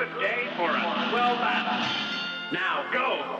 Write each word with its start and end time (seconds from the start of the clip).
good 0.00 0.18
day 0.18 0.48
for 0.56 0.70
a 0.70 1.10
swell 1.10 1.36
battle. 1.36 1.86
Now 2.52 2.90
go! 2.90 3.36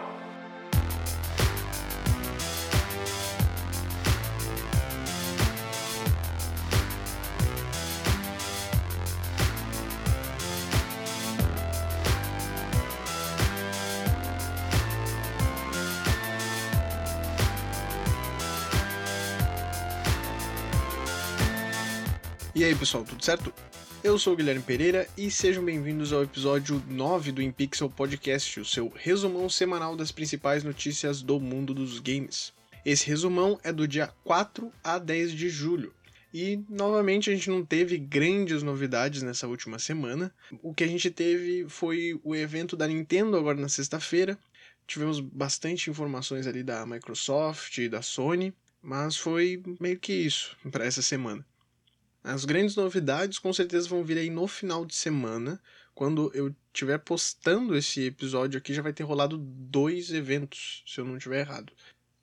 E 22.54 22.64
aí 22.64 22.74
pessoal, 22.74 23.04
tudo 23.04 23.24
certo? 23.24 23.69
Eu 24.02 24.18
sou 24.18 24.32
o 24.32 24.36
Guilherme 24.36 24.62
Pereira 24.62 25.06
e 25.14 25.30
sejam 25.30 25.62
bem-vindos 25.62 26.10
ao 26.10 26.22
episódio 26.22 26.82
9 26.88 27.32
do 27.32 27.42
InPixel 27.42 27.90
Podcast, 27.90 28.58
o 28.58 28.64
seu 28.64 28.88
resumão 28.88 29.46
semanal 29.50 29.94
das 29.94 30.10
principais 30.10 30.64
notícias 30.64 31.20
do 31.20 31.38
mundo 31.38 31.74
dos 31.74 31.98
games. 31.98 32.54
Esse 32.82 33.06
resumão 33.06 33.60
é 33.62 33.70
do 33.70 33.86
dia 33.86 34.06
4 34.24 34.72
a 34.82 34.98
10 34.98 35.32
de 35.32 35.50
julho. 35.50 35.92
E 36.32 36.58
novamente 36.70 37.28
a 37.28 37.34
gente 37.34 37.50
não 37.50 37.62
teve 37.62 37.98
grandes 37.98 38.62
novidades 38.62 39.22
nessa 39.22 39.46
última 39.46 39.78
semana. 39.78 40.32
O 40.62 40.72
que 40.72 40.84
a 40.84 40.88
gente 40.88 41.10
teve 41.10 41.66
foi 41.68 42.18
o 42.24 42.34
evento 42.34 42.78
da 42.78 42.88
Nintendo 42.88 43.36
agora 43.36 43.60
na 43.60 43.68
sexta-feira. 43.68 44.38
Tivemos 44.86 45.20
bastante 45.20 45.90
informações 45.90 46.46
ali 46.46 46.62
da 46.62 46.86
Microsoft 46.86 47.76
e 47.76 47.88
da 47.88 48.00
Sony, 48.00 48.54
mas 48.80 49.18
foi 49.18 49.62
meio 49.78 49.98
que 49.98 50.14
isso 50.14 50.56
para 50.70 50.86
essa 50.86 51.02
semana. 51.02 51.44
As 52.22 52.44
grandes 52.44 52.76
novidades 52.76 53.38
com 53.38 53.52
certeza 53.52 53.88
vão 53.88 54.04
vir 54.04 54.18
aí 54.18 54.28
no 54.30 54.46
final 54.46 54.84
de 54.84 54.94
semana. 54.94 55.60
Quando 55.94 56.30
eu 56.34 56.54
estiver 56.72 56.98
postando 56.98 57.76
esse 57.76 58.02
episódio 58.06 58.58
aqui, 58.58 58.74
já 58.74 58.82
vai 58.82 58.92
ter 58.92 59.02
rolado 59.02 59.38
dois 59.38 60.12
eventos, 60.12 60.82
se 60.86 61.00
eu 61.00 61.04
não 61.04 61.16
estiver 61.16 61.40
errado. 61.40 61.72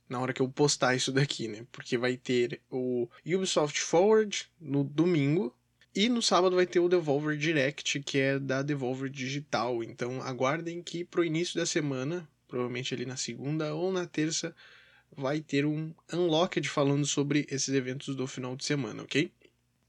Na 0.07 0.19
hora 0.19 0.33
que 0.33 0.41
eu 0.41 0.47
postar 0.47 0.95
isso 0.95 1.11
daqui, 1.11 1.47
né? 1.47 1.65
Porque 1.71 1.97
vai 1.97 2.15
ter 2.15 2.61
o 2.69 3.09
Ubisoft 3.25 3.79
Forward 3.81 4.47
no 4.59 4.83
domingo. 4.83 5.53
E 5.93 6.09
no 6.09 6.21
sábado 6.21 6.55
vai 6.55 6.67
ter 6.67 6.79
o 6.79 6.87
Devolver 6.87 7.35
Direct, 7.35 7.99
que 8.01 8.19
é 8.19 8.39
da 8.39 8.61
Devolver 8.61 9.09
Digital. 9.09 9.83
Então 9.83 10.21
aguardem 10.21 10.81
que 10.81 11.03
pro 11.03 11.25
início 11.25 11.59
da 11.59 11.65
semana, 11.65 12.29
provavelmente 12.47 12.93
ali 12.93 13.05
na 13.05 13.17
segunda 13.17 13.73
ou 13.73 13.91
na 13.91 14.05
terça, 14.05 14.55
vai 15.15 15.41
ter 15.41 15.65
um 15.65 15.93
Unlocked 16.13 16.69
falando 16.69 17.05
sobre 17.05 17.47
esses 17.49 17.73
eventos 17.73 18.15
do 18.15 18.27
final 18.27 18.55
de 18.55 18.63
semana, 18.63 19.03
ok? 19.03 19.31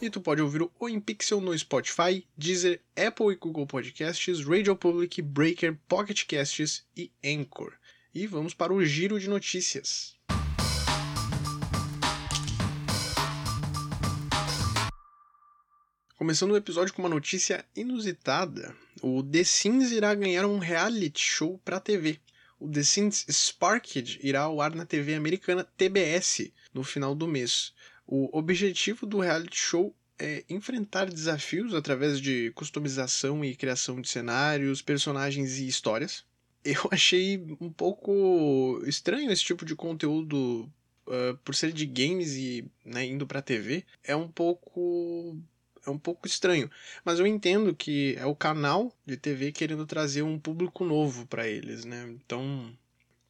E 0.00 0.10
tu 0.10 0.20
pode 0.20 0.42
ouvir 0.42 0.68
o 0.78 0.88
InPixel 0.88 1.40
no 1.40 1.58
Spotify, 1.58 2.26
Deezer, 2.36 2.82
Apple 2.94 3.32
e 3.32 3.36
Google 3.36 3.66
Podcasts, 3.66 4.44
Radio 4.44 4.76
Public, 4.76 5.22
Breaker, 5.22 5.74
Pocket 5.88 6.26
Casts 6.26 6.84
e 6.94 7.10
Anchor. 7.24 7.72
E 8.14 8.26
vamos 8.26 8.52
para 8.52 8.74
o 8.74 8.84
giro 8.84 9.18
de 9.18 9.26
notícias. 9.26 10.14
Começando 16.18 16.50
o 16.50 16.56
episódio 16.56 16.92
com 16.92 17.00
uma 17.00 17.08
notícia 17.08 17.64
inusitada: 17.74 18.76
o 19.00 19.22
The 19.22 19.44
Sims 19.44 19.92
irá 19.92 20.14
ganhar 20.14 20.44
um 20.44 20.58
reality 20.58 21.20
show 21.20 21.58
para 21.64 21.80
TV. 21.80 22.20
O 22.60 22.68
The 22.68 22.82
Sims 22.82 23.24
Sparked 23.30 24.20
irá 24.22 24.42
ao 24.42 24.60
ar 24.60 24.74
na 24.74 24.84
TV 24.84 25.14
americana 25.14 25.64
TBS 25.64 26.52
no 26.72 26.84
final 26.84 27.14
do 27.14 27.26
mês. 27.26 27.72
O 28.06 28.28
objetivo 28.36 29.04
do 29.04 29.18
reality 29.18 29.58
show 29.58 29.94
é 30.18 30.44
enfrentar 30.48 31.10
desafios 31.10 31.74
através 31.74 32.20
de 32.20 32.50
customização 32.54 33.44
e 33.44 33.54
criação 33.54 34.00
de 34.00 34.08
cenários, 34.08 34.80
personagens 34.80 35.58
e 35.58 35.66
histórias. 35.66 36.24
Eu 36.64 36.88
achei 36.90 37.40
um 37.60 37.70
pouco 37.70 38.82
estranho 38.86 39.30
esse 39.30 39.44
tipo 39.44 39.64
de 39.64 39.76
conteúdo 39.76 40.70
uh, 41.06 41.36
por 41.44 41.54
ser 41.54 41.72
de 41.72 41.86
games 41.86 42.34
e 42.34 42.64
né, 42.84 43.04
indo 43.04 43.26
para 43.26 43.42
TV. 43.42 43.84
É 44.02 44.16
um 44.16 44.28
pouco 44.28 45.36
é 45.86 45.90
um 45.90 45.98
pouco 45.98 46.26
estranho, 46.26 46.68
mas 47.04 47.20
eu 47.20 47.26
entendo 47.26 47.72
que 47.72 48.16
é 48.18 48.26
o 48.26 48.34
canal 48.34 48.92
de 49.06 49.16
TV 49.16 49.52
querendo 49.52 49.86
trazer 49.86 50.22
um 50.22 50.36
público 50.36 50.84
novo 50.84 51.24
para 51.26 51.46
eles, 51.46 51.84
né? 51.84 52.08
Então, 52.10 52.76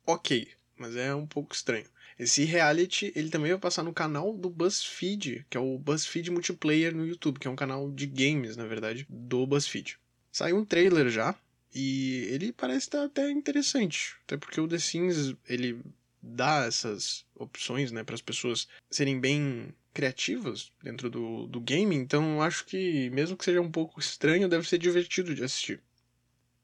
ok, 0.06 0.48
mas 0.74 0.96
é 0.96 1.14
um 1.14 1.26
pouco 1.26 1.54
estranho. 1.54 1.84
Esse 2.18 2.44
reality, 2.44 3.12
ele 3.14 3.28
também 3.28 3.50
vai 3.50 3.60
passar 3.60 3.82
no 3.82 3.92
canal 3.92 4.32
do 4.32 4.48
BuzzFeed, 4.48 5.46
que 5.50 5.56
é 5.56 5.60
o 5.60 5.78
BuzzFeed 5.78 6.30
Multiplayer 6.30 6.94
no 6.94 7.06
YouTube, 7.06 7.38
que 7.38 7.46
é 7.46 7.50
um 7.50 7.56
canal 7.56 7.90
de 7.90 8.06
games, 8.06 8.56
na 8.56 8.66
verdade, 8.66 9.06
do 9.08 9.46
BuzzFeed. 9.46 9.98
Saiu 10.32 10.56
um 10.56 10.64
trailer 10.64 11.10
já, 11.10 11.34
e 11.74 12.26
ele 12.30 12.52
parece 12.52 12.86
estar 12.86 13.04
até 13.04 13.30
interessante, 13.30 14.16
até 14.24 14.38
porque 14.38 14.58
o 14.58 14.66
The 14.66 14.78
Sims, 14.78 15.34
ele 15.46 15.78
dá 16.22 16.64
essas 16.64 17.26
opções, 17.34 17.92
né, 17.92 18.02
para 18.02 18.14
as 18.14 18.22
pessoas 18.22 18.66
serem 18.90 19.20
bem 19.20 19.74
criativas 19.92 20.72
dentro 20.82 21.10
do, 21.10 21.46
do 21.46 21.60
game, 21.60 21.94
então 21.94 22.36
eu 22.36 22.42
acho 22.42 22.64
que, 22.64 23.10
mesmo 23.10 23.36
que 23.36 23.44
seja 23.44 23.60
um 23.60 23.70
pouco 23.70 24.00
estranho, 24.00 24.48
deve 24.48 24.66
ser 24.66 24.78
divertido 24.78 25.34
de 25.34 25.44
assistir. 25.44 25.82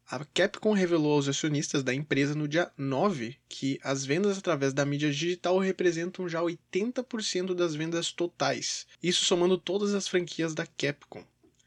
A 0.07 0.25
Capcom 0.25 0.73
revelou 0.73 1.15
aos 1.15 1.29
acionistas 1.29 1.83
da 1.83 1.95
empresa 1.95 2.35
no 2.35 2.47
dia 2.47 2.71
9 2.77 3.37
que 3.49 3.81
as 3.83 4.05
vendas 4.05 4.37
através 4.37 4.73
da 4.73 4.85
mídia 4.85 5.11
digital 5.11 5.59
representam 5.59 6.29
já 6.29 6.41
80% 6.41 7.55
das 7.55 7.75
vendas 7.75 8.13
totais, 8.13 8.87
isso 9.03 9.25
somando 9.25 9.57
todas 9.57 9.95
as 9.95 10.07
franquias 10.07 10.55
da 10.55 10.67
Capcom. 10.67 11.25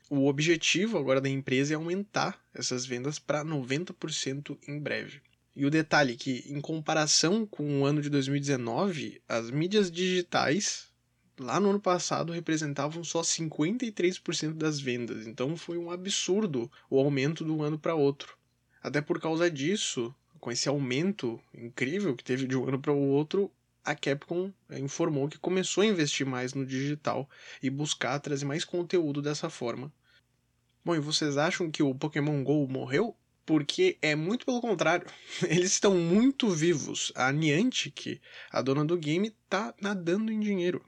O 0.10 0.28
objetivo 0.28 0.98
agora 1.00 1.20
da 1.20 1.28
empresa 1.28 1.74
é 1.74 1.76
aumentar 1.76 2.40
essas 2.54 2.86
vendas 2.86 3.18
para 3.18 3.44
90% 3.44 4.58
em 4.68 4.80
breve. 4.80 5.20
E 5.56 5.66
o 5.66 5.72
detalhe 5.72 6.14
é 6.14 6.18
que, 6.18 6.44
em 6.48 6.62
comparação 6.62 7.46
com 7.46 7.82
o 7.82 7.86
ano 7.86 8.02
de 8.02 8.10
2019, 8.10 9.22
as 9.28 9.50
mídias 9.50 9.90
digitais 9.90 10.90
lá 11.40 11.60
no 11.60 11.70
ano 11.70 11.80
passado 11.80 12.34
representavam 12.34 13.04
só 13.04 13.22
53% 13.22 14.54
das 14.54 14.80
vendas, 14.80 15.28
então 15.28 15.56
foi 15.58 15.78
um 15.78 15.92
absurdo 15.92 16.72
o 16.90 17.00
aumento 17.00 17.44
de 17.44 17.52
um 17.52 17.62
ano 17.62 17.78
para 17.78 17.96
outro. 17.96 18.38
Até 18.82 19.02
por 19.02 19.20
causa 19.20 19.50
disso, 19.50 20.14
com 20.40 20.52
esse 20.52 20.70
aumento 20.70 21.40
incrível 21.54 22.16
que 22.16 22.24
teve 22.24 22.48
de 22.48 22.56
um 22.56 22.68
ano 22.68 22.80
para 22.80 22.94
o 22.94 23.10
outro, 23.10 23.52
a 23.84 23.94
Capcom 23.94 24.52
informou 24.72 25.30
que 25.30 25.38
começou 25.38 25.84
a 25.84 25.88
investir 25.88 26.26
mais 26.26 26.54
no 26.54 26.66
digital 26.66 27.30
e 27.62 27.70
buscar 27.70 28.20
trazer 28.20 28.46
mais 28.46 28.66
conteúdo 28.66 29.22
dessa 29.22 29.50
forma. 29.50 29.94
Bom, 30.84 30.96
e 30.96 31.00
vocês 31.00 31.38
acham 31.38 31.70
que 31.70 31.82
o 31.82 31.96
Pokémon 31.96 32.44
GO 32.44 32.68
morreu? 32.68 33.16
Porque 33.46 33.98
é 34.02 34.16
muito 34.16 34.46
pelo 34.46 34.62
contrário. 34.62 35.08
Eles 35.48 35.72
estão 35.72 35.96
muito 35.96 36.50
vivos. 36.50 37.12
A 37.16 37.32
Niantic, 37.32 38.22
a 38.52 38.62
dona 38.62 38.86
do 38.86 38.98
game, 38.98 39.36
tá 39.50 39.74
nadando 39.82 40.32
em 40.32 40.40
dinheiro. 40.40 40.84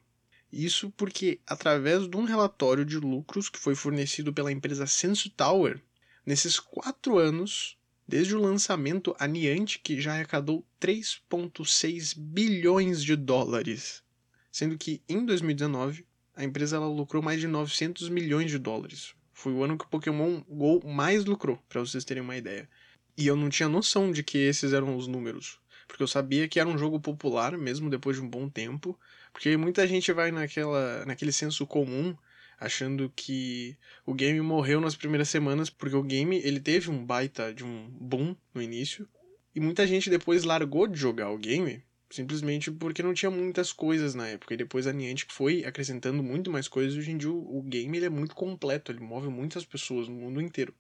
Isso 0.52 0.90
porque, 0.92 1.40
através 1.46 2.08
de 2.08 2.16
um 2.16 2.24
relatório 2.24 2.86
de 2.86 2.98
lucros 2.98 3.50
que 3.50 3.60
foi 3.60 3.76
fornecido 3.76 4.34
pela 4.34 4.52
empresa 4.52 4.88
Sensu 4.88 5.30
Tower, 5.30 5.82
nesses 6.26 6.60
quatro 6.60 7.18
anos, 7.18 7.78
desde 8.08 8.36
o 8.36 8.42
lançamento, 8.42 9.16
a 9.20 9.28
Niantic 9.28 10.00
já 10.00 10.14
arrecadou 10.14 10.66
3,6 10.80 12.18
bilhões 12.18 13.04
de 13.04 13.16
dólares, 13.16 14.02
sendo 14.50 14.78
que 14.78 15.02
em 15.10 15.26
2019 15.26 16.06
a 16.34 16.44
empresa 16.44 16.80
lucrou 16.80 17.22
mais 17.22 17.42
de 17.42 17.48
900 17.48 18.08
milhões 18.08 18.50
de 18.50 18.58
dólares. 18.58 19.14
Foi 19.34 19.52
o 19.52 19.64
ano 19.64 19.78
que 19.78 19.86
o 19.86 19.90
Pokémon 19.90 20.42
Go 20.48 20.82
mais 20.88 21.26
lucrou, 21.26 21.62
para 21.68 21.82
vocês 21.82 22.06
terem 22.06 22.24
uma 22.24 22.38
ideia. 22.38 22.70
E 23.18 23.28
eu 23.28 23.36
não 23.36 23.50
tinha 23.50 23.68
noção 23.68 24.12
de 24.12 24.24
que 24.24 24.38
esses 24.38 24.72
eram 24.72 24.96
os 24.96 25.08
números 25.08 25.60
porque 25.88 26.04
eu 26.04 26.08
sabia 26.08 26.48
que 26.48 26.60
era 26.60 26.70
um 26.70 26.78
jogo 26.78 27.00
popular, 27.00 27.58
mesmo 27.58 27.90
depois 27.90 28.18
de 28.18 28.22
um 28.22 28.30
bom 28.30 28.50
tempo, 28.50 29.00
porque 29.38 29.56
muita 29.56 29.86
gente 29.86 30.12
vai 30.12 30.32
naquela, 30.32 31.06
naquele 31.06 31.32
senso 31.32 31.68
comum, 31.68 32.18
achando 32.60 33.14
que 33.16 33.78
o 34.04 34.12
game 34.12 34.42
morreu 34.42 34.82
nas 34.82 34.96
primeiras 34.96 35.30
semanas, 35.30 35.70
porque 35.70 35.96
o 35.96 36.02
game 36.02 36.42
ele 36.44 36.60
teve 36.60 36.90
um 36.90 37.06
baita 37.06 37.54
de 37.54 37.64
um 37.64 37.88
boom 38.02 38.36
no 38.52 38.64
início, 38.64 39.08
e 39.54 39.60
muita 39.60 39.86
gente 39.86 40.10
depois 40.10 40.44
largou 40.44 40.88
de 40.88 40.98
jogar 40.98 41.30
o 41.30 41.38
game, 41.38 41.84
simplesmente 42.10 42.72
porque 42.72 43.04
não 43.04 43.14
tinha 43.14 43.30
muitas 43.30 43.72
coisas 43.72 44.16
na 44.16 44.28
época, 44.28 44.56
e 44.56 44.58
depois 44.58 44.88
a 44.88 44.92
Niantic 44.92 45.32
foi 45.32 45.64
acrescentando 45.64 46.24
muito 46.24 46.50
mais 46.50 46.68
coisas, 46.68 46.98
hoje 46.98 47.12
em 47.12 47.18
dia 47.18 47.30
o 47.32 47.62
game 47.62 47.96
ele 47.96 48.08
é 48.08 48.10
muito 48.10 48.34
completo, 48.34 48.92
ele 48.92 49.02
move 49.02 49.28
muitas 49.28 49.64
pessoas 49.64 50.08
no 50.08 50.16
mundo 50.16 50.42
inteiro. 50.42 50.74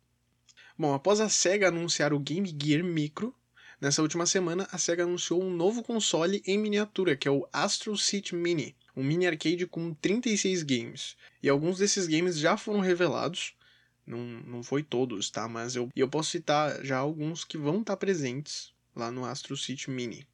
Bom, 0.75 0.95
após 0.95 1.19
a 1.19 1.30
SEGA 1.30 1.68
anunciar 1.68 2.12
o 2.12 2.19
Game 2.19 2.51
Gear 2.59 2.83
Micro, 2.83 3.36
nessa 3.79 4.01
última 4.01 4.25
semana 4.25 4.68
a 4.71 4.77
SEGA 4.77 5.03
anunciou 5.03 5.44
um 5.44 5.50
novo 5.50 5.83
console 5.83 6.41
em 6.45 6.57
miniatura, 6.57 7.15
que 7.15 7.27
é 7.27 7.31
o 7.31 7.47
Astro 7.51 7.97
City 7.97 8.35
Mini, 8.35 8.75
um 8.95 9.03
mini 9.03 9.27
arcade 9.27 9.65
com 9.68 9.94
36 9.94 10.63
games. 10.63 11.15
E 11.41 11.50
alguns 11.50 11.77
desses 11.77 12.07
games 12.07 12.38
já 12.38 12.57
foram 12.57 12.79
revelados, 12.79 13.56
não, 14.06 14.19
não 14.19 14.63
foi 14.63 14.81
todos, 14.81 15.29
tá? 15.29 15.47
Mas 15.47 15.75
eu, 15.75 15.89
eu 15.95 16.07
posso 16.07 16.31
citar 16.31 16.83
já 16.83 16.97
alguns 16.97 17.44
que 17.44 17.57
vão 17.57 17.81
estar 17.81 17.97
presentes 17.97 18.74
lá 18.95 19.12
no 19.12 19.25
Astro 19.25 19.56
City 19.56 19.91
Mini. 19.91 20.27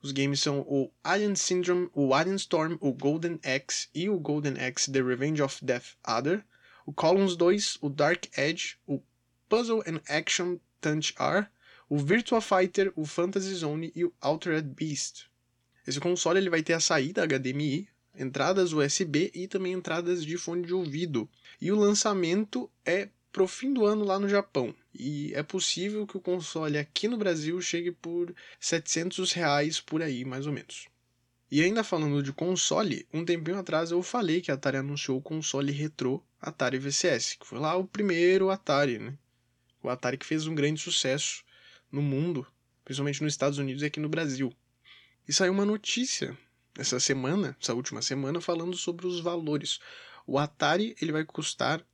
Os 0.00 0.12
games 0.12 0.40
são 0.40 0.60
o 0.60 0.92
Alien 1.02 1.34
Syndrome, 1.34 1.90
o 1.92 2.14
Alien 2.14 2.36
Storm, 2.36 2.76
o 2.80 2.92
Golden 2.92 3.40
Axe 3.44 3.88
e 3.94 4.08
o 4.08 4.18
Golden 4.18 4.54
Axe 4.54 4.92
The 4.92 5.02
Revenge 5.02 5.42
of 5.42 5.64
Death 5.64 5.96
Adder, 6.04 6.44
o 6.86 6.92
Columns 6.92 7.36
2, 7.36 7.78
o 7.82 7.90
Dark 7.90 8.26
Edge, 8.38 8.78
o 8.86 9.02
Puzzle 9.48 9.82
and 9.86 10.00
Action 10.08 10.58
Touch 10.80 11.14
R, 11.18 11.48
o 11.88 11.96
Virtua 11.96 12.40
Fighter, 12.40 12.92
o 12.94 13.06
Fantasy 13.06 13.54
Zone 13.54 13.90
e 13.94 14.04
o 14.04 14.12
Altered 14.20 14.68
Beast. 14.68 15.26
Esse 15.86 15.98
console 15.98 16.38
ele 16.38 16.50
vai 16.50 16.62
ter 16.62 16.74
a 16.74 16.80
saída 16.80 17.26
HDMI, 17.26 17.88
entradas 18.14 18.72
USB 18.72 19.30
e 19.34 19.48
também 19.48 19.72
entradas 19.72 20.24
de 20.24 20.36
fone 20.36 20.66
de 20.66 20.74
ouvido. 20.74 21.28
E 21.60 21.72
o 21.72 21.76
lançamento 21.76 22.70
é 22.84 23.08
pro 23.32 23.48
fim 23.48 23.72
do 23.72 23.86
ano 23.86 24.04
lá 24.04 24.18
no 24.18 24.28
Japão. 24.28 24.74
E 24.92 25.32
é 25.34 25.42
possível 25.42 26.06
que 26.06 26.16
o 26.16 26.20
console 26.20 26.76
aqui 26.76 27.08
no 27.08 27.16
Brasil 27.16 27.58
chegue 27.62 27.90
por 27.90 28.34
700 28.60 29.32
reais 29.32 29.80
por 29.80 30.02
aí, 30.02 30.24
mais 30.24 30.46
ou 30.46 30.52
menos. 30.52 30.88
E 31.50 31.62
ainda 31.62 31.82
falando 31.82 32.22
de 32.22 32.32
console, 32.32 33.06
um 33.14 33.24
tempinho 33.24 33.58
atrás 33.58 33.90
eu 33.90 34.02
falei 34.02 34.42
que 34.42 34.50
a 34.50 34.54
Atari 34.54 34.76
anunciou 34.76 35.16
o 35.16 35.22
console 35.22 35.72
retrô 35.72 36.22
Atari 36.38 36.78
VCS, 36.78 37.36
que 37.40 37.46
foi 37.46 37.58
lá 37.58 37.74
o 37.76 37.86
primeiro 37.86 38.50
Atari, 38.50 38.98
né? 38.98 39.14
O 39.82 39.88
Atari 39.88 40.18
que 40.18 40.26
fez 40.26 40.46
um 40.46 40.54
grande 40.54 40.80
sucesso 40.82 41.42
no 41.90 42.02
mundo, 42.02 42.46
principalmente 42.84 43.22
nos 43.22 43.32
Estados 43.32 43.58
Unidos 43.58 43.82
e 43.82 43.86
aqui 43.86 44.00
no 44.00 44.08
Brasil. 44.08 44.52
E 45.26 45.32
saiu 45.32 45.52
uma 45.52 45.64
notícia 45.64 46.36
essa 46.76 47.00
semana, 47.00 47.56
essa 47.60 47.74
última 47.74 48.00
semana, 48.00 48.40
falando 48.40 48.76
sobre 48.76 49.06
os 49.06 49.20
valores. 49.20 49.80
O 50.26 50.38
Atari 50.38 50.96
ele 51.00 51.12
vai 51.12 51.24
custar 51.24 51.84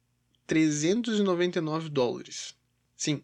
399 0.46 1.88
dólares. 1.88 2.54
Sim, 2.96 3.22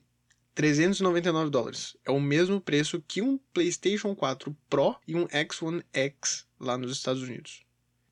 399 0.55 1.51
dólares. 1.51 1.97
É 2.05 2.11
o 2.11 2.21
mesmo 2.21 2.61
preço 2.61 3.03
que 3.07 3.23
um 3.23 3.39
PlayStation 3.53 4.15
4 4.15 4.57
Pro 4.69 4.97
e 5.07 5.15
um 5.15 5.27
X1 5.27 5.85
X 5.93 6.47
lá 6.59 6.77
nos 6.77 6.93
Estados 6.93 7.23
Unidos. 7.23 7.63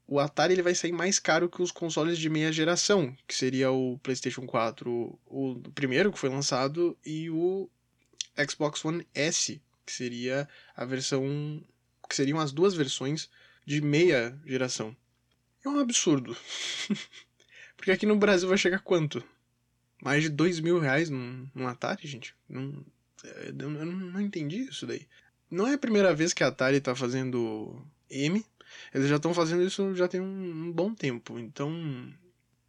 O 0.07 0.19
Atari 0.19 0.55
ele 0.55 0.63
vai 0.63 0.75
sair 0.75 0.93
mais 0.93 1.19
caro 1.19 1.51
que 1.51 1.61
os 1.61 1.71
consoles 1.71 2.19
de 2.19 2.31
meia 2.31 2.51
geração, 2.51 3.15
que 3.27 3.35
seria 3.35 3.71
o 3.71 3.99
PlayStation 3.99 4.47
4, 4.47 5.19
o 5.27 5.61
primeiro 5.75 6.11
que 6.11 6.19
foi 6.19 6.31
lançado, 6.31 6.97
e 7.05 7.29
o 7.29 7.69
Xbox 8.47 8.85
One 8.85 9.07
S, 9.15 9.61
que 9.85 9.93
seria 9.93 10.49
a 10.77 10.85
versão. 10.85 11.63
que 12.09 12.15
seriam 12.15 12.39
as 12.39 12.53
duas 12.53 12.75
versões 12.75 13.29
de 13.67 13.81
meia 13.81 14.39
geração. 14.47 14.97
É 15.65 15.69
um 15.69 15.79
absurdo. 15.79 16.37
Porque 17.77 17.91
aqui 17.91 18.07
no 18.07 18.17
Brasil 18.17 18.49
vai 18.49 18.59
chegar 18.59 18.81
quanto? 18.81 19.23
Mais 20.03 20.23
de 20.23 20.29
dois 20.29 20.61
mil 20.61 20.79
reais 20.79 21.11
num, 21.11 21.49
num 21.55 21.67
Atari, 21.67 22.07
gente? 22.07 22.35
Não, 22.49 22.85
é, 23.25 23.49
eu 23.49 23.71
não, 23.71 23.85
não 23.85 24.21
entendi 24.21 24.69
isso 24.69 24.87
daí. 24.87 25.07
Não 25.51 25.67
é 25.67 25.75
a 25.75 25.79
primeira 25.79 26.15
vez 26.15 26.33
que 26.33 26.45
a 26.45 26.49
Atari 26.49 26.81
tá 26.81 26.95
fazendo 26.95 27.83
M. 28.11 28.45
Eles 28.95 29.09
já 29.09 29.17
estão 29.17 29.35
fazendo 29.35 29.63
isso 29.63 29.95
já 29.95 30.07
tem 30.07 30.21
um, 30.21 30.67
um 30.69 30.73
bom 30.73 30.95
tempo. 30.95 31.39
Então, 31.39 31.73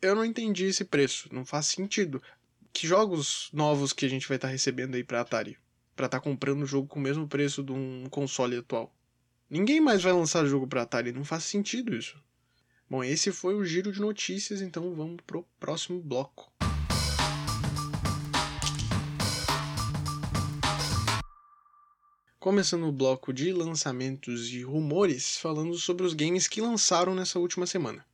eu 0.01 0.15
não 0.15 0.25
entendi 0.25 0.65
esse 0.65 0.85
preço. 0.85 1.29
Não 1.31 1.45
faz 1.45 1.67
sentido. 1.67 2.21
Que 2.71 2.87
jogos 2.87 3.49
novos 3.51 3.91
que 3.91 4.05
a 4.05 4.09
gente 4.09 4.27
vai 4.27 4.37
estar 4.37 4.47
tá 4.47 4.51
recebendo 4.51 4.95
aí 4.95 5.03
pra 5.03 5.21
Atari? 5.21 5.57
Pra 5.95 6.05
estar 6.05 6.19
tá 6.19 6.23
comprando 6.23 6.63
o 6.63 6.65
jogo 6.65 6.87
com 6.87 6.99
o 6.99 7.01
mesmo 7.01 7.27
preço 7.27 7.63
de 7.63 7.71
um 7.71 8.05
console 8.09 8.57
atual? 8.57 8.93
Ninguém 9.49 9.81
mais 9.81 10.03
vai 10.03 10.13
lançar 10.13 10.45
jogo 10.45 10.67
pra 10.67 10.83
Atari. 10.83 11.11
Não 11.11 11.25
faz 11.25 11.43
sentido 11.43 11.95
isso. 11.95 12.17
Bom, 12.89 13.03
esse 13.03 13.31
foi 13.31 13.55
o 13.55 13.65
giro 13.65 13.91
de 13.91 13.99
notícias, 13.99 14.61
então 14.61 14.95
vamos 14.95 15.21
pro 15.25 15.45
próximo 15.59 16.01
bloco. 16.01 16.51
Começando 22.39 22.87
o 22.87 22.91
bloco 22.91 23.33
de 23.33 23.51
lançamentos 23.51 24.49
e 24.53 24.63
rumores, 24.63 25.37
falando 25.37 25.75
sobre 25.75 26.05
os 26.05 26.13
games 26.13 26.47
que 26.47 26.61
lançaram 26.61 27.13
nessa 27.13 27.37
última 27.37 27.67
semana. 27.67 28.05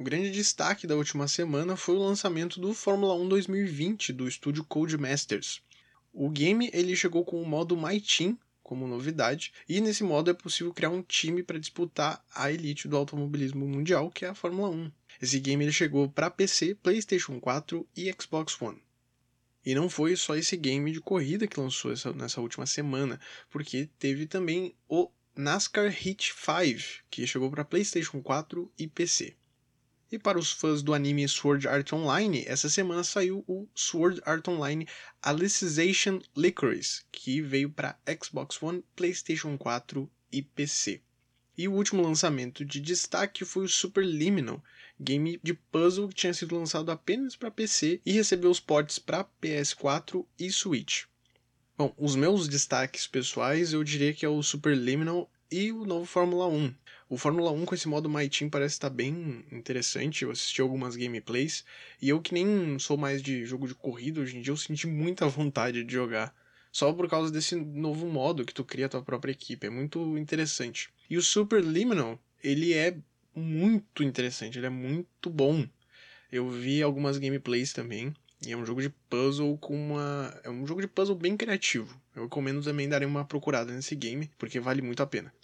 O 0.00 0.02
grande 0.02 0.30
destaque 0.30 0.86
da 0.86 0.96
última 0.96 1.28
semana 1.28 1.76
foi 1.76 1.94
o 1.94 1.98
lançamento 1.98 2.58
do 2.58 2.72
Fórmula 2.72 3.12
1 3.16 3.28
2020 3.28 4.14
do 4.14 4.26
estúdio 4.26 4.64
Codemasters. 4.64 5.60
O 6.10 6.30
game 6.30 6.70
ele 6.72 6.96
chegou 6.96 7.22
com 7.22 7.42
o 7.42 7.46
modo 7.46 7.76
My 7.76 8.00
Team 8.00 8.38
como 8.62 8.88
novidade, 8.88 9.52
e 9.68 9.78
nesse 9.78 10.02
modo 10.02 10.30
é 10.30 10.32
possível 10.32 10.72
criar 10.72 10.88
um 10.88 11.02
time 11.02 11.42
para 11.42 11.58
disputar 11.58 12.24
a 12.34 12.50
elite 12.50 12.88
do 12.88 12.96
automobilismo 12.96 13.68
mundial, 13.68 14.10
que 14.10 14.24
é 14.24 14.28
a 14.28 14.34
Fórmula 14.34 14.70
1. 14.70 14.90
Esse 15.20 15.38
game 15.38 15.62
ele 15.62 15.70
chegou 15.70 16.08
para 16.08 16.30
PC, 16.30 16.76
PlayStation 16.76 17.38
4 17.38 17.86
e 17.94 18.10
Xbox 18.18 18.58
One. 18.58 18.82
E 19.66 19.74
não 19.74 19.90
foi 19.90 20.16
só 20.16 20.34
esse 20.34 20.56
game 20.56 20.90
de 20.92 21.00
corrida 21.02 21.46
que 21.46 21.60
lançou 21.60 21.92
essa, 21.92 22.10
nessa 22.14 22.40
última 22.40 22.64
semana, 22.64 23.20
porque 23.50 23.86
teve 23.98 24.26
também 24.26 24.74
o 24.88 25.10
NASCAR 25.36 25.88
Heat 25.88 26.32
5, 26.34 27.04
que 27.10 27.26
chegou 27.26 27.50
para 27.50 27.66
PlayStation 27.66 28.22
4 28.22 28.72
e 28.78 28.88
PC. 28.88 29.36
E 30.12 30.18
para 30.18 30.38
os 30.38 30.50
fãs 30.50 30.82
do 30.82 30.92
anime 30.92 31.28
Sword 31.28 31.68
Art 31.68 31.92
Online, 31.92 32.44
essa 32.46 32.68
semana 32.68 33.04
saiu 33.04 33.44
o 33.46 33.68
Sword 33.74 34.20
Art 34.24 34.46
Online 34.48 34.88
Alicization 35.22 36.18
Licorice, 36.36 37.04
que 37.12 37.40
veio 37.40 37.70
para 37.70 37.96
Xbox 38.20 38.60
One, 38.60 38.82
PlayStation 38.96 39.56
4 39.56 40.10
e 40.32 40.42
PC. 40.42 41.00
E 41.56 41.68
o 41.68 41.72
último 41.72 42.02
lançamento 42.02 42.64
de 42.64 42.80
destaque 42.80 43.44
foi 43.44 43.66
o 43.66 43.68
Superliminal, 43.68 44.60
game 44.98 45.38
de 45.42 45.54
puzzle 45.54 46.08
que 46.08 46.14
tinha 46.14 46.34
sido 46.34 46.56
lançado 46.56 46.90
apenas 46.90 47.36
para 47.36 47.50
PC 47.50 48.00
e 48.04 48.10
recebeu 48.10 48.50
os 48.50 48.58
ports 48.58 48.98
para 48.98 49.24
PS4 49.40 50.26
e 50.36 50.50
Switch. 50.50 51.04
Bom, 51.78 51.94
os 51.96 52.16
meus 52.16 52.48
destaques 52.48 53.06
pessoais 53.06 53.72
eu 53.72 53.84
diria 53.84 54.12
que 54.12 54.26
é 54.26 54.28
o 54.28 54.42
Superliminal 54.42 55.30
e 55.50 55.70
o 55.70 55.84
novo 55.84 56.04
Fórmula 56.04 56.46
1. 56.48 56.74
O 57.10 57.16
Fórmula 57.16 57.50
1 57.50 57.66
com 57.66 57.74
esse 57.74 57.88
modo 57.88 58.08
My 58.08 58.28
Team 58.28 58.48
parece 58.48 58.74
estar 58.74 58.88
bem 58.88 59.44
interessante. 59.50 60.22
Eu 60.22 60.30
assisti 60.30 60.60
algumas 60.60 60.94
gameplays 60.94 61.64
e 62.00 62.08
eu 62.08 62.20
que 62.20 62.32
nem 62.32 62.78
sou 62.78 62.96
mais 62.96 63.20
de 63.20 63.44
jogo 63.44 63.66
de 63.66 63.74
corrida 63.74 64.20
hoje 64.20 64.36
em 64.38 64.40
dia, 64.40 64.52
eu 64.52 64.56
senti 64.56 64.86
muita 64.86 65.26
vontade 65.26 65.82
de 65.82 65.92
jogar. 65.92 66.32
Só 66.70 66.92
por 66.92 67.10
causa 67.10 67.32
desse 67.32 67.56
novo 67.56 68.06
modo 68.06 68.44
que 68.44 68.54
tu 68.54 68.62
cria 68.62 68.86
a 68.86 68.88
tua 68.88 69.02
própria 69.02 69.32
equipe. 69.32 69.66
É 69.66 69.70
muito 69.70 70.16
interessante. 70.16 70.88
E 71.10 71.16
o 71.16 71.22
Super 71.22 71.64
Liminal, 71.64 72.16
ele 72.44 72.74
é 72.74 72.96
muito 73.34 74.04
interessante, 74.04 74.58
ele 74.60 74.68
é 74.68 74.70
muito 74.70 75.28
bom. 75.28 75.66
Eu 76.30 76.48
vi 76.48 76.80
algumas 76.80 77.18
gameplays 77.18 77.72
também. 77.72 78.14
E 78.46 78.52
é 78.52 78.56
um 78.56 78.64
jogo 78.64 78.80
de 78.80 78.88
puzzle 78.88 79.58
com 79.58 79.74
uma. 79.74 80.40
É 80.44 80.48
um 80.48 80.64
jogo 80.64 80.80
de 80.80 80.86
puzzle 80.86 81.16
bem 81.16 81.36
criativo. 81.36 82.00
Eu 82.14 82.22
recomendo 82.22 82.62
também 82.62 82.88
darem 82.88 83.08
uma 83.08 83.24
procurada 83.24 83.72
nesse 83.72 83.96
game, 83.96 84.30
porque 84.38 84.60
vale 84.60 84.80
muito 84.80 85.02
a 85.02 85.06
pena. 85.06 85.34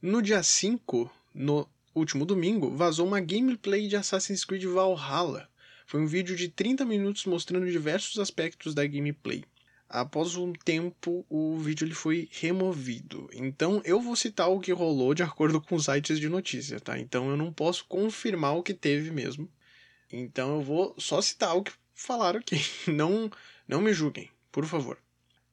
No 0.00 0.22
dia 0.22 0.40
5, 0.44 1.10
no 1.34 1.68
último 1.92 2.24
domingo, 2.24 2.70
vazou 2.70 3.04
uma 3.04 3.18
gameplay 3.18 3.88
de 3.88 3.96
Assassin's 3.96 4.44
Creed 4.44 4.62
Valhalla. 4.62 5.50
Foi 5.86 6.00
um 6.00 6.06
vídeo 6.06 6.36
de 6.36 6.48
30 6.48 6.84
minutos 6.84 7.24
mostrando 7.24 7.68
diversos 7.68 8.16
aspectos 8.20 8.74
da 8.74 8.86
gameplay. 8.86 9.44
Após 9.88 10.36
um 10.36 10.52
tempo, 10.52 11.26
o 11.28 11.58
vídeo 11.58 11.84
ele 11.84 11.94
foi 11.94 12.28
removido. 12.30 13.28
Então, 13.32 13.82
eu 13.84 14.00
vou 14.00 14.14
citar 14.14 14.48
o 14.48 14.60
que 14.60 14.70
rolou 14.70 15.14
de 15.14 15.24
acordo 15.24 15.60
com 15.60 15.74
os 15.74 15.86
sites 15.86 16.20
de 16.20 16.28
notícia, 16.28 16.78
tá? 16.78 16.96
Então, 16.96 17.28
eu 17.30 17.36
não 17.36 17.52
posso 17.52 17.84
confirmar 17.86 18.56
o 18.56 18.62
que 18.62 18.74
teve 18.74 19.10
mesmo. 19.10 19.50
Então, 20.12 20.58
eu 20.58 20.62
vou 20.62 20.94
só 20.96 21.20
citar 21.20 21.56
o 21.56 21.64
que 21.64 21.72
falaram 21.92 22.38
aqui. 22.38 22.56
Não, 22.86 23.28
não 23.66 23.80
me 23.80 23.92
julguem, 23.92 24.30
por 24.52 24.64
favor. 24.64 24.96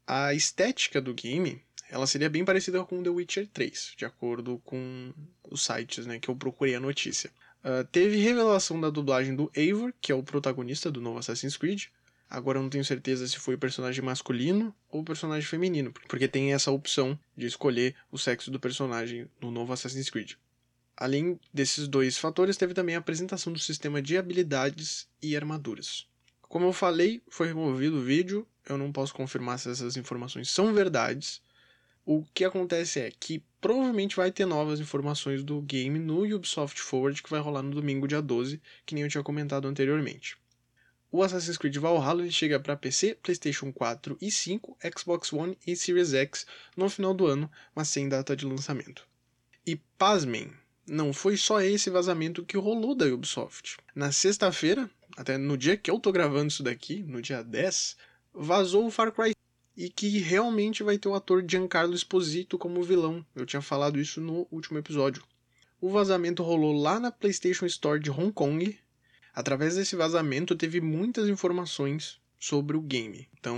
A 0.06 0.36
estética 0.36 1.02
do 1.02 1.16
game 1.16 1.60
ela 1.90 2.08
seria 2.08 2.30
bem 2.30 2.44
parecida 2.44 2.84
com 2.84 3.02
The 3.02 3.10
Witcher 3.10 3.48
3, 3.48 3.94
de 3.98 4.06
acordo 4.06 4.62
com 4.66 5.14
os 5.50 5.64
sites 5.64 6.06
né, 6.06 6.20
que 6.20 6.30
eu 6.30 6.36
procurei 6.36 6.76
a 6.76 6.80
notícia. 6.80 7.32
Uh, 7.64 7.84
teve 7.92 8.18
revelação 8.18 8.80
da 8.80 8.90
dublagem 8.90 9.36
do 9.36 9.52
Eivor, 9.56 9.94
que 10.00 10.12
é 10.12 10.16
o 10.16 10.24
protagonista 10.24 10.92
do 10.92 11.02
novo 11.02 11.20
Assassin's 11.20 11.58
Creed. 11.58 11.86
Agora 12.30 12.58
eu 12.58 12.64
não 12.64 12.70
tenho 12.70 12.86
certeza 12.86 13.28
se 13.28 13.38
foi 13.38 13.56
personagem 13.56 14.04
masculino 14.04 14.76
ou 14.90 15.04
personagem 15.04 15.48
feminino, 15.48 15.92
porque 16.08 16.28
tem 16.28 16.54
essa 16.54 16.72
opção 16.72 17.18
de 17.36 17.46
escolher 17.46 17.96
o 18.12 18.18
sexo 18.18 18.52
do 18.52 18.60
personagem 18.60 19.28
no 19.42 19.52
novo 19.52 19.74
Assassin's 19.74 20.10
Creed. 20.10 20.34
Além 20.98 21.40
desses 21.54 21.88
dois 21.88 22.18
fatores, 22.18 22.56
teve 22.56 22.74
também 22.74 22.96
a 22.96 23.00
apresentação 23.00 23.52
do 23.52 23.60
sistema 23.60 24.02
de 24.02 24.18
habilidades 24.18 25.08
e 25.22 25.36
armaduras. 25.36 26.08
Como 26.42 26.66
eu 26.66 26.74
falei, 26.74 27.22
foi 27.30 27.48
removido 27.48 27.98
o 27.98 28.04
vídeo, 28.04 28.48
eu 28.68 28.78
não 28.78 28.92
posso 28.92 29.14
confirmar 29.14 29.60
se 29.60 29.70
essas 29.70 29.98
informações 29.98 30.50
são 30.50 30.74
verdades, 30.74 31.42
o 32.06 32.24
que 32.34 32.46
acontece 32.46 33.00
é 33.00 33.12
que 33.12 33.44
provavelmente 33.60 34.16
vai 34.16 34.32
ter 34.32 34.46
novas 34.46 34.80
informações 34.80 35.44
do 35.44 35.60
game 35.62 35.98
no 35.98 36.24
Ubisoft 36.24 36.80
Forward 36.80 37.22
que 37.24 37.30
vai 37.30 37.40
rolar 37.40 37.64
no 37.64 37.72
domingo, 37.72 38.08
dia 38.08 38.22
12, 38.22 38.62
que 38.86 38.94
nem 38.94 39.04
eu 39.04 39.10
tinha 39.10 39.24
comentado 39.24 39.68
anteriormente. 39.68 40.38
O 41.12 41.24
Assassin's 41.24 41.58
Creed 41.58 41.78
Valhalla 41.78 42.30
chega 42.30 42.60
para 42.60 42.76
PC, 42.76 43.18
PlayStation 43.24 43.72
4 43.72 44.18
e 44.22 44.30
5, 44.30 44.78
Xbox 44.98 45.34
One 45.34 45.58
e 45.66 45.76
Series 45.76 46.14
X 46.14 46.46
no 46.78 46.90
final 46.90 47.14
do 47.14 47.26
ano, 47.26 47.50
mas 47.74 47.88
sem 47.88 48.08
data 48.08 48.36
de 48.36 48.46
lançamento. 48.46 49.08
E 49.66 49.78
pasmem, 49.98 50.52
não 50.88 51.12
foi 51.12 51.38
só 51.38 51.62
esse 51.62 51.90
vazamento 51.90 52.46
que 52.46 52.58
rolou 52.58 52.94
da 52.94 53.06
Ubisoft. 53.06 53.78
Na 53.96 54.12
sexta-feira, 54.12 54.90
até 55.18 55.38
no 55.38 55.58
dia 55.58 55.76
que 55.76 55.90
eu 55.90 56.00
tô 56.00 56.12
gravando 56.12 56.50
isso 56.50 56.62
daqui, 56.62 57.02
no 57.02 57.22
dia 57.22 57.42
10, 57.44 57.98
vazou 58.34 58.86
o 58.86 58.92
Far 58.92 59.12
Cry 59.12 59.35
e 59.76 59.90
que 59.90 60.20
realmente 60.20 60.84
vai 60.84 60.98
ter 60.98 61.10
o 61.10 61.16
ator 61.16 61.44
Giancarlo 61.48 61.94
Esposito 61.94 62.58
como 62.58 62.84
vilão. 62.84 63.26
Eu 63.36 63.46
tinha 63.46 63.62
falado 63.62 64.00
isso 64.00 64.22
no 64.22 64.48
último 64.52 64.78
episódio. 64.78 65.24
O 65.82 65.90
vazamento 65.90 66.42
rolou 66.42 66.74
lá 66.74 67.00
na 67.00 67.12
PlayStation 67.12 67.66
Store 67.66 68.00
de 68.00 68.10
Hong 68.10 68.32
Kong. 68.32 68.78
Através 69.34 69.76
desse 69.76 69.96
vazamento 69.96 70.56
teve 70.56 70.80
muitas 70.80 71.28
informações 71.28 72.20
sobre 72.40 72.78
o 72.78 72.82
game. 72.82 73.28
Então, 73.38 73.58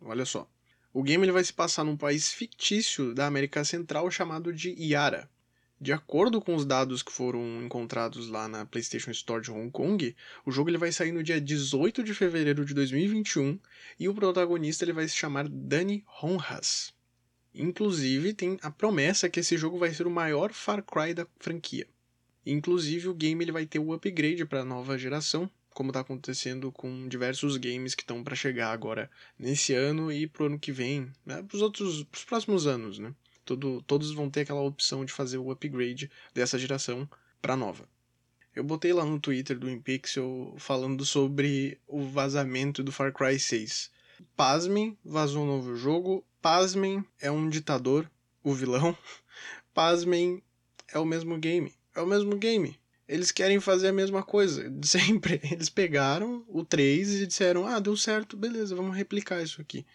olha 0.00 0.24
só. 0.24 0.48
O 0.92 1.02
game 1.02 1.24
ele 1.24 1.32
vai 1.32 1.44
se 1.44 1.52
passar 1.52 1.84
num 1.84 1.96
país 1.96 2.32
fictício 2.32 3.14
da 3.14 3.26
América 3.26 3.62
Central 3.64 4.10
chamado 4.10 4.52
de 4.52 4.70
Yara. 4.70 5.30
De 5.80 5.92
acordo 5.92 6.40
com 6.40 6.56
os 6.56 6.64
dados 6.64 7.04
que 7.04 7.12
foram 7.12 7.62
encontrados 7.62 8.28
lá 8.28 8.48
na 8.48 8.66
PlayStation 8.66 9.12
Store 9.12 9.40
de 9.40 9.52
Hong 9.52 9.70
Kong, 9.70 10.16
o 10.44 10.50
jogo 10.50 10.70
ele 10.70 10.78
vai 10.78 10.90
sair 10.90 11.12
no 11.12 11.22
dia 11.22 11.40
18 11.40 12.02
de 12.02 12.12
fevereiro 12.14 12.64
de 12.64 12.74
2021 12.74 13.58
e 13.98 14.08
o 14.08 14.14
protagonista 14.14 14.84
ele 14.84 14.92
vai 14.92 15.06
se 15.06 15.14
chamar 15.14 15.48
Danny 15.48 16.04
Honras. 16.20 16.92
Inclusive, 17.54 18.34
tem 18.34 18.58
a 18.60 18.72
promessa 18.72 19.28
que 19.28 19.38
esse 19.38 19.56
jogo 19.56 19.78
vai 19.78 19.94
ser 19.94 20.06
o 20.06 20.10
maior 20.10 20.52
Far 20.52 20.82
Cry 20.82 21.14
da 21.14 21.26
franquia. 21.38 21.86
Inclusive, 22.44 23.08
o 23.08 23.14
game 23.14 23.44
ele 23.44 23.52
vai 23.52 23.64
ter 23.64 23.78
o 23.78 23.92
upgrade 23.92 24.44
para 24.46 24.62
a 24.62 24.64
nova 24.64 24.98
geração, 24.98 25.48
como 25.72 25.90
está 25.90 26.00
acontecendo 26.00 26.72
com 26.72 27.06
diversos 27.06 27.56
games 27.56 27.94
que 27.94 28.02
estão 28.02 28.24
para 28.24 28.34
chegar 28.34 28.72
agora 28.72 29.08
nesse 29.38 29.74
ano 29.74 30.10
e 30.10 30.26
pro 30.26 30.46
ano 30.46 30.58
que 30.58 30.72
vem, 30.72 31.08
né, 31.24 31.40
para 31.40 31.54
os 31.54 31.62
outros, 31.62 32.04
próximos 32.26 32.66
anos, 32.66 32.98
né? 32.98 33.14
Todo, 33.48 33.80
todos 33.86 34.12
vão 34.12 34.28
ter 34.28 34.42
aquela 34.42 34.60
opção 34.60 35.06
de 35.06 35.12
fazer 35.12 35.38
o 35.38 35.50
upgrade 35.50 36.10
dessa 36.34 36.58
geração 36.58 37.08
para 37.40 37.56
nova. 37.56 37.88
Eu 38.54 38.62
botei 38.62 38.92
lá 38.92 39.06
no 39.06 39.18
Twitter 39.18 39.58
do 39.58 39.70
InPixel 39.70 40.54
falando 40.58 41.02
sobre 41.02 41.80
o 41.86 42.02
vazamento 42.02 42.82
do 42.82 42.92
Far 42.92 43.10
Cry 43.10 43.38
6. 43.38 43.90
Pasmem, 44.36 44.98
vazou 45.02 45.44
um 45.44 45.46
novo 45.46 45.74
jogo. 45.76 46.22
Pasmem, 46.42 47.02
é 47.18 47.30
um 47.30 47.48
ditador, 47.48 48.10
o 48.44 48.52
vilão. 48.52 48.94
Pasmem, 49.72 50.42
é 50.92 50.98
o 50.98 51.06
mesmo 51.06 51.38
game. 51.38 51.72
É 51.94 52.02
o 52.02 52.06
mesmo 52.06 52.36
game. 52.36 52.78
Eles 53.08 53.32
querem 53.32 53.60
fazer 53.60 53.88
a 53.88 53.94
mesma 53.94 54.22
coisa, 54.22 54.70
sempre. 54.84 55.40
Eles 55.50 55.70
pegaram 55.70 56.44
o 56.48 56.62
3 56.62 57.22
e 57.22 57.26
disseram: 57.26 57.66
ah, 57.66 57.80
deu 57.80 57.96
certo, 57.96 58.36
beleza, 58.36 58.76
vamos 58.76 58.94
replicar 58.94 59.42
isso 59.42 59.58
aqui. 59.62 59.86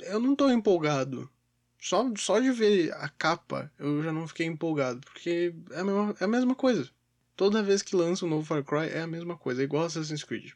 Eu 0.00 0.20
não 0.20 0.36
tô 0.36 0.50
empolgado 0.50 1.30
só, 1.82 2.08
só 2.16 2.38
de 2.38 2.52
ver 2.52 2.92
a 2.94 3.08
capa, 3.08 3.70
eu 3.76 4.04
já 4.04 4.12
não 4.12 4.28
fiquei 4.28 4.46
empolgado, 4.46 5.00
porque 5.00 5.52
é 5.72 5.80
a 5.80 5.84
mesma, 5.84 6.16
é 6.20 6.24
a 6.24 6.28
mesma 6.28 6.54
coisa. 6.54 6.88
Toda 7.34 7.62
vez 7.62 7.82
que 7.82 7.96
lança 7.96 8.24
um 8.24 8.28
novo 8.28 8.46
Far 8.46 8.62
Cry 8.62 8.88
é 8.96 9.00
a 9.00 9.06
mesma 9.06 9.36
coisa, 9.36 9.60
é 9.60 9.64
igual 9.64 9.84
Assassin's 9.84 10.22
Creed. 10.22 10.52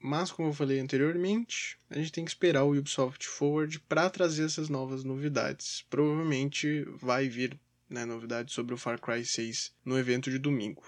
Mas, 0.00 0.32
como 0.32 0.48
eu 0.48 0.54
falei 0.54 0.80
anteriormente, 0.80 1.76
a 1.90 1.96
gente 1.98 2.10
tem 2.10 2.24
que 2.24 2.30
esperar 2.30 2.64
o 2.64 2.74
Ubisoft 2.74 3.28
Forward 3.28 3.80
para 3.80 4.08
trazer 4.08 4.46
essas 4.46 4.70
novas 4.70 5.04
novidades. 5.04 5.84
Provavelmente 5.90 6.84
vai 6.96 7.28
vir 7.28 7.60
né, 7.88 8.06
novidades 8.06 8.54
sobre 8.54 8.74
o 8.74 8.78
Far 8.78 8.98
Cry 8.98 9.26
6 9.26 9.74
no 9.84 9.98
evento 9.98 10.30
de 10.30 10.38
domingo. 10.38 10.82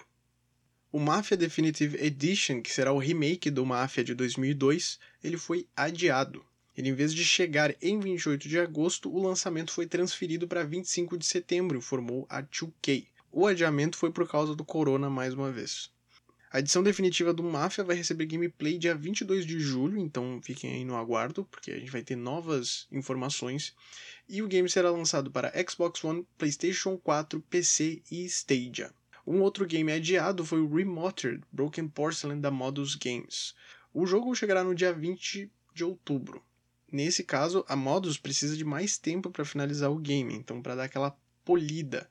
O 0.91 0.99
Mafia 0.99 1.37
Definitive 1.37 2.03
Edition, 2.03 2.63
que 2.63 2.73
será 2.73 2.91
o 2.91 2.99
remake 2.99 3.51
do 3.51 3.67
Mafia 3.67 4.03
de 4.03 4.15
2002, 4.15 4.99
ele 5.23 5.37
foi 5.37 5.69
adiado. 5.77 6.43
Ele, 6.77 6.89
em 6.89 6.95
vez 6.95 7.15
de 7.15 7.25
chegar 7.25 7.75
em 7.81 8.01
28 8.01 8.49
de 8.49 8.59
agosto, 8.59 9.09
o 9.09 9.23
lançamento 9.23 9.73
foi 9.73 9.87
transferido 9.87 10.49
para 10.49 10.65
25 10.65 11.17
de 11.17 11.25
setembro, 11.25 11.79
informou 11.79 12.27
a 12.29 12.43
2K. 12.43 13.07
O 13.31 13.47
adiamento 13.47 13.97
foi 13.97 14.11
por 14.11 14.29
causa 14.29 14.55
do 14.55 14.65
corona 14.65 15.09
mais 15.09 15.35
uma 15.35 15.53
vez. 15.53 15.91
A 16.55 16.61
edição 16.61 16.85
definitiva 16.85 17.33
do 17.33 17.43
Mafia 17.43 17.83
vai 17.83 17.97
receber 17.97 18.27
gameplay 18.27 18.79
dia 18.79 18.95
22 18.95 19.45
de 19.45 19.59
julho, 19.59 19.99
então 19.99 20.41
fiquem 20.41 20.73
aí 20.73 20.85
no 20.85 20.95
aguardo, 20.95 21.45
porque 21.45 21.73
a 21.73 21.79
gente 21.79 21.91
vai 21.91 22.01
ter 22.01 22.15
novas 22.15 22.87
informações. 22.93 23.75
E 24.29 24.41
o 24.41 24.47
game 24.47 24.71
será 24.71 24.89
lançado 24.91 25.33
para 25.33 25.53
Xbox 25.69 26.05
One, 26.05 26.25
PlayStation 26.39 26.97
4, 26.97 27.41
PC 27.51 28.03
e 28.09 28.25
Stadia. 28.27 28.93
Um 29.27 29.41
outro 29.41 29.67
game 29.67 29.91
adiado 29.91 30.45
foi 30.45 30.61
o 30.61 30.73
Remoted 30.73 31.41
Broken 31.51 31.89
Porcelain 31.89 32.41
da 32.41 32.53
Modus 32.53 32.95
Games. 32.95 33.55
O 33.93 34.07
jogo 34.07 34.33
chegará 34.35 34.63
no 34.63 34.77
dia 34.77 34.93
20 34.93 35.51
de 35.75 35.83
outubro. 35.83 36.41
Nesse 36.95 37.25
caso, 37.25 37.65
a 37.67 37.75
Modus 37.75 38.17
precisa 38.17 38.57
de 38.57 38.65
mais 38.65 38.97
tempo 38.97 39.29
para 39.29 39.45
finalizar 39.45 39.91
o 39.91 39.99
game, 39.99 40.33
então 40.33 40.63
para 40.63 40.77
dar 40.77 40.85
aquela 40.85 41.11
polida 41.45 42.09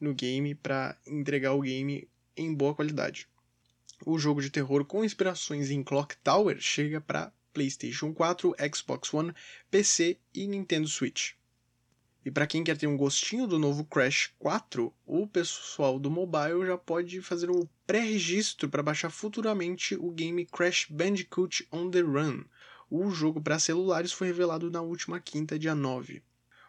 no 0.00 0.12
game 0.12 0.56
para 0.56 0.98
entregar 1.06 1.52
o 1.52 1.60
game 1.60 2.08
em 2.36 2.52
boa 2.52 2.74
qualidade. 2.74 3.28
O 4.04 4.18
jogo 4.18 4.42
de 4.42 4.50
terror 4.50 4.84
com 4.84 5.04
inspirações 5.04 5.70
em 5.70 5.84
Clock 5.84 6.16
Tower 6.16 6.60
chega 6.60 7.00
para 7.00 7.32
PlayStation 7.52 8.12
4, 8.12 8.56
Xbox 8.74 9.14
One, 9.14 9.32
PC 9.70 10.18
e 10.34 10.48
Nintendo 10.48 10.88
Switch. 10.88 11.34
E 12.24 12.30
para 12.30 12.48
quem 12.48 12.64
quer 12.64 12.76
ter 12.76 12.88
um 12.88 12.96
gostinho 12.96 13.46
do 13.46 13.56
novo 13.56 13.84
Crash 13.84 14.32
4, 14.40 14.92
o 15.06 15.28
pessoal 15.28 15.96
do 15.96 16.10
mobile 16.10 16.66
já 16.66 16.76
pode 16.76 17.22
fazer 17.22 17.52
um 17.52 17.68
pré-registro 17.86 18.68
para 18.68 18.82
baixar 18.82 19.10
futuramente 19.10 19.94
o 19.94 20.10
game 20.10 20.44
Crash 20.44 20.88
Bandicoot 20.90 21.68
on 21.70 21.88
the 21.88 22.00
Run, 22.00 22.42
o 22.90 23.10
jogo 23.10 23.40
para 23.40 23.58
celulares 23.58 24.12
foi 24.12 24.28
revelado 24.28 24.70
na 24.70 24.80
última 24.80 25.18
quinta, 25.20 25.58
dia 25.58 25.74
9. 25.74 26.22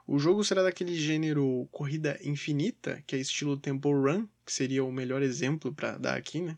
O 0.08 0.20
jogo 0.20 0.44
será 0.44 0.62
daquele 0.62 0.96
gênero 0.96 1.68
corrida 1.72 2.20
infinita, 2.24 3.04
que 3.08 3.16
é 3.16 3.20
estilo 3.20 3.58
Temple 3.58 3.92
Run, 3.92 4.28
que 4.46 4.54
seria 4.54 4.84
o 4.84 4.92
melhor 4.92 5.22
exemplo 5.22 5.74
para 5.74 5.98
dar 5.98 6.16
aqui, 6.16 6.42
né? 6.42 6.58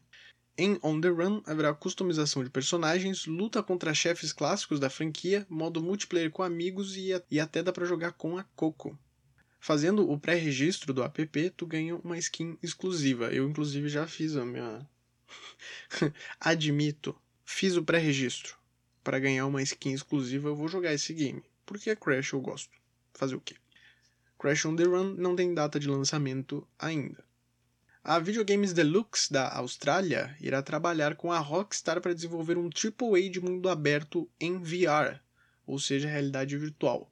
Em 0.57 0.77
On 0.83 0.99
the 0.99 1.07
Run 1.07 1.41
haverá 1.45 1.73
customização 1.73 2.43
de 2.43 2.49
personagens, 2.49 3.25
luta 3.25 3.63
contra 3.63 3.93
chefes 3.93 4.33
clássicos 4.33 4.79
da 4.79 4.89
franquia, 4.89 5.45
modo 5.49 5.81
multiplayer 5.81 6.31
com 6.31 6.43
amigos 6.43 6.97
e, 6.97 7.09
e 7.29 7.39
até 7.39 7.63
dá 7.63 7.71
para 7.71 7.85
jogar 7.85 8.13
com 8.13 8.37
a 8.37 8.43
Coco. 8.43 8.97
Fazendo 9.59 10.09
o 10.09 10.19
pré-registro 10.19 10.93
do 10.93 11.03
app, 11.03 11.49
tu 11.51 11.65
ganha 11.65 11.95
uma 11.95 12.17
skin 12.17 12.57
exclusiva. 12.61 13.31
Eu 13.31 13.47
inclusive 13.47 13.87
já 13.87 14.07
fiz 14.07 14.35
a 14.35 14.45
minha 14.45 14.85
Admito, 16.39 17.15
fiz 17.45 17.77
o 17.77 17.83
pré-registro 17.83 18.57
para 19.07 19.19
ganhar 19.19 19.45
uma 19.45 19.61
skin 19.61 19.93
exclusiva, 19.93 20.49
eu 20.49 20.55
vou 20.57 20.67
jogar 20.67 20.93
esse 20.93 21.13
game. 21.13 21.41
Porque 21.65 21.95
Crash 21.95 22.33
eu 22.33 22.41
gosto. 22.41 22.69
Fazer 23.13 23.35
o 23.35 23.39
quê? 23.39 23.55
Crash 24.37 24.65
on 24.65 24.75
the 24.75 24.83
Run 24.83 25.13
não 25.13 25.33
tem 25.33 25.53
data 25.53 25.79
de 25.79 25.87
lançamento 25.87 26.67
ainda. 26.77 27.23
A 28.03 28.19
Videogames 28.19 28.73
Deluxe 28.73 29.31
da 29.31 29.49
Austrália 29.55 30.35
irá 30.41 30.61
trabalhar 30.61 31.15
com 31.15 31.31
a 31.31 31.39
Rockstar 31.39 32.01
para 32.01 32.13
desenvolver 32.13 32.57
um 32.57 32.69
AAA 32.69 33.29
de 33.29 33.39
mundo 33.39 33.69
aberto 33.69 34.29
em 34.41 34.59
VR, 34.59 35.21
ou 35.65 35.79
seja, 35.79 36.09
realidade 36.09 36.57
virtual. 36.57 37.09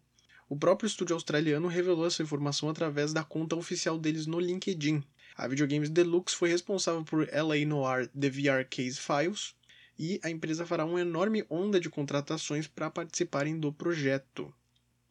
O 0.50 0.58
próprio 0.58 0.88
estúdio 0.88 1.14
australiano 1.14 1.70
revelou 1.70 2.06
essa 2.06 2.22
informação 2.22 2.68
através 2.68 3.14
da 3.14 3.24
conta 3.24 3.56
oficial 3.56 3.98
deles 3.98 4.26
no 4.26 4.42
LinkedIn. 4.42 5.02
A 5.38 5.48
Videogames 5.48 5.90
Deluxe 5.90 6.36
foi 6.36 6.50
responsável 6.50 7.06
por 7.06 7.26
LA 7.32 7.66
Noir 7.66 8.10
The 8.10 8.30
VR 8.30 8.68
Case 8.70 9.00
Files, 9.00 9.56
e 9.98 10.20
a 10.24 10.30
empresa 10.30 10.66
fará 10.66 10.86
uma 10.86 11.02
enorme 11.02 11.46
onda 11.50 11.80
de 11.80 11.90
contratações 11.90 12.68
para 12.68 12.90
participarem 12.90 13.60
do 13.60 13.72
projeto. 13.72 14.54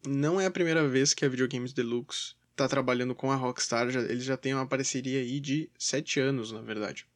Não 0.06 0.40
é 0.40 0.46
a 0.46 0.50
primeira 0.50 0.86
vez 0.86 1.14
que 1.14 1.24
a 1.24 1.28
Videogames 1.28 1.72
Deluxe 1.72 2.34
está 2.50 2.68
trabalhando 2.68 3.14
com 3.14 3.32
a 3.32 3.36
Rockstar, 3.36 3.90
já, 3.90 4.00
eles 4.00 4.24
já 4.24 4.36
têm 4.36 4.54
uma 4.54 4.66
parceria 4.66 5.20
aí 5.20 5.40
de 5.40 5.68
7 5.78 6.20
anos, 6.20 6.52
na 6.52 6.60
verdade. 6.60 7.06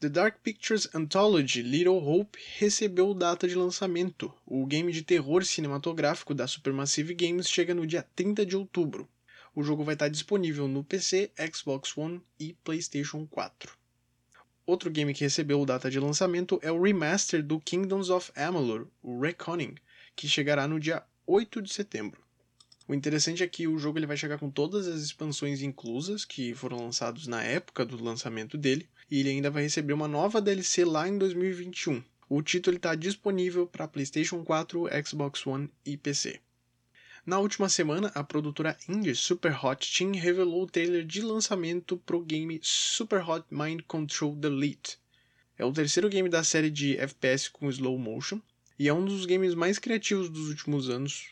The 0.00 0.08
Dark 0.08 0.38
Pictures 0.42 0.88
Anthology 0.94 1.62
Little 1.62 1.96
Hope 1.96 2.38
recebeu 2.58 3.14
data 3.14 3.48
de 3.48 3.54
lançamento. 3.54 4.32
O 4.44 4.66
game 4.66 4.92
de 4.92 5.02
terror 5.02 5.44
cinematográfico 5.44 6.34
da 6.34 6.46
Supermassive 6.46 7.14
Games 7.14 7.48
chega 7.48 7.72
no 7.72 7.86
dia 7.86 8.02
30 8.14 8.44
de 8.44 8.56
outubro. 8.56 9.08
O 9.54 9.62
jogo 9.62 9.84
vai 9.84 9.94
estar 9.94 10.08
disponível 10.08 10.66
no 10.66 10.82
PC, 10.82 11.30
Xbox 11.52 11.96
One 11.96 12.20
e 12.38 12.54
PlayStation 12.64 13.26
4. 13.26 13.83
Outro 14.66 14.90
game 14.90 15.12
que 15.12 15.24
recebeu 15.24 15.64
data 15.66 15.90
de 15.90 16.00
lançamento 16.00 16.58
é 16.62 16.72
o 16.72 16.80
remaster 16.80 17.42
do 17.42 17.60
Kingdoms 17.60 18.08
of 18.08 18.32
Amalur, 18.34 18.86
o 19.02 19.20
Reckoning, 19.20 19.74
que 20.16 20.26
chegará 20.26 20.66
no 20.66 20.80
dia 20.80 21.02
8 21.26 21.60
de 21.60 21.72
setembro. 21.72 22.24
O 22.88 22.94
interessante 22.94 23.42
é 23.42 23.46
que 23.46 23.66
o 23.66 23.78
jogo 23.78 23.98
ele 23.98 24.06
vai 24.06 24.16
chegar 24.16 24.38
com 24.38 24.50
todas 24.50 24.86
as 24.86 25.02
expansões 25.02 25.60
inclusas 25.60 26.24
que 26.24 26.54
foram 26.54 26.78
lançados 26.78 27.26
na 27.26 27.42
época 27.42 27.84
do 27.84 28.02
lançamento 28.02 28.56
dele, 28.56 28.88
e 29.10 29.20
ele 29.20 29.30
ainda 29.30 29.50
vai 29.50 29.62
receber 29.62 29.92
uma 29.92 30.08
nova 30.08 30.40
DLC 30.40 30.84
lá 30.84 31.06
em 31.08 31.18
2021. 31.18 32.02
O 32.28 32.42
título 32.42 32.76
está 32.76 32.94
disponível 32.94 33.66
para 33.66 33.86
PlayStation 33.86 34.42
4, 34.42 34.86
Xbox 35.06 35.46
One 35.46 35.70
e 35.84 35.96
PC. 35.96 36.40
Na 37.26 37.38
última 37.38 37.70
semana, 37.70 38.12
a 38.14 38.22
produtora 38.22 38.76
indie 38.86 39.14
Superhot 39.14 39.90
Team 39.96 40.12
revelou 40.12 40.64
o 40.64 40.66
trailer 40.66 41.06
de 41.06 41.22
lançamento 41.22 41.96
pro 41.96 42.20
game 42.20 42.60
Superhot 42.62 43.46
Mind 43.50 43.80
Control 43.88 44.36
Delete. 44.36 44.98
É 45.56 45.64
o 45.64 45.72
terceiro 45.72 46.10
game 46.10 46.28
da 46.28 46.44
série 46.44 46.68
de 46.68 46.98
FPS 46.98 47.48
com 47.48 47.70
slow 47.70 47.98
motion 47.98 48.42
e 48.78 48.88
é 48.88 48.92
um 48.92 49.02
dos 49.02 49.24
games 49.24 49.54
mais 49.54 49.78
criativos 49.78 50.28
dos 50.28 50.50
últimos 50.50 50.90
anos. 50.90 51.28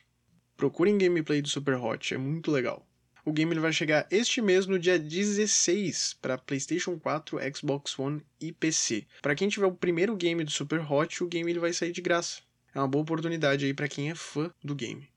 Procurem 0.56 0.96
gameplay 0.96 1.42
do 1.42 1.50
Superhot, 1.50 2.14
é 2.14 2.16
muito 2.16 2.50
legal. 2.50 2.88
O 3.22 3.30
game 3.30 3.54
vai 3.56 3.72
chegar 3.72 4.06
este 4.10 4.40
mês 4.40 4.66
no 4.66 4.78
dia 4.78 4.98
16 4.98 6.16
para 6.22 6.38
PlayStation 6.38 6.98
4, 6.98 7.38
Xbox 7.54 7.98
One 7.98 8.22
e 8.40 8.50
PC. 8.50 9.06
Para 9.20 9.34
quem 9.34 9.50
tiver 9.50 9.66
o 9.66 9.74
primeiro 9.74 10.16
game 10.16 10.42
do 10.42 10.50
Superhot, 10.50 11.22
o 11.22 11.28
game 11.28 11.50
ele 11.50 11.60
vai 11.60 11.74
sair 11.74 11.92
de 11.92 12.00
graça. 12.00 12.40
É 12.74 12.78
uma 12.78 12.88
boa 12.88 13.02
oportunidade 13.02 13.66
aí 13.66 13.74
para 13.74 13.88
quem 13.88 14.10
é 14.10 14.14
fã 14.14 14.50
do 14.64 14.74
game. 14.74 15.11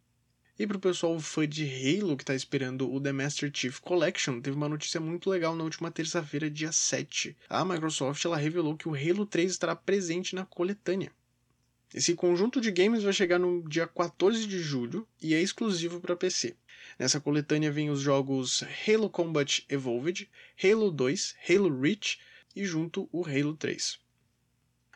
E 0.58 0.66
pro 0.66 0.80
pessoal 0.80 1.20
fã 1.20 1.46
de 1.46 1.66
Halo 1.66 2.16
que 2.16 2.24
tá 2.24 2.34
esperando 2.34 2.90
o 2.90 3.02
The 3.02 3.12
Master 3.12 3.52
Chief 3.54 3.78
Collection, 3.82 4.40
teve 4.40 4.56
uma 4.56 4.70
notícia 4.70 5.02
muito 5.02 5.30
legal 5.30 5.54
na 5.54 5.66
última 5.66 5.92
terça-feira, 5.92 6.50
dia 6.50 6.72
7. 6.72 7.36
A 7.50 7.66
Microsoft 7.66 8.24
ela 8.24 8.38
revelou 8.38 8.78
que 8.78 8.88
o 8.88 8.96
Halo 8.96 9.26
3 9.26 9.52
estará 9.52 9.76
presente 9.76 10.34
na 10.34 10.46
coletânea. 10.46 11.12
Esse 11.94 12.14
conjunto 12.16 12.62
de 12.62 12.72
games 12.72 13.04
vai 13.04 13.12
chegar 13.12 13.38
no 13.38 13.68
dia 13.68 13.86
14 13.86 14.48
de 14.48 14.60
julho 14.60 15.06
e 15.22 15.36
é 15.36 15.42
exclusivo 15.42 16.00
para 16.00 16.16
PC. 16.16 16.56
Nessa 16.98 17.20
coletânea 17.20 17.70
vem 17.70 17.90
os 17.90 18.00
jogos 18.00 18.64
Halo 18.88 19.10
Combat 19.10 19.66
Evolved, 19.68 20.30
Halo 20.64 20.90
2, 20.90 21.36
Halo 21.50 21.82
Reach 21.82 22.18
e 22.56 22.64
junto 22.64 23.10
o 23.12 23.28
Halo 23.28 23.58
3. 23.58 24.00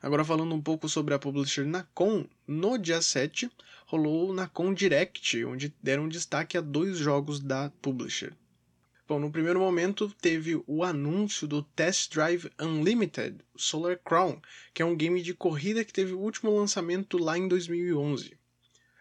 Agora 0.01 0.24
falando 0.24 0.56
um 0.56 0.62
pouco 0.62 0.88
sobre 0.88 1.13
a 1.13 1.20
publisher 1.20 1.66
Nacon, 1.66 2.25
no 2.48 2.78
dia 2.78 3.01
7 3.01 3.51
rolou 3.89 4.29
o 4.29 4.34
Nacon 4.34 4.72
Direct, 4.72 5.43
onde 5.46 5.74
deram 5.81 6.08
destaque 6.08 6.55
a 6.55 6.62
dois 6.62 6.96
jogos 6.96 7.39
da 7.39 7.72
publisher. 7.81 8.31
Bom, 9.08 9.19
no 9.19 9.31
primeiro 9.31 9.60
momento 9.60 10.13
teve 10.22 10.62
o 10.67 10.84
anúncio 10.84 11.48
do 11.48 11.63
Test 11.63 12.13
Drive 12.13 12.51
Unlimited 12.62 13.38
Solar 13.55 13.98
Crown, 13.98 14.39
que 14.75 14.84
é 14.84 14.86
um 14.86 14.96
game 14.96 15.24
de 15.24 15.34
corrida 15.34 15.84
que 15.84 15.91
teve 15.91 16.13
o 16.13 16.19
último 16.19 16.55
lançamento 16.55 17.17
lá 17.17 17.36
em 17.36 17.48
2011. 17.48 18.38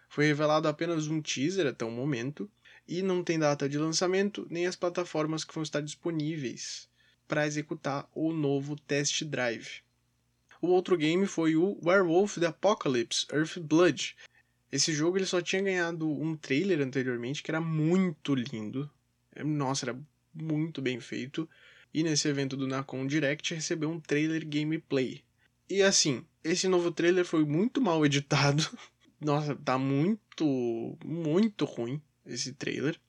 Foi 0.09 0.25
revelado 0.25 0.67
apenas 0.67 1.05
um 1.05 1.21
teaser 1.21 1.67
até 1.67 1.85
o 1.85 1.91
momento 1.91 2.49
e 2.87 3.03
não 3.03 3.23
tem 3.23 3.37
data 3.37 3.69
de 3.69 3.77
lançamento 3.77 4.47
nem 4.49 4.65
as 4.65 4.75
plataformas 4.75 5.43
que 5.43 5.53
vão 5.53 5.61
estar 5.61 5.81
disponíveis 5.81 6.89
para 7.27 7.45
executar 7.45 8.09
o 8.15 8.33
novo 8.33 8.75
Test 8.75 9.23
Drive. 9.23 9.83
O 10.61 10.67
outro 10.67 10.97
game 10.97 11.25
foi 11.25 11.55
o 11.55 11.79
Werewolf 11.81 12.37
the 12.37 12.47
Apocalypse 12.47 13.25
Earthblood. 13.31 14.13
Esse 14.71 14.93
jogo 14.93 15.17
ele 15.17 15.25
só 15.25 15.41
tinha 15.41 15.61
ganhado 15.61 16.09
um 16.09 16.35
trailer 16.35 16.81
anteriormente 16.81 17.41
que 17.41 17.51
era 17.51 17.59
muito 17.59 18.35
lindo. 18.35 18.89
Nossa, 19.43 19.85
era 19.85 19.99
muito 20.33 20.81
bem 20.81 20.99
feito. 20.99 21.49
E 21.93 22.03
nesse 22.03 22.27
evento 22.27 22.55
do 22.55 22.67
Nacon 22.67 23.07
Direct 23.07 23.53
recebeu 23.53 23.89
um 23.89 23.99
trailer 23.99 24.47
gameplay. 24.47 25.23
E 25.67 25.81
assim, 25.81 26.23
esse 26.43 26.67
novo 26.67 26.91
trailer 26.91 27.25
foi 27.25 27.43
muito 27.45 27.81
mal 27.81 28.05
editado. 28.05 28.63
Nossa, 29.19 29.55
tá 29.55 29.77
muito, 29.77 30.97
muito 31.03 31.65
ruim 31.65 32.01
esse 32.25 32.53
trailer. 32.53 32.99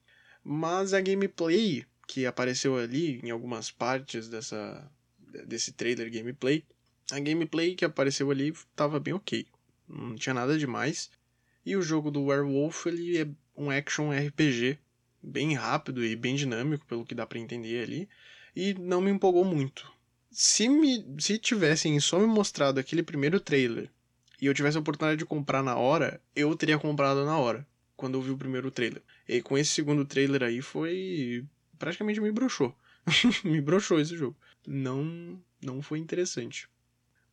Mas 0.43 0.95
a 0.95 1.01
gameplay 1.01 1.85
que 2.09 2.27
apareceu 2.27 2.77
ali 2.77 3.21
em 3.23 3.31
algumas 3.31 3.71
partes 3.71 4.29
dessa 4.29 4.91
desse 5.47 5.71
trailer 5.71 6.11
gameplay 6.11 6.65
a 7.13 7.19
gameplay 7.19 7.75
que 7.75 7.85
apareceu 7.85 8.31
ali 8.31 8.49
estava 8.49 9.01
bem 9.01 9.15
ok. 9.15 9.47
Não 9.89 10.15
tinha 10.15 10.35
nada 10.35 10.57
demais. 10.57 11.11
E 11.65 11.77
o 11.77 11.83
jogo 11.83 12.11
do 12.11 12.25
Werewolf 12.25 12.87
ele 12.87 13.19
é 13.19 13.29
um 13.57 13.71
action 13.71 14.11
RPG 14.11 14.79
bem 15.23 15.55
rápido 15.55 16.05
e 16.05 16.17
bem 16.17 16.35
dinâmico, 16.35 16.87
pelo 16.87 17.05
que 17.05 17.15
dá 17.15 17.27
para 17.27 17.39
entender 17.39 17.83
ali, 17.83 18.09
e 18.57 18.75
não 18.75 19.01
me 19.01 19.11
empolgou 19.11 19.45
muito. 19.45 19.91
Se 20.31 20.69
me 20.69 21.05
se 21.19 21.39
tivessem 21.39 21.99
só 22.01 22.19
me 22.19 22.27
mostrado 22.27 22.81
aquele 22.81 23.03
primeiro 23.03 23.41
trailer 23.41 23.91
e 24.41 24.47
eu 24.47 24.55
tivesse 24.55 24.77
a 24.77 24.81
oportunidade 24.81 25.19
de 25.19 25.27
comprar 25.27 25.63
na 25.63 25.77
hora, 25.77 26.21
eu 26.35 26.55
teria 26.57 26.79
comprado 26.79 27.25
na 27.25 27.37
hora, 27.37 27.67
quando 27.97 28.15
eu 28.15 28.23
vi 28.23 28.31
o 28.31 28.39
primeiro 28.39 28.71
trailer. 28.71 29.03
E 29.29 29.43
com 29.43 29.59
esse 29.59 29.71
segundo 29.71 30.05
trailer 30.05 30.43
aí 30.43 30.63
foi 30.63 31.45
praticamente 31.79 32.21
me 32.21 32.33
broxou. 32.33 32.75
me 33.45 33.61
broxou 33.61 34.01
esse 34.01 34.17
jogo. 34.17 34.37
Não 34.67 35.39
não 35.61 35.83
foi 35.83 35.99
interessante. 35.99 36.69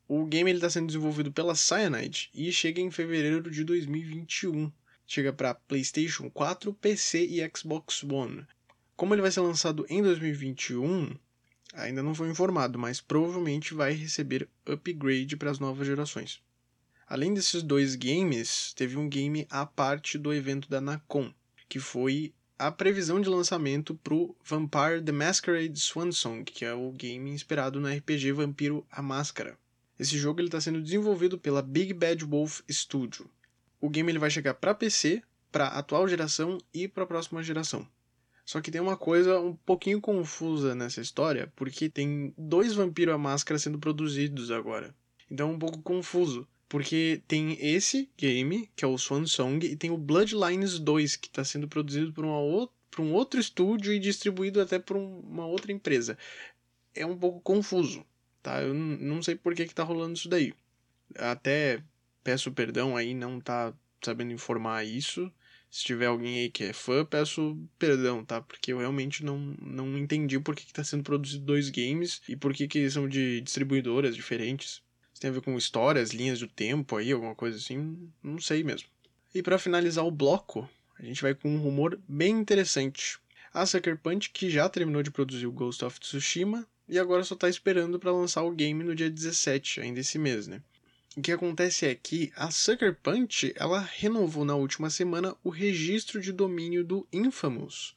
O 0.10 0.26
game 0.26 0.50
está 0.52 0.70
sendo 0.70 0.88
desenvolvido 0.88 1.34
pela 1.34 1.54
Cyanide 1.54 2.30
e 2.34 2.50
chega 2.50 2.80
em 2.80 2.90
fevereiro 2.90 3.52
de 3.52 3.62
2021. 3.66 4.72
Chega 5.06 5.34
para 5.34 5.54
PlayStation 5.54 6.30
4, 6.30 6.74
PC 6.76 7.26
e 7.26 7.52
Xbox 7.54 8.04
One. 8.04 8.48
Como 8.96 9.14
ele 9.14 9.22
vai 9.22 9.32
ser 9.32 9.42
lançado 9.42 9.86
em 9.90 10.02
2021, 10.02 11.14
ainda 11.74 12.02
não 12.02 12.16
foi 12.16 12.30
informado, 12.30 12.80
mas 12.80 13.02
provavelmente 13.02 13.74
vai 13.74 13.92
receber 13.92 14.48
upgrade 14.66 15.36
para 15.36 15.52
as 15.52 15.60
novas 15.60 15.86
gerações. 15.86 16.42
Além 17.06 17.34
desses 17.34 17.62
dois 17.62 17.96
games, 17.96 18.74
teve 18.74 18.96
um 18.96 19.10
game 19.10 19.46
à 19.50 19.66
parte 19.66 20.18
do 20.18 20.34
evento 20.34 20.70
da 20.70 20.80
Nacon, 20.80 21.34
que 21.68 21.80
foi 21.80 22.34
a 22.58 22.72
previsão 22.72 23.20
de 23.20 23.28
lançamento 23.28 23.94
para 23.96 24.14
o 24.14 24.34
Vampire 24.42 25.04
the 25.04 25.12
Masquerade 25.12 25.78
Swansong, 25.78 26.46
que 26.46 26.64
é 26.64 26.74
o 26.74 26.94
game 26.94 27.30
inspirado 27.30 27.80
no 27.80 27.90
RPG 27.90 28.32
Vampiro 28.32 28.88
a 28.90 29.02
Máscara. 29.02 29.58
Esse 30.00 30.16
jogo 30.18 30.42
está 30.42 30.62
sendo 30.62 30.82
desenvolvido 30.82 31.40
pela 31.40 31.62
Big 31.62 31.92
Bad 31.92 32.24
Wolf 32.24 32.62
Studio. 32.70 33.28
O 33.82 33.90
game 33.90 34.12
ele 34.12 34.20
vai 34.20 34.30
chegar 34.30 34.54
para 34.54 34.76
PC, 34.76 35.24
para 35.52 35.66
a 35.66 35.80
atual 35.80 36.08
geração 36.08 36.60
e 36.72 36.88
para 36.88 37.04
a 37.04 37.08
próxima 37.08 37.42
geração. 37.42 37.88
Só 38.46 38.62
que 38.62 38.70
tem 38.70 38.80
uma 38.80 38.96
coisa 38.96 39.40
um 39.40 39.56
pouquinho 39.56 40.00
confusa 40.00 40.76
nessa 40.76 41.02
história, 41.02 41.52
porque 41.56 41.90
tem 41.90 42.34
dois 42.38 42.76
Vampiro 42.76 43.12
à 43.12 43.18
Máscara 43.18 43.58
sendo 43.58 43.80
produzidos 43.80 44.52
agora. 44.52 44.96
Então 45.30 45.50
é 45.50 45.54
um 45.54 45.60
pouco 45.60 45.82
confuso, 45.82 46.48
porque 46.70 47.22
tem 47.28 47.58
esse 47.60 48.08
game, 48.16 48.70
que 48.76 48.86
é 48.86 48.88
o 48.88 48.98
Swan 48.98 49.26
Song, 49.26 49.66
e 49.66 49.76
tem 49.76 49.90
o 49.90 49.98
Bloodlines 49.98 50.78
2, 50.80 51.16
que 51.16 51.28
está 51.28 51.44
sendo 51.44 51.68
produzido 51.68 52.14
por, 52.14 52.24
uma 52.24 52.70
por 52.92 53.02
um 53.02 53.14
outro 53.14 53.40
estúdio 53.40 53.92
e 53.92 54.00
distribuído 54.00 54.62
até 54.62 54.78
por 54.78 54.96
um, 54.96 55.20
uma 55.22 55.48
outra 55.48 55.72
empresa. 55.72 56.18
É 56.94 57.06
um 57.06 57.18
pouco 57.18 57.42
confuso 57.42 58.06
tá? 58.48 58.62
Eu 58.62 58.74
não 58.74 59.22
sei 59.22 59.36
por 59.36 59.54
que 59.54 59.66
que 59.66 59.76
tá 59.76 59.84
rolando 59.84 60.14
isso 60.14 60.30
daí. 60.30 60.54
Até 61.18 61.84
peço 62.24 62.50
perdão 62.52 62.96
aí, 62.96 63.14
não 63.14 63.42
tá 63.42 63.74
sabendo 64.02 64.32
informar 64.32 64.86
isso. 64.86 65.30
Se 65.70 65.84
tiver 65.84 66.06
alguém 66.06 66.40
aí 66.40 66.50
que 66.50 66.64
é 66.64 66.72
fã, 66.72 67.04
peço 67.04 67.58
perdão, 67.78 68.24
tá? 68.24 68.42
Porque 68.42 68.72
eu 68.72 68.78
realmente 68.78 69.26
não, 69.26 69.38
não 69.62 69.98
entendi 69.98 70.40
por 70.40 70.56
que, 70.56 70.66
que 70.66 70.72
tá 70.72 70.82
sendo 70.82 71.04
produzido 71.04 71.44
dois 71.44 71.70
games 71.70 72.22
e 72.30 72.38
por 72.38 72.54
que, 72.54 72.70
que 72.70 72.90
são 72.90 73.08
de 73.10 73.42
distribuidoras 73.42 74.16
diferentes. 74.16 74.82
Se 75.14 75.20
tem 75.20 75.30
a 75.30 75.34
ver 75.34 75.42
com 75.42 75.58
histórias, 75.58 76.12
linhas 76.12 76.40
do 76.40 76.48
tempo 76.48 76.96
aí, 76.96 77.12
alguma 77.12 77.36
coisa 77.36 77.58
assim, 77.58 78.10
não 78.24 78.40
sei 78.40 78.64
mesmo. 78.64 78.88
E 79.36 79.44
para 79.44 79.60
finalizar 79.60 80.06
o 80.06 80.12
bloco, 80.12 80.70
a 80.98 81.04
gente 81.04 81.22
vai 81.22 81.36
com 81.36 81.50
um 81.50 81.60
rumor 81.60 82.00
bem 82.08 82.32
interessante. 82.32 83.20
A 83.54 83.66
Sucker 83.66 83.98
Punch, 83.98 84.30
que 84.30 84.50
já 84.50 84.70
terminou 84.70 85.04
de 85.04 85.12
produzir 85.12 85.48
o 85.48 85.52
Ghost 85.52 85.84
of 85.84 86.00
Tsushima, 86.00 86.66
e 86.88 86.98
agora 86.98 87.24
só 87.24 87.36
está 87.36 87.50
esperando 87.50 88.00
para 88.00 88.12
lançar 88.12 88.44
o 88.44 88.52
game 88.52 88.84
no 88.84 88.96
dia 88.96 89.10
17, 89.10 89.82
ainda 89.82 90.00
esse 90.00 90.18
mês, 90.18 90.48
né? 90.48 90.62
O 91.18 91.22
que 91.22 91.32
acontece 91.32 91.86
é 91.86 91.96
que 91.96 92.32
a 92.36 92.52
Sucker 92.52 92.96
Punch 93.02 93.52
ela 93.56 93.80
renovou 93.80 94.46
na 94.46 94.56
última 94.56 94.90
semana 94.90 95.36
o 95.44 95.50
registro 95.50 96.22
de 96.22 96.32
domínio 96.32 96.84
do 96.84 97.08
Infamous. 97.12 97.96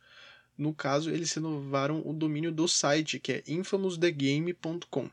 No 0.56 0.72
caso, 0.72 1.10
eles 1.10 1.32
renovaram 1.32 2.02
o 2.04 2.12
domínio 2.14 2.50
do 2.50 2.66
site, 2.66 3.18
que 3.18 3.32
é 3.32 3.42
infamousthegame.com. 3.46 5.10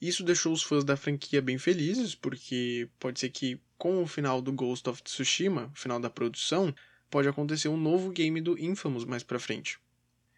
Isso 0.00 0.24
deixou 0.24 0.52
os 0.52 0.62
fãs 0.62 0.82
da 0.82 0.96
franquia 0.96 1.42
bem 1.42 1.58
felizes, 1.58 2.14
porque 2.14 2.88
pode 2.98 3.20
ser 3.20 3.28
que 3.28 3.60
com 3.76 4.02
o 4.02 4.06
final 4.06 4.40
do 4.40 4.52
Ghost 4.52 4.88
of 4.88 5.02
Tsushima, 5.02 5.70
final 5.74 6.00
da 6.00 6.08
produção, 6.08 6.74
pode 7.10 7.28
acontecer 7.28 7.68
um 7.68 7.76
novo 7.76 8.10
game 8.10 8.40
do 8.40 8.58
Infamous 8.58 9.04
mais 9.04 9.22
pra 9.22 9.38
frente. 9.38 9.78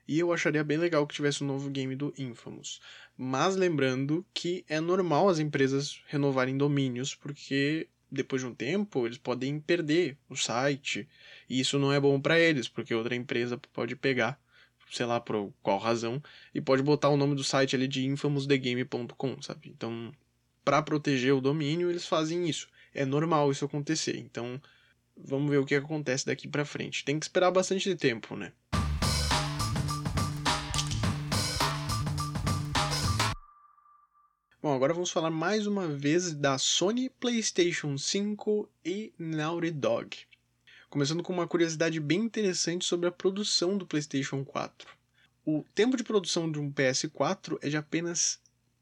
E 0.07 0.19
eu 0.19 0.33
acharia 0.33 0.63
bem 0.63 0.77
legal 0.77 1.07
que 1.07 1.15
tivesse 1.15 1.43
um 1.43 1.47
novo 1.47 1.71
game 1.71 1.97
do 1.97 2.13
Infamous. 2.19 2.81
Mas 3.17 3.57
lembrando 3.57 4.25
que 4.35 4.65
é 4.69 4.81
normal 4.81 5.29
as 5.29 5.39
empresas 5.39 6.03
renovarem 6.07 6.57
domínios, 6.57 7.15
porque 7.15 7.89
depois 8.11 8.43
de 8.43 8.49
um 8.49 8.55
tempo 8.55 9.07
eles 9.07 9.19
podem 9.19 9.59
perder 9.59 10.17
o 10.29 10.37
site. 10.37 11.09
E 11.49 11.61
isso 11.61 11.79
não 11.79 11.93
é 11.93 11.99
bom 11.99 12.21
para 12.21 12.39
eles, 12.39 12.69
porque 12.69 12.95
outra 12.95 13.15
empresa 13.15 13.59
pode 13.73 13.97
pegar, 13.97 14.41
sei 14.91 15.07
lá 15.07 15.21
por 15.21 15.53
qual 15.63 15.79
razão, 15.79 16.23
e 16.55 16.61
pode 16.61 16.83
botar 16.83 17.09
o 17.09 17.17
nome 17.17 17.35
do 17.35 17.45
site 17.45 17.75
ali 17.75 17.89
de 17.89 18.07
infamousthegame.com, 18.07 19.43
sabe? 19.43 19.69
Então, 19.69 20.13
para 20.65 20.83
proteger 20.83 21.35
o 21.35 21.41
domínio, 21.41 21.91
eles 21.91 22.07
fazem 22.07 22.49
isso. 22.49 22.69
É 22.95 23.05
normal 23.05 23.51
isso 23.51 23.65
acontecer. 23.65 24.17
Então, 24.17 24.61
vamos 25.17 25.51
ver 25.51 25.59
o 25.59 25.67
que 25.67 25.75
acontece 25.75 26.27
daqui 26.27 26.49
para 26.49 26.65
frente. 26.65 27.05
Tem 27.05 27.19
que 27.19 27.25
esperar 27.25 27.51
bastante 27.51 27.95
tempo, 27.97 28.37
né? 28.37 28.53
Bom, 34.65 34.73
agora 34.73 34.95
vamos 34.95 35.11
falar 35.11 35.29
mais 35.29 35.67
uma 35.67 35.87
vez 35.87 36.33
da 36.33 36.57
Sony 36.57 37.11
PlayStation 37.11 37.99
5 37.99 38.67
e 38.83 39.13
Naughty 39.19 39.71
Dog. 39.71 40.17
Começando 40.89 41.23
com 41.23 41.35
uma 41.35 41.47
curiosidade 41.47 42.01
bem 42.01 42.21
interessante 42.21 42.87
sobre 42.87 43.07
a 43.07 43.13
produção 43.13 43.77
do 43.77 43.87
PlayStation 43.87 44.43
4. 44.43 44.89
O 45.45 45.63
tempo 45.75 45.99
de 45.99 46.03
produção 46.03 46.51
de 46.51 46.59
um 46.59 46.73
PS4 46.73 47.59
é 47.61 47.69
de 47.69 47.77
apenas 47.77 48.41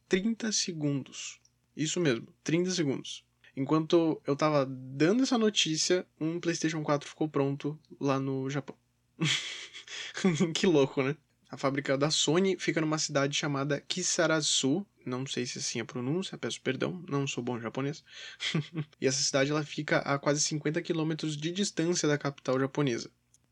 30 0.09 0.53
segundos. 0.53 1.41
Isso 1.77 1.99
mesmo, 1.99 2.29
30 2.45 2.71
segundos. 2.71 3.25
Enquanto 3.57 4.23
eu 4.25 4.37
tava 4.37 4.65
dando 4.65 5.25
essa 5.25 5.37
notícia, 5.37 6.07
um 6.21 6.39
PlayStation 6.39 6.85
4 6.85 7.09
ficou 7.09 7.29
pronto 7.29 7.77
lá 7.99 8.21
no 8.21 8.49
Japão. 8.49 8.77
que 10.55 10.65
louco, 10.65 11.03
né? 11.03 11.17
A 11.51 11.57
fábrica 11.57 11.99
da 11.99 12.09
Sony 12.09 12.57
fica 12.57 12.81
numa 12.81 12.99
cidade 12.99 13.37
chamada 13.37 13.81
Kisarazu. 13.81 14.87
Não 15.05 15.27
sei 15.27 15.47
se 15.47 15.59
assim 15.59 15.81
a 15.81 15.85
pronúncia, 15.85 16.39
peço 16.39 16.61
perdão, 16.61 17.03
não 17.09 17.27
sou 17.27 17.43
bom 17.43 17.59
japonês. 17.59 18.05
e 19.01 19.07
essa 19.07 19.23
cidade 19.23 19.51
ela 19.51 19.65
fica 19.65 19.99
a 19.99 20.19
quase 20.19 20.41
50 20.41 20.81
quilômetros 20.83 21.37
de 21.37 21.51
distância 21.51 22.09
da 22.09 22.19
capital 22.19 22.59
japonesa. 22.59 23.11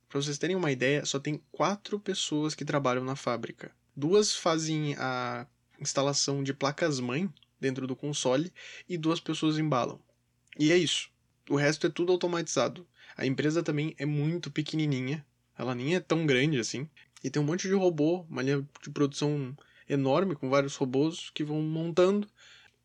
Para 0.09 0.21
vocês 0.21 0.39
terem 0.39 0.57
uma 0.57 0.73
ideia, 0.73 1.05
só 1.05 1.21
tem 1.21 1.41
quatro 1.53 1.99
pessoas 1.99 2.55
que 2.55 2.65
trabalham 2.65 3.05
na 3.05 3.15
fábrica. 3.15 3.71
Duas 3.95 4.35
fazem 4.35 4.95
a 4.99 5.47
instalação 5.81 6.43
de 6.43 6.53
placas-mãe 6.53 7.33
dentro 7.61 7.87
do 7.87 7.95
console 7.95 8.53
e 8.89 8.99
duas 8.99 9.21
pessoas 9.21 9.59
embalam. 9.59 10.01
E 10.59 10.73
é 10.73 10.77
isso. 10.77 11.11
O 11.49 11.57
resto 11.57 11.87
é 11.87 11.91
tudo 11.91 12.13
automatizado. 12.13 12.87
A 13.17 13.27
empresa 13.27 13.63
também 13.63 13.95
é 13.99 14.07
muito 14.07 14.51
pequenininha, 14.51 15.25
ela 15.57 15.75
nem 15.75 15.95
é 15.95 16.01
tão 16.01 16.25
grande 16.27 16.59
assim. 16.59 16.89
E 17.23 17.29
tem 17.29 17.41
um 17.41 17.45
monte 17.45 17.69
de 17.69 17.75
robô, 17.75 18.25
uma 18.31 18.43
linha 18.43 18.67
de 18.83 18.91
produção 18.91 19.55
enorme 19.91 20.37
com 20.37 20.49
vários 20.49 20.77
robôs 20.77 21.31
que 21.31 21.45
vão 21.45 21.61
montando. 21.61 22.29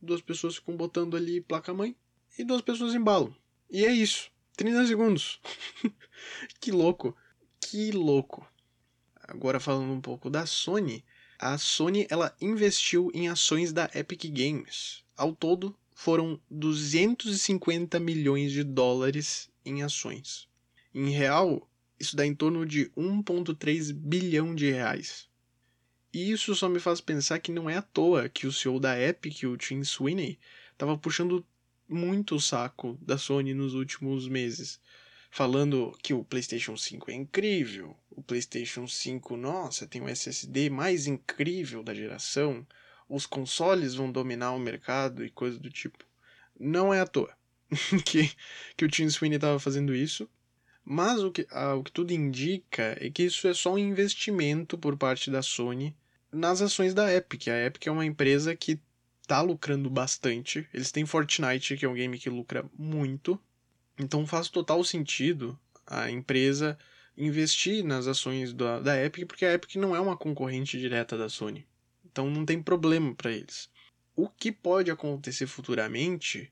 Duas 0.01 0.21
pessoas 0.21 0.55
ficam 0.55 0.75
botando 0.75 1.15
ali 1.15 1.39
placa-mãe 1.39 1.95
e 2.37 2.43
duas 2.43 2.61
pessoas 2.61 2.93
embalam. 2.93 3.33
E 3.69 3.85
é 3.85 3.91
isso. 3.91 4.31
30 4.57 4.87
segundos. 4.87 5.39
que 6.59 6.71
louco. 6.71 7.15
Que 7.59 7.91
louco. 7.91 8.47
Agora 9.21 9.59
falando 9.59 9.91
um 9.91 10.01
pouco 10.01 10.29
da 10.29 10.45
Sony, 10.45 11.03
a 11.39 11.57
Sony 11.57 12.07
ela 12.09 12.35
investiu 12.39 13.11
em 13.13 13.27
ações 13.27 13.73
da 13.73 13.89
Epic 13.93 14.25
Games. 14.25 15.03
Ao 15.15 15.33
todo, 15.33 15.75
foram 15.93 16.39
250 16.49 17.99
milhões 17.99 18.51
de 18.51 18.63
dólares 18.63 19.49
em 19.63 19.81
ações. 19.81 20.47
Em 20.93 21.09
real, 21.09 21.67
isso 21.99 22.15
dá 22.15 22.25
em 22.25 22.35
torno 22.35 22.65
de 22.65 22.89
1,3 22.91 23.93
bilhão 23.93 24.53
de 24.53 24.71
reais. 24.71 25.27
E 26.15 26.32
isso 26.32 26.56
só 26.56 26.69
me 26.69 26.80
faz 26.80 27.01
pensar 27.01 27.39
que 27.39 27.51
não 27.51 27.69
é 27.69 27.75
à 27.75 27.82
toa 27.82 28.30
que 28.30 28.47
o 28.47 28.51
CEO 28.54 28.80
da 28.80 28.97
Epic, 28.97 29.43
o 29.43 29.58
Tim 29.58 29.84
Sweeney, 29.84 30.39
estava 30.71 30.97
puxando 30.97 31.45
muito 31.89 32.36
o 32.36 32.39
saco 32.39 32.97
da 33.01 33.17
Sony 33.17 33.54
nos 33.54 33.73
últimos 33.73 34.25
meses. 34.25 34.80
Falando 35.30 35.93
que 36.01 36.13
o 36.13 36.23
PlayStation 36.23 36.78
5 36.78 37.12
é 37.12 37.15
incrível, 37.15 37.97
o 38.10 38.23
PlayStation 38.23 38.88
5, 38.88 39.36
nossa, 39.36 39.86
tem 39.86 40.01
o 40.01 40.08
SSD 40.08 40.69
mais 40.69 41.06
incrível 41.06 41.84
da 41.84 41.93
geração, 41.93 42.65
os 43.10 43.25
consoles 43.25 43.95
vão 43.95 44.10
dominar 44.10 44.54
o 44.54 44.60
mercado 44.60 45.21
e 45.21 45.30
coisa 45.30 45.60
do 45.60 45.69
tipo. 45.69 46.06
Não 46.58 46.93
é 46.93 47.01
à 47.01 47.06
toa 47.06 47.36
que, 48.06 48.32
que 48.78 48.86
o 48.86 48.89
Tim 48.89 49.10
Sweeney 49.10 49.36
estava 49.36 49.60
fazendo 49.60 49.93
isso. 49.93 50.30
Mas 50.82 51.21
o 51.21 51.30
que, 51.30 51.45
ah, 51.51 51.75
o 51.75 51.84
que 51.84 51.91
tudo 51.91 52.13
indica 52.13 52.95
é 53.01 53.10
que 53.10 53.23
isso 53.23 53.49
é 53.49 53.54
só 53.54 53.73
um 53.73 53.78
investimento 53.78 54.78
por 54.78 54.95
parte 54.95 55.30
da 55.30 55.41
Sony 55.41 55.93
nas 56.35 56.61
ações 56.61 56.93
da 56.93 57.11
Epic. 57.13 57.47
A 57.47 57.65
Epic 57.65 57.87
é 57.87 57.91
uma 57.91 58.05
empresa 58.05 58.55
que 58.55 58.79
tá 59.25 59.41
lucrando 59.41 59.89
bastante. 59.89 60.67
Eles 60.73 60.91
têm 60.91 61.05
Fortnite, 61.05 61.77
que 61.77 61.85
é 61.85 61.89
um 61.89 61.93
game 61.93 62.19
que 62.19 62.29
lucra 62.29 62.65
muito. 62.77 63.39
Então 63.97 64.27
faz 64.27 64.49
total 64.49 64.83
sentido 64.83 65.57
a 65.87 66.11
empresa 66.11 66.77
investir 67.17 67.83
nas 67.83 68.07
ações 68.07 68.53
da, 68.53 68.79
da 68.79 69.03
Epic, 69.03 69.27
porque 69.27 69.45
a 69.45 69.53
Epic 69.53 69.75
não 69.75 69.95
é 69.95 69.99
uma 69.99 70.17
concorrente 70.17 70.77
direta 70.77 71.17
da 71.17 71.29
Sony. 71.29 71.65
Então 72.05 72.29
não 72.29 72.45
tem 72.45 72.61
problema 72.61 73.15
para 73.15 73.31
eles. 73.31 73.69
O 74.15 74.29
que 74.29 74.51
pode 74.51 74.91
acontecer 74.91 75.47
futuramente 75.47 76.51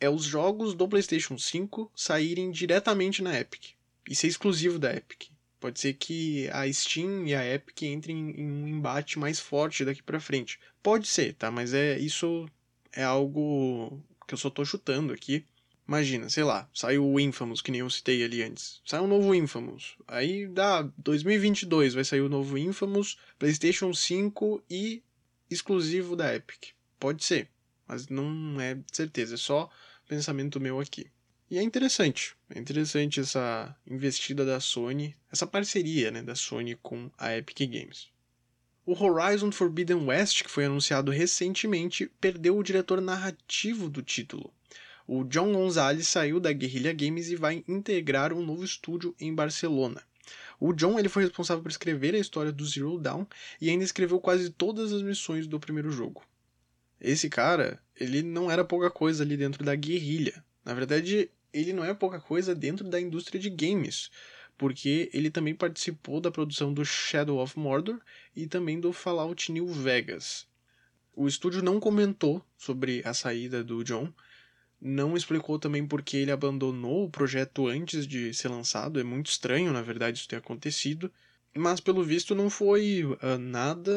é 0.00 0.08
os 0.08 0.24
jogos 0.24 0.74
do 0.74 0.88
PlayStation 0.88 1.36
5 1.36 1.90
saírem 1.94 2.50
diretamente 2.50 3.22
na 3.22 3.38
Epic 3.38 3.74
e 4.08 4.14
ser 4.14 4.28
exclusivo 4.28 4.78
da 4.78 4.94
Epic. 4.94 5.28
Pode 5.60 5.80
ser 5.80 5.94
que 5.94 6.48
a 6.52 6.72
Steam 6.72 7.26
e 7.26 7.34
a 7.34 7.44
Epic 7.54 7.82
entrem 7.82 8.30
em 8.30 8.50
um 8.50 8.68
embate 8.68 9.18
mais 9.18 9.40
forte 9.40 9.84
daqui 9.84 10.02
para 10.02 10.20
frente. 10.20 10.58
Pode 10.82 11.08
ser, 11.08 11.34
tá? 11.34 11.50
Mas 11.50 11.74
é 11.74 11.98
isso 11.98 12.48
é 12.92 13.02
algo 13.02 14.00
que 14.26 14.34
eu 14.34 14.38
só 14.38 14.48
tô 14.50 14.64
chutando 14.64 15.12
aqui. 15.12 15.44
Imagina, 15.86 16.28
sei 16.28 16.44
lá, 16.44 16.68
saiu 16.74 17.08
o 17.08 17.18
Infamous, 17.18 17.62
que 17.62 17.70
nem 17.70 17.80
eu 17.80 17.88
citei 17.88 18.22
ali 18.22 18.42
antes. 18.42 18.80
Sai 18.84 19.00
um 19.00 19.06
novo 19.06 19.34
Infamous. 19.34 19.96
Aí 20.06 20.46
dá 20.46 20.82
2022 20.98 21.94
vai 21.94 22.04
sair 22.04 22.20
o 22.20 22.28
novo 22.28 22.58
Infamous, 22.58 23.16
PlayStation 23.38 23.92
5 23.92 24.62
e 24.70 25.02
exclusivo 25.50 26.14
da 26.14 26.34
Epic. 26.34 26.72
Pode 27.00 27.24
ser, 27.24 27.48
mas 27.86 28.08
não 28.08 28.60
é 28.60 28.78
certeza, 28.92 29.34
é 29.34 29.38
só 29.38 29.70
pensamento 30.06 30.60
meu 30.60 30.78
aqui. 30.78 31.06
E 31.50 31.56
é 31.56 31.62
interessante, 31.62 32.36
é 32.54 32.58
interessante 32.58 33.20
essa 33.20 33.74
investida 33.86 34.44
da 34.44 34.60
Sony, 34.60 35.16
essa 35.32 35.46
parceria 35.46 36.10
né, 36.10 36.22
da 36.22 36.34
Sony 36.34 36.78
com 36.82 37.10
a 37.16 37.34
Epic 37.34 37.60
Games. 37.60 38.08
O 38.84 38.92
Horizon 38.92 39.50
Forbidden 39.50 40.06
West, 40.06 40.42
que 40.42 40.50
foi 40.50 40.66
anunciado 40.66 41.10
recentemente, 41.10 42.10
perdeu 42.20 42.58
o 42.58 42.62
diretor 42.62 43.00
narrativo 43.00 43.88
do 43.88 44.02
título. 44.02 44.52
O 45.06 45.24
John 45.24 45.54
Gonzalez 45.54 46.06
saiu 46.06 46.38
da 46.38 46.52
Guerrilla 46.52 46.92
Games 46.92 47.30
e 47.30 47.36
vai 47.36 47.64
integrar 47.66 48.30
um 48.30 48.44
novo 48.44 48.62
estúdio 48.62 49.14
em 49.18 49.34
Barcelona. 49.34 50.02
O 50.60 50.74
John 50.74 50.98
ele 50.98 51.08
foi 51.08 51.22
responsável 51.22 51.62
por 51.62 51.70
escrever 51.70 52.14
a 52.14 52.18
história 52.18 52.52
do 52.52 52.66
Zero 52.66 52.98
Dawn 52.98 53.24
e 53.58 53.70
ainda 53.70 53.84
escreveu 53.84 54.20
quase 54.20 54.50
todas 54.50 54.92
as 54.92 55.00
missões 55.00 55.46
do 55.46 55.58
primeiro 55.58 55.90
jogo. 55.90 56.22
Esse 57.00 57.30
cara, 57.30 57.82
ele 57.96 58.22
não 58.22 58.50
era 58.50 58.66
pouca 58.66 58.90
coisa 58.90 59.24
ali 59.24 59.34
dentro 59.34 59.64
da 59.64 59.74
guerrilha. 59.74 60.44
Na 60.62 60.74
verdade, 60.74 61.30
ele 61.52 61.72
não 61.72 61.84
é 61.84 61.92
pouca 61.94 62.20
coisa 62.20 62.54
dentro 62.54 62.88
da 62.88 63.00
indústria 63.00 63.40
de 63.40 63.50
games, 63.50 64.10
porque 64.56 65.10
ele 65.12 65.30
também 65.30 65.54
participou 65.54 66.20
da 66.20 66.30
produção 66.30 66.72
do 66.72 66.84
Shadow 66.84 67.38
of 67.38 67.58
Mordor 67.58 68.00
e 68.34 68.46
também 68.46 68.80
do 68.80 68.92
Fallout 68.92 69.50
New 69.52 69.66
Vegas. 69.66 70.46
O 71.14 71.26
estúdio 71.26 71.62
não 71.62 71.80
comentou 71.80 72.44
sobre 72.56 73.02
a 73.04 73.12
saída 73.12 73.64
do 73.64 73.82
John, 73.82 74.12
não 74.80 75.16
explicou 75.16 75.58
também 75.58 75.86
porque 75.86 76.16
ele 76.16 76.30
abandonou 76.30 77.04
o 77.04 77.10
projeto 77.10 77.66
antes 77.66 78.06
de 78.06 78.32
ser 78.32 78.48
lançado. 78.48 79.00
É 79.00 79.04
muito 79.04 79.26
estranho, 79.26 79.72
na 79.72 79.82
verdade, 79.82 80.18
isso 80.18 80.28
ter 80.28 80.36
acontecido. 80.36 81.10
Mas 81.56 81.80
pelo 81.80 82.04
visto 82.04 82.34
não 82.34 82.48
foi 82.48 83.04
uh, 83.04 83.38
nada. 83.38 83.92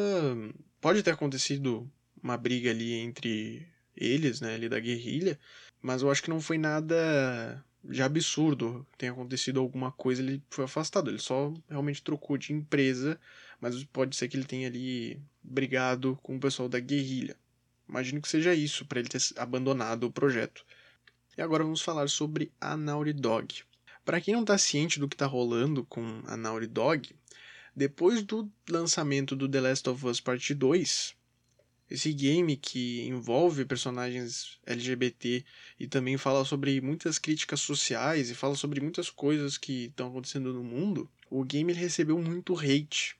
Pode 0.80 1.02
ter 1.02 1.12
acontecido 1.12 1.88
uma 2.20 2.36
briga 2.36 2.70
ali 2.70 2.94
entre 2.94 3.66
eles, 3.96 4.40
né, 4.40 4.54
ali 4.54 4.68
da 4.68 4.80
guerrilha, 4.80 5.38
mas 5.82 6.02
eu 6.02 6.10
acho 6.10 6.22
que 6.22 6.30
não 6.30 6.40
foi 6.40 6.56
nada 6.56 7.62
de 7.84 8.00
absurdo 8.02 8.86
tem 8.96 9.08
acontecido 9.08 9.58
alguma 9.58 9.90
coisa, 9.90 10.22
ele 10.22 10.42
foi 10.48 10.64
afastado. 10.64 11.10
Ele 11.10 11.18
só 11.18 11.52
realmente 11.68 12.02
trocou 12.02 12.38
de 12.38 12.52
empresa, 12.52 13.18
mas 13.60 13.82
pode 13.84 14.16
ser 14.16 14.28
que 14.28 14.36
ele 14.36 14.44
tenha 14.44 14.68
ali 14.68 15.20
brigado 15.42 16.18
com 16.22 16.36
o 16.36 16.40
pessoal 16.40 16.68
da 16.68 16.78
guerrilha. 16.78 17.36
Imagino 17.88 18.22
que 18.22 18.28
seja 18.28 18.54
isso, 18.54 18.86
para 18.86 19.00
ele 19.00 19.08
ter 19.08 19.20
abandonado 19.36 20.04
o 20.04 20.12
projeto. 20.12 20.64
E 21.36 21.42
agora 21.42 21.64
vamos 21.64 21.82
falar 21.82 22.08
sobre 22.08 22.52
a 22.60 22.76
Naughty 22.76 23.12
Dog. 23.12 23.64
Para 24.04 24.20
quem 24.20 24.34
não 24.34 24.42
está 24.42 24.56
ciente 24.56 25.00
do 25.00 25.08
que 25.08 25.14
está 25.14 25.26
rolando 25.26 25.84
com 25.84 26.22
a 26.26 26.36
Naughty 26.36 26.66
Dog, 26.66 27.14
depois 27.74 28.22
do 28.22 28.50
lançamento 28.68 29.34
do 29.34 29.48
The 29.48 29.60
Last 29.60 29.88
of 29.88 30.06
Us 30.06 30.20
Part 30.20 30.54
2, 30.54 31.14
esse 31.92 32.10
game 32.10 32.56
que 32.56 33.02
envolve 33.06 33.66
personagens 33.66 34.58
LGBT 34.64 35.44
e 35.78 35.86
também 35.86 36.16
fala 36.16 36.42
sobre 36.42 36.80
muitas 36.80 37.18
críticas 37.18 37.60
sociais 37.60 38.30
e 38.30 38.34
fala 38.34 38.54
sobre 38.54 38.80
muitas 38.80 39.10
coisas 39.10 39.58
que 39.58 39.84
estão 39.84 40.08
acontecendo 40.08 40.54
no 40.54 40.64
mundo, 40.64 41.06
o 41.28 41.44
game 41.44 41.70
recebeu 41.70 42.18
muito 42.18 42.58
hate. 42.58 43.14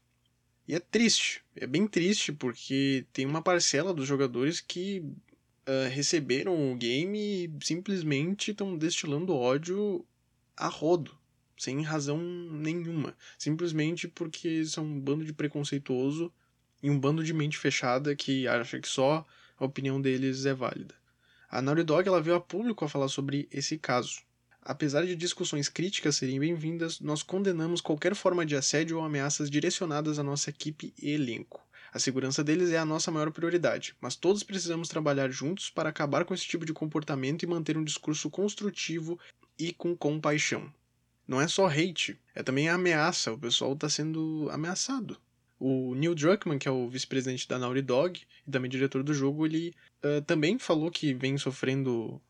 E 0.66 0.74
é 0.74 0.80
triste, 0.80 1.44
é 1.54 1.66
bem 1.66 1.86
triste 1.86 2.32
porque 2.32 3.04
tem 3.12 3.26
uma 3.26 3.42
parcela 3.42 3.92
dos 3.92 4.08
jogadores 4.08 4.58
que 4.58 5.00
uh, 5.00 5.90
receberam 5.90 6.72
o 6.72 6.74
game 6.74 7.18
e 7.18 7.52
simplesmente 7.62 8.52
estão 8.52 8.78
destilando 8.78 9.34
ódio 9.34 10.02
a 10.56 10.68
rodo, 10.68 11.14
sem 11.58 11.82
razão 11.82 12.16
nenhuma, 12.16 13.14
simplesmente 13.36 14.08
porque 14.08 14.64
são 14.64 14.86
um 14.86 14.98
bando 14.98 15.26
de 15.26 15.34
preconceituoso 15.34 16.32
e 16.82 16.90
um 16.90 16.98
bando 16.98 17.22
de 17.22 17.32
mente 17.32 17.56
fechada 17.56 18.16
que 18.16 18.48
acha 18.48 18.80
que 18.80 18.88
só 18.88 19.24
a 19.58 19.64
opinião 19.64 20.00
deles 20.00 20.44
é 20.44 20.52
válida. 20.52 20.94
A 21.48 21.62
Naughty 21.62 21.82
Dog 21.82 22.08
ela 22.08 22.20
veio 22.20 22.36
a 22.36 22.40
público 22.40 22.84
a 22.84 22.88
falar 22.88 23.08
sobre 23.08 23.48
esse 23.52 23.78
caso. 23.78 24.20
Apesar 24.60 25.04
de 25.04 25.14
discussões 25.14 25.68
críticas 25.68 26.16
serem 26.16 26.38
bem-vindas, 26.38 27.00
nós 27.00 27.22
condenamos 27.22 27.80
qualquer 27.80 28.14
forma 28.14 28.46
de 28.46 28.56
assédio 28.56 28.98
ou 28.98 29.04
ameaças 29.04 29.50
direcionadas 29.50 30.18
à 30.18 30.22
nossa 30.22 30.50
equipe 30.50 30.94
e 31.00 31.10
elenco. 31.10 31.60
A 31.92 31.98
segurança 31.98 32.42
deles 32.42 32.70
é 32.70 32.78
a 32.78 32.84
nossa 32.84 33.10
maior 33.10 33.30
prioridade, 33.30 33.94
mas 34.00 34.16
todos 34.16 34.42
precisamos 34.42 34.88
trabalhar 34.88 35.30
juntos 35.30 35.68
para 35.68 35.90
acabar 35.90 36.24
com 36.24 36.32
esse 36.32 36.46
tipo 36.46 36.64
de 36.64 36.72
comportamento 36.72 37.42
e 37.42 37.46
manter 37.46 37.76
um 37.76 37.84
discurso 37.84 38.30
construtivo 38.30 39.18
e 39.58 39.72
com 39.72 39.94
compaixão. 39.94 40.72
Não 41.28 41.40
é 41.40 41.46
só 41.46 41.66
hate, 41.66 42.18
é 42.34 42.42
também 42.42 42.68
ameaça, 42.68 43.32
o 43.32 43.38
pessoal 43.38 43.74
está 43.74 43.88
sendo 43.88 44.48
ameaçado. 44.50 45.18
O 45.64 45.94
Neil 45.94 46.12
Druckmann, 46.12 46.58
que 46.58 46.66
é 46.66 46.72
o 46.72 46.88
vice-presidente 46.88 47.46
da 47.46 47.56
Naughty 47.56 47.82
Dog 47.82 48.20
e 48.44 48.50
também 48.50 48.68
diretor 48.68 49.04
do 49.04 49.14
jogo, 49.14 49.46
ele 49.46 49.72
uh, 50.02 50.20
também 50.22 50.58
falou 50.58 50.90
que 50.90 51.14
vem 51.14 51.38
sofrendo 51.38 52.20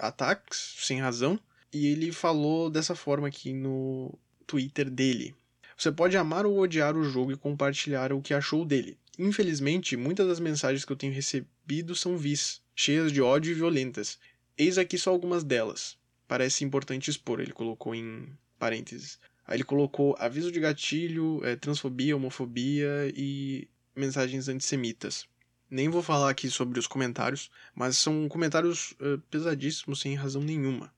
ataques 0.00 0.74
sem 0.78 1.00
razão. 1.00 1.38
E 1.72 1.86
ele 1.86 2.10
falou 2.10 2.68
dessa 2.68 2.96
forma 2.96 3.28
aqui 3.28 3.52
no 3.52 4.12
Twitter 4.44 4.90
dele. 4.90 5.32
Você 5.76 5.92
pode 5.92 6.16
amar 6.16 6.44
ou 6.44 6.58
odiar 6.58 6.96
o 6.96 7.04
jogo 7.04 7.30
e 7.30 7.36
compartilhar 7.36 8.12
o 8.12 8.20
que 8.20 8.34
achou 8.34 8.64
dele. 8.64 8.98
Infelizmente, 9.16 9.96
muitas 9.96 10.26
das 10.26 10.40
mensagens 10.40 10.84
que 10.84 10.90
eu 10.90 10.96
tenho 10.96 11.12
recebido 11.12 11.94
são 11.94 12.18
vis, 12.18 12.60
cheias 12.74 13.12
de 13.12 13.22
ódio 13.22 13.52
e 13.52 13.54
violentas. 13.54 14.18
Eis 14.58 14.78
aqui 14.78 14.98
só 14.98 15.10
algumas 15.10 15.44
delas. 15.44 15.96
Parece 16.26 16.64
importante 16.64 17.08
expor, 17.08 17.38
ele 17.38 17.52
colocou 17.52 17.94
em 17.94 18.26
parênteses. 18.58 19.20
Aí 19.50 19.56
ele 19.56 19.64
colocou 19.64 20.14
aviso 20.16 20.52
de 20.52 20.60
gatilho, 20.60 21.44
é, 21.44 21.56
transfobia, 21.56 22.14
homofobia 22.14 23.12
e 23.16 23.68
mensagens 23.96 24.48
antissemitas. 24.48 25.26
Nem 25.68 25.88
vou 25.88 26.02
falar 26.02 26.30
aqui 26.30 26.48
sobre 26.48 26.78
os 26.78 26.86
comentários, 26.86 27.50
mas 27.74 27.98
são 27.98 28.28
comentários 28.28 28.92
uh, 28.92 29.18
pesadíssimos 29.28 30.00
sem 30.00 30.14
razão 30.14 30.40
nenhuma. 30.40 30.94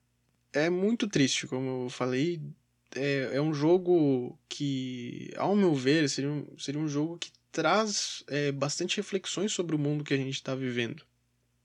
É 0.53 0.69
muito 0.69 1.07
triste, 1.07 1.47
como 1.47 1.85
eu 1.85 1.89
falei. 1.89 2.39
É, 2.95 3.31
é 3.33 3.41
um 3.41 3.55
jogo 3.55 4.37
que, 4.47 5.31
ao 5.35 5.55
meu 5.55 5.73
ver, 5.73 6.07
seria 6.07 6.29
um, 6.29 6.45
seria 6.55 6.79
um 6.79 6.87
jogo 6.87 7.17
que 7.17 7.31
traz 7.51 8.23
é, 8.27 8.51
bastante 8.51 8.97
reflexões 8.97 9.51
sobre 9.51 9.75
o 9.75 9.79
mundo 9.79 10.03
que 10.03 10.13
a 10.13 10.17
gente 10.17 10.35
está 10.35 10.53
vivendo. 10.53 11.03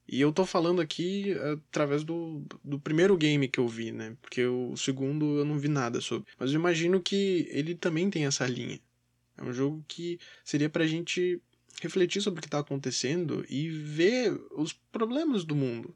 E 0.09 0.23
eu 0.23 0.33
tô 0.33 0.47
falando 0.47 0.81
aqui 0.81 1.35
através 1.69 2.03
do, 2.03 2.43
do 2.65 2.81
primeiro 2.81 3.15
game 3.15 3.47
que 3.47 3.61
eu 3.61 3.69
vi, 3.69 3.93
né? 3.93 4.17
Porque 4.23 4.47
o 4.47 4.75
segundo 4.75 5.39
eu 5.39 5.45
não 5.45 5.59
vi 5.59 5.69
nada 5.69 6.01
sobre. 6.01 6.27
Mas 6.39 6.51
eu 6.51 6.59
imagino 6.59 7.01
que 7.01 7.47
ele 7.51 7.75
também 7.75 8.09
tem 8.09 8.25
essa 8.25 8.47
linha. 8.47 8.81
É 9.37 9.43
um 9.43 9.53
jogo 9.53 9.85
que 9.87 10.19
seria 10.43 10.71
pra 10.71 10.87
gente 10.87 11.41
refletir 11.83 12.23
sobre 12.23 12.41
o 12.41 12.43
que 12.43 12.49
tá 12.49 12.59
acontecendo 12.59 13.45
e 13.51 13.69
ver 13.69 14.33
os 14.53 14.73
problemas 14.73 15.45
do 15.45 15.55
mundo. 15.55 15.95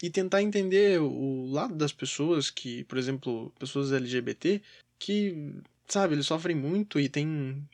E 0.00 0.08
tentar 0.08 0.42
entender 0.42 1.00
o 1.00 1.46
lado 1.50 1.74
das 1.74 1.92
pessoas 1.92 2.50
que, 2.50 2.84
por 2.84 2.96
exemplo, 2.96 3.52
pessoas 3.58 3.92
LGBT, 3.92 4.62
que, 4.98 5.54
sabe, 5.88 6.14
eles 6.14 6.26
sofrem 6.26 6.56
muito 6.56 7.00
e 7.00 7.08
tem 7.08 7.68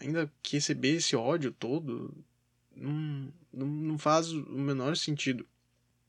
ainda 0.00 0.32
que 0.42 0.56
receber 0.56 0.96
esse 0.96 1.14
ódio 1.14 1.52
todo 1.52 2.16
não, 2.78 3.66
não, 3.66 3.98
faz 3.98 4.32
o 4.32 4.58
menor 4.58 4.96
sentido. 4.96 5.46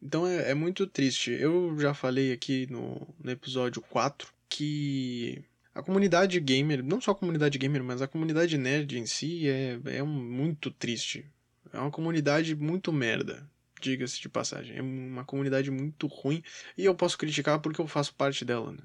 Então 0.02 0.26
é, 0.26 0.52
é, 0.52 0.54
muito 0.54 0.88
triste. 0.88 1.32
Eu 1.32 1.78
já 1.80 1.94
falei 1.94 2.32
aqui 2.32 2.68
no, 2.72 3.08
no 3.22 3.32
episódio 3.32 3.82
4 3.82 4.32
que 4.48 5.44
a 5.74 5.84
comunidade 5.84 6.40
gamer, 6.40 6.84
não 6.84 7.00
só 7.00 7.12
a 7.12 7.16
comunidade 7.16 7.58
gamer, 7.58 7.84
mas 7.84 8.02
a 8.02 8.08
comunidade 8.08 8.58
nerd 8.58 8.98
em 8.98 9.06
si 9.06 9.48
é, 9.48 9.80
é 9.86 10.04
um, 10.04 10.08
muito 10.08 10.72
triste. 10.72 11.26
É 11.72 11.80
uma 11.80 11.92
comunidade 11.92 12.56
muito 12.56 12.92
merda, 12.92 13.48
diga-se 13.80 14.20
de 14.20 14.30
passagem. 14.30 14.78
É 14.78 14.82
uma 14.82 15.24
comunidade 15.24 15.70
muito 15.70 16.08
ruim 16.08 16.44
e 16.78 16.86
eu 16.86 16.96
posso 16.96 17.18
criticar 17.18 17.60
porque 17.60 17.80
eu 17.80 17.88
faço 17.88 18.14
parte 18.16 18.44
dela. 18.44 18.72
Né? 18.72 18.84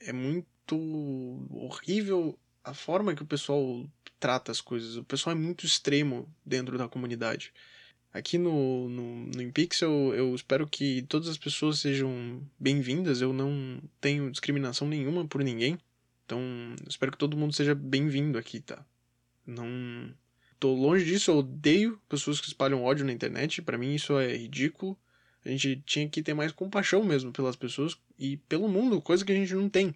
É 0.00 0.12
muito 0.12 0.46
horrível 1.50 2.38
a 2.68 2.74
forma 2.74 3.14
que 3.14 3.22
o 3.22 3.26
pessoal 3.26 3.86
trata 4.20 4.52
as 4.52 4.60
coisas. 4.60 4.96
O 4.96 5.04
pessoal 5.04 5.34
é 5.34 5.38
muito 5.38 5.64
extremo 5.64 6.28
dentro 6.44 6.76
da 6.76 6.88
comunidade. 6.88 7.52
Aqui 8.12 8.36
no, 8.36 8.88
no, 8.88 9.26
no 9.26 9.42
InPixel, 9.42 10.14
eu 10.14 10.34
espero 10.34 10.66
que 10.66 11.02
todas 11.02 11.28
as 11.28 11.38
pessoas 11.38 11.78
sejam 11.78 12.42
bem-vindas. 12.58 13.20
Eu 13.20 13.32
não 13.32 13.80
tenho 14.00 14.30
discriminação 14.30 14.88
nenhuma 14.88 15.26
por 15.26 15.42
ninguém. 15.42 15.78
Então, 16.24 16.40
espero 16.86 17.12
que 17.12 17.18
todo 17.18 17.36
mundo 17.36 17.54
seja 17.54 17.74
bem-vindo 17.74 18.36
aqui, 18.38 18.60
tá? 18.60 18.84
Não. 19.46 20.12
Tô 20.60 20.74
longe 20.74 21.04
disso, 21.04 21.30
eu 21.30 21.38
odeio 21.38 22.00
pessoas 22.08 22.40
que 22.40 22.48
espalham 22.48 22.82
ódio 22.82 23.06
na 23.06 23.12
internet. 23.12 23.62
para 23.62 23.78
mim, 23.78 23.94
isso 23.94 24.18
é 24.18 24.36
ridículo. 24.36 24.98
A 25.44 25.48
gente 25.48 25.82
tinha 25.86 26.08
que 26.08 26.22
ter 26.22 26.34
mais 26.34 26.52
compaixão 26.52 27.02
mesmo 27.02 27.32
pelas 27.32 27.56
pessoas 27.56 27.96
e 28.18 28.36
pelo 28.36 28.68
mundo, 28.68 29.00
coisa 29.00 29.24
que 29.24 29.32
a 29.32 29.34
gente 29.34 29.54
não 29.54 29.68
tem. 29.68 29.94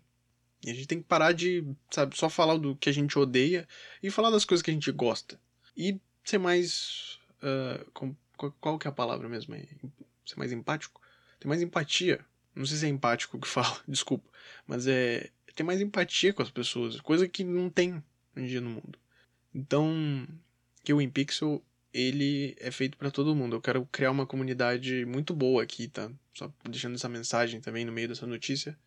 E 0.64 0.70
a 0.70 0.74
gente 0.74 0.86
tem 0.86 0.98
que 0.98 1.08
parar 1.08 1.32
de, 1.32 1.64
sabe, 1.90 2.16
só 2.16 2.28
falar 2.28 2.56
do 2.56 2.76
que 2.76 2.88
a 2.88 2.92
gente 2.92 3.18
odeia 3.18 3.66
e 4.02 4.10
falar 4.10 4.30
das 4.30 4.44
coisas 4.44 4.62
que 4.62 4.70
a 4.70 4.74
gente 4.74 4.92
gosta. 4.92 5.38
E 5.76 5.98
ser 6.24 6.38
mais. 6.38 7.18
Uh, 7.42 7.90
com, 7.92 8.14
qual 8.60 8.78
que 8.78 8.86
é 8.86 8.90
a 8.90 8.94
palavra 8.94 9.28
mesmo? 9.28 9.54
É, 9.54 9.66
ser 10.24 10.36
mais 10.36 10.52
empático? 10.52 11.00
Ter 11.40 11.48
mais 11.48 11.60
empatia. 11.60 12.24
Não 12.54 12.64
sei 12.64 12.76
se 12.76 12.86
é 12.86 12.88
empático 12.88 13.40
que 13.40 13.48
fala, 13.48 13.76
desculpa. 13.88 14.28
Mas 14.66 14.86
é 14.86 15.30
ter 15.54 15.64
mais 15.64 15.80
empatia 15.80 16.32
com 16.32 16.42
as 16.42 16.50
pessoas. 16.50 17.00
Coisa 17.00 17.28
que 17.28 17.42
não 17.42 17.68
tem 17.68 17.94
hoje 18.36 18.44
em 18.44 18.46
dia 18.46 18.60
no 18.60 18.70
mundo. 18.70 18.98
Então, 19.52 20.26
que 20.84 20.94
o 20.94 21.00
InPixel, 21.00 21.62
ele 21.92 22.56
é 22.58 22.70
feito 22.70 22.96
para 22.96 23.10
todo 23.10 23.34
mundo. 23.34 23.56
Eu 23.56 23.60
quero 23.60 23.84
criar 23.86 24.12
uma 24.12 24.26
comunidade 24.26 25.04
muito 25.04 25.34
boa 25.34 25.62
aqui, 25.62 25.88
tá? 25.88 26.10
Só 26.32 26.50
deixando 26.64 26.94
essa 26.94 27.08
mensagem 27.08 27.60
também 27.60 27.84
no 27.84 27.92
meio 27.92 28.08
dessa 28.08 28.26
notícia 28.26 28.78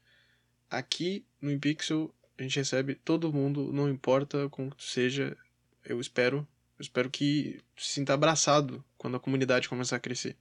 aqui 0.78 1.26
no 1.42 1.52
InPixel 1.52 2.14
a 2.38 2.44
gente 2.44 2.58
recebe 2.58 2.96
todo 2.96 3.32
mundo, 3.32 3.72
não 3.72 3.90
importa 3.90 4.50
como 4.50 4.76
que 4.76 4.84
seja, 4.84 5.38
eu 5.86 6.02
espero, 6.02 6.48
eu 6.78 6.82
espero 6.82 7.10
que 7.10 7.62
se 7.78 7.94
sinta 7.94 8.14
abraçado 8.14 8.84
quando 8.98 9.16
a 9.16 9.20
comunidade 9.20 9.70
começar 9.70 9.96
a 9.96 10.00
crescer. 10.00 10.36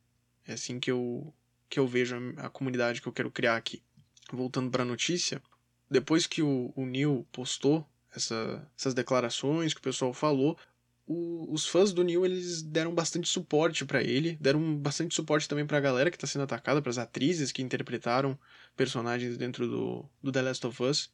É 0.46 0.54
assim 0.54 0.80
que 0.80 0.90
eu 0.90 1.32
que 1.68 1.78
eu 1.78 1.86
vejo 1.88 2.16
a, 2.36 2.48
comunidade 2.48 3.00
que 3.00 3.08
eu 3.08 3.12
quero 3.12 3.30
criar 3.30 3.56
aqui. 3.56 3.82
Voltando 4.32 4.70
para 4.70 4.82
a 4.82 4.86
notícia, 4.86 5.42
depois 5.90 6.26
que 6.26 6.42
o, 6.42 6.72
o 6.76 6.86
Neil 6.86 7.26
postou 7.32 7.88
essa, 8.14 8.64
essas 8.78 8.94
declarações 8.94 9.74
que 9.74 9.80
o 9.80 9.82
pessoal 9.82 10.12
falou, 10.12 10.56
o, 11.06 11.52
os 11.52 11.66
fãs 11.66 11.92
do 11.92 12.02
Neil 12.02 12.24
eles 12.24 12.62
deram 12.62 12.94
bastante 12.94 13.28
suporte 13.28 13.84
para 13.84 14.02
ele, 14.02 14.38
deram 14.40 14.76
bastante 14.76 15.14
suporte 15.14 15.48
também 15.48 15.66
para 15.66 15.78
a 15.78 15.80
galera 15.80 16.10
que 16.10 16.16
está 16.16 16.26
sendo 16.26 16.42
atacada, 16.42 16.80
para 16.80 16.90
as 16.90 16.98
atrizes 16.98 17.52
que 17.52 17.62
interpretaram 17.62 18.38
personagens 18.76 19.36
dentro 19.36 19.68
do, 19.68 20.04
do 20.22 20.32
The 20.32 20.42
Last 20.42 20.66
of 20.66 20.82
Us. 20.82 21.10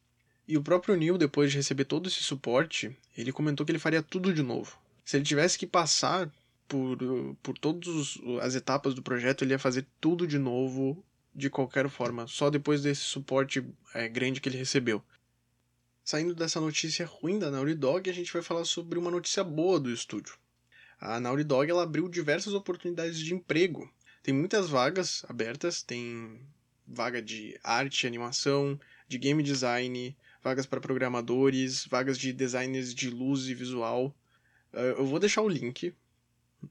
E 0.46 0.57
o 0.57 0.62
próprio 0.62 0.96
Neil, 0.96 1.18
depois 1.18 1.50
de 1.50 1.57
receber 1.57 1.85
todo 1.85 2.09
esse 2.09 2.22
suporte, 2.22 2.96
ele 3.16 3.33
comentou 3.33 3.64
que 3.64 3.72
ele 3.72 3.79
faria 3.79 4.03
tudo 4.03 4.33
de 4.33 4.42
novo. 4.42 4.79
Se 5.05 5.16
ele 5.16 5.24
tivesse 5.24 5.59
que 5.59 5.66
passar 5.66 6.31
por, 6.68 6.96
por 7.42 7.59
todas 7.59 8.18
as 8.40 8.55
etapas 8.55 8.94
do 8.94 9.03
projeto, 9.03 9.42
ele 9.42 9.53
ia 9.53 9.59
fazer 9.59 9.87
tudo 10.00 10.26
de 10.26 10.38
novo, 10.38 11.05
de 11.35 11.50
qualquer 11.50 11.88
forma, 11.88 12.26
só 12.26 12.50
depois 12.50 12.83
desse 12.83 13.03
suporte 13.03 13.64
é, 13.94 14.09
grande 14.09 14.40
que 14.40 14.48
ele 14.48 14.59
recebeu. 14.59 15.03
Saindo 16.11 16.35
dessa 16.35 16.61
notícia 16.61 17.07
ruim 17.07 17.38
da 17.38 17.53
Naughty 17.53 17.77
Dog, 17.77 18.11
a 18.11 18.12
gente 18.12 18.33
vai 18.33 18.42
falar 18.42 18.64
sobre 18.64 18.99
uma 18.99 19.12
notícia 19.12 19.44
boa 19.44 19.79
do 19.79 19.92
estúdio. 19.92 20.35
A 21.01 21.20
Naughty 21.20 21.44
Dog 21.44 21.70
ela 21.70 21.85
abriu 21.85 22.09
diversas 22.09 22.53
oportunidades 22.53 23.16
de 23.16 23.33
emprego. 23.33 23.88
Tem 24.20 24.35
muitas 24.35 24.68
vagas 24.68 25.25
abertas, 25.29 25.85
tem 25.85 26.40
vaga 26.85 27.23
de 27.23 27.57
arte, 27.62 28.09
animação, 28.09 28.77
de 29.07 29.18
game 29.18 29.40
design, 29.40 30.16
vagas 30.42 30.66
para 30.66 30.81
programadores, 30.81 31.87
vagas 31.87 32.18
de 32.18 32.33
designers 32.33 32.92
de 32.92 33.09
luz 33.09 33.46
e 33.46 33.55
visual. 33.55 34.12
Eh, 34.73 34.96
eu 34.99 35.07
vou 35.07 35.20
deixar 35.20 35.42
o 35.42 35.49
link, 35.49 35.94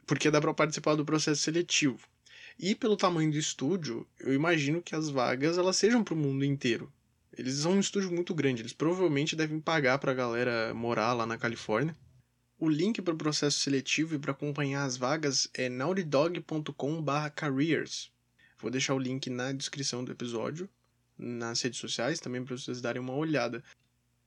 porque 0.06 0.30
dá 0.30 0.42
para 0.42 0.54
participar 0.54 0.96
do 0.96 1.06
processo 1.06 1.42
seletivo. 1.42 1.98
E 2.60 2.76
pelo 2.76 2.98
tamanho 2.98 3.32
do 3.32 3.38
estúdio, 3.38 4.06
eu 4.20 4.34
imagino 4.34 4.82
que 4.82 4.96
as 4.96 5.10
vagas 5.10 5.58
elas 5.58 5.78
sejam 5.78 6.04
para 6.04 6.14
o 6.14 6.18
mundo 6.18 6.44
inteiro. 6.44 6.92
Eles 7.38 7.56
são 7.56 7.74
um 7.74 7.80
estúdio 7.80 8.12
muito 8.12 8.34
grande, 8.34 8.62
eles 8.62 8.74
provavelmente 8.74 9.36
devem 9.36 9.60
pagar 9.60 10.00
para 10.00 10.12
a 10.12 10.16
galera 10.16 10.74
morar 10.74 11.14
lá 11.14 11.26
na 11.26 11.38
Califórnia. 11.38 11.96
O 12.58 12.68
link 12.68 13.02
para 13.02 13.14
o 13.14 13.18
processo 13.18 13.60
seletivo 13.60 14.16
e 14.16 14.20
para 14.20 14.32
acompanhar 14.32 14.84
as 14.84 14.98
vagas 14.98 15.48
é 15.54 15.70
naughtydog.com/careers. 15.70 18.12
Vou 18.60 18.70
deixar 18.70 18.94
o 18.94 19.00
link 19.00 19.30
na 19.30 19.54
descrição 19.54 20.04
do 20.04 20.12
episódio, 20.12 20.70
nas 21.18 21.62
redes 21.62 21.80
sociais 21.80 22.20
também 22.20 22.44
para 22.44 22.58
vocês 22.58 22.82
darem 22.82 23.02
uma 23.02 23.16
olhada. 23.16 23.64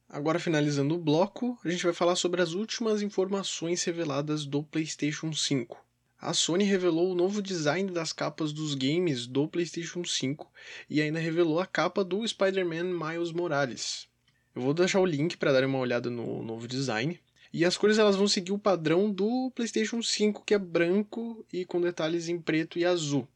Agora, 0.08 0.38
finalizando 0.38 0.94
o 0.94 0.98
bloco, 0.98 1.58
a 1.64 1.70
gente 1.70 1.84
vai 1.84 1.92
falar 1.92 2.16
sobre 2.16 2.40
as 2.40 2.52
últimas 2.52 3.02
informações 3.02 3.84
reveladas 3.84 4.46
do 4.46 4.62
PlayStation 4.62 5.32
5. 5.32 5.91
A 6.22 6.32
Sony 6.32 6.62
revelou 6.62 7.10
o 7.10 7.16
novo 7.16 7.42
design 7.42 7.90
das 7.90 8.12
capas 8.12 8.52
dos 8.52 8.76
games 8.76 9.26
do 9.26 9.48
PlayStation 9.48 10.04
5 10.04 10.48
e 10.88 11.02
ainda 11.02 11.18
revelou 11.18 11.58
a 11.58 11.66
capa 11.66 12.04
do 12.04 12.24
Spider-Man 12.24 12.84
Miles 12.84 13.32
Morales. 13.32 14.06
Eu 14.54 14.62
vou 14.62 14.72
deixar 14.72 15.00
o 15.00 15.04
link 15.04 15.36
para 15.36 15.50
dar 15.50 15.64
uma 15.64 15.78
olhada 15.78 16.08
no 16.08 16.40
novo 16.44 16.68
design. 16.68 17.18
E 17.52 17.64
as 17.64 17.76
cores 17.76 17.98
elas 17.98 18.14
vão 18.14 18.28
seguir 18.28 18.52
o 18.52 18.58
padrão 18.58 19.10
do 19.10 19.50
PlayStation 19.52 20.00
5, 20.00 20.44
que 20.44 20.54
é 20.54 20.58
branco 20.60 21.44
e 21.52 21.64
com 21.64 21.80
detalhes 21.80 22.28
em 22.28 22.38
preto 22.38 22.78
e 22.78 22.84
azul. 22.84 23.26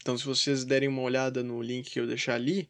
Então, 0.00 0.16
se 0.16 0.24
vocês 0.24 0.64
derem 0.64 0.88
uma 0.88 1.02
olhada 1.02 1.42
no 1.42 1.60
link 1.60 1.90
que 1.90 1.98
eu 1.98 2.06
deixar 2.06 2.36
ali, 2.36 2.68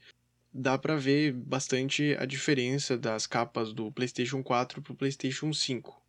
dá 0.50 0.78
para 0.78 0.96
ver 0.96 1.35
bastante 1.35 2.16
a 2.18 2.24
diferença 2.24 2.96
das 2.96 3.26
capas 3.26 3.74
do 3.74 3.92
PlayStation 3.92 4.42
4 4.42 4.81
para 4.81 4.92
o 4.94 4.96
PlayStation 4.96 5.52
5. 5.52 6.08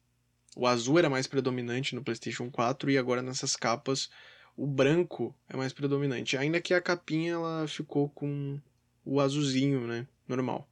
O 0.56 0.68
azul 0.68 1.00
era 1.00 1.10
mais 1.10 1.28
predominante 1.28 1.96
no 1.96 2.04
PlayStation 2.04 2.50
4 2.50 2.90
e 2.90 2.98
agora 2.98 3.22
nessas 3.22 3.56
capas 3.56 4.10
o 4.58 4.68
branco 4.68 5.34
é 5.48 5.56
mais 5.56 5.72
predominante. 5.72 6.36
Ainda 6.38 6.60
que 6.60 6.74
a 6.74 6.82
capinha 6.82 7.34
ela 7.34 7.68
ficou 7.68 8.10
com 8.10 8.60
o 9.06 9.22
azulzinho, 9.22 9.88
né, 9.88 10.06
normal. 10.28 10.70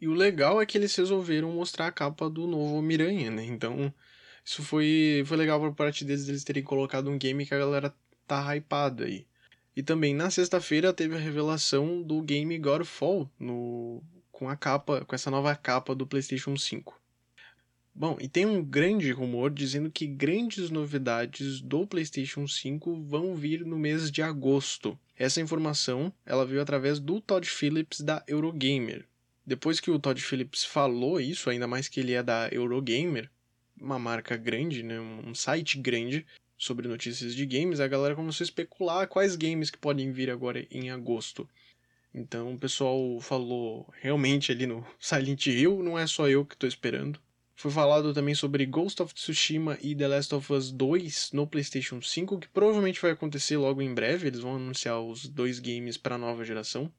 E 0.00 0.08
o 0.08 0.14
legal 0.14 0.60
é 0.60 0.66
que 0.66 0.78
eles 0.78 0.94
resolveram 0.96 1.52
mostrar 1.52 1.88
a 1.88 1.92
capa 1.92 2.30
do 2.30 2.46
novo 2.46 2.80
Miranha, 2.80 3.30
né? 3.30 3.44
Então, 3.44 3.92
Isso 4.44 4.62
foi, 4.62 5.22
foi 5.26 5.36
legal 5.36 5.60
por 5.60 5.74
parte 5.74 6.04
deles, 6.04 6.28
eles 6.28 6.44
terem 6.44 6.62
colocado 6.62 7.10
um 7.10 7.18
game 7.18 7.46
que 7.46 7.54
a 7.54 7.58
galera 7.58 7.94
tá 8.26 8.56
hypada 8.56 9.04
aí. 9.04 9.26
E 9.76 9.82
também 9.82 10.14
na 10.14 10.30
sexta-feira 10.30 10.92
teve 10.92 11.14
a 11.14 11.18
revelação 11.18 12.02
do 12.02 12.22
game 12.22 12.58
Godfall 12.58 13.30
no 13.38 14.02
com 14.32 14.48
a 14.48 14.56
capa, 14.56 15.04
com 15.04 15.14
essa 15.14 15.30
nova 15.30 15.54
capa 15.54 15.94
do 15.94 16.06
PlayStation 16.06 16.56
5. 16.56 16.99
Bom, 17.94 18.16
e 18.20 18.28
tem 18.28 18.46
um 18.46 18.64
grande 18.64 19.10
rumor 19.10 19.50
dizendo 19.50 19.90
que 19.90 20.06
grandes 20.06 20.70
novidades 20.70 21.60
do 21.60 21.86
PlayStation 21.86 22.46
5 22.46 23.02
vão 23.02 23.34
vir 23.34 23.64
no 23.66 23.78
mês 23.78 24.10
de 24.10 24.22
agosto. 24.22 24.98
Essa 25.16 25.40
informação, 25.40 26.12
ela 26.24 26.46
veio 26.46 26.62
através 26.62 26.98
do 26.98 27.20
Todd 27.20 27.46
Phillips 27.48 28.00
da 28.00 28.22
Eurogamer. 28.26 29.06
Depois 29.44 29.80
que 29.80 29.90
o 29.90 29.98
Todd 29.98 30.20
Phillips 30.22 30.64
falou 30.64 31.20
isso, 31.20 31.50
ainda 31.50 31.66
mais 31.66 31.88
que 31.88 32.00
ele 32.00 32.12
é 32.12 32.22
da 32.22 32.48
Eurogamer, 32.52 33.28
uma 33.78 33.98
marca 33.98 34.36
grande, 34.36 34.82
né, 34.82 35.00
um 35.00 35.34
site 35.34 35.78
grande 35.78 36.26
sobre 36.56 36.86
notícias 36.86 37.34
de 37.34 37.46
games, 37.46 37.80
a 37.80 37.88
galera 37.88 38.14
começou 38.14 38.44
a 38.44 38.46
especular 38.46 39.08
quais 39.08 39.34
games 39.34 39.70
que 39.70 39.78
podem 39.78 40.12
vir 40.12 40.30
agora 40.30 40.66
em 40.70 40.90
agosto. 40.90 41.48
Então 42.14 42.54
o 42.54 42.58
pessoal 42.58 43.18
falou 43.20 43.88
realmente 44.00 44.52
ali 44.52 44.66
no 44.66 44.86
Silent 45.00 45.46
Hill, 45.46 45.82
não 45.82 45.98
é 45.98 46.06
só 46.06 46.28
eu 46.28 46.44
que 46.44 46.54
estou 46.54 46.68
esperando. 46.68 47.20
Foi 47.60 47.70
falado 47.70 48.14
também 48.14 48.34
sobre 48.34 48.64
Ghost 48.64 49.02
of 49.02 49.12
Tsushima 49.12 49.76
e 49.82 49.94
The 49.94 50.08
Last 50.08 50.34
of 50.34 50.50
Us 50.50 50.70
2 50.70 51.32
no 51.34 51.46
PlayStation 51.46 52.00
5, 52.00 52.38
que 52.38 52.48
provavelmente 52.48 53.02
vai 53.02 53.10
acontecer 53.10 53.58
logo 53.58 53.82
em 53.82 53.92
breve, 53.92 54.28
eles 54.28 54.40
vão 54.40 54.56
anunciar 54.56 54.98
os 54.98 55.28
dois 55.28 55.58
games 55.58 55.98
para 55.98 56.14
a 56.14 56.18
nova 56.18 56.42
geração. 56.42 56.90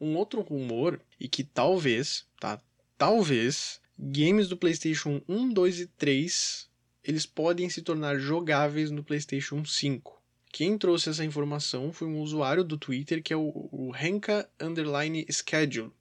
Um 0.00 0.16
outro 0.16 0.40
rumor, 0.40 0.98
e 1.20 1.28
que 1.28 1.44
talvez, 1.44 2.24
tá? 2.40 2.58
Talvez, 2.96 3.78
games 3.98 4.48
do 4.48 4.56
PlayStation 4.56 5.20
1, 5.28 5.50
2 5.50 5.80
e 5.80 5.86
3 5.86 6.70
eles 7.04 7.26
podem 7.26 7.68
se 7.68 7.82
tornar 7.82 8.18
jogáveis 8.18 8.90
no 8.90 9.04
PlayStation 9.04 9.62
5. 9.66 10.18
Quem 10.50 10.78
trouxe 10.78 11.10
essa 11.10 11.26
informação 11.26 11.92
foi 11.92 12.08
um 12.08 12.22
usuário 12.22 12.64
do 12.64 12.78
Twitter 12.78 13.22
que 13.22 13.34
é 13.34 13.36
o, 13.36 13.68
o 13.70 13.92
Henka 13.94 14.48
Underline 14.58 15.26
Schedule. 15.30 15.92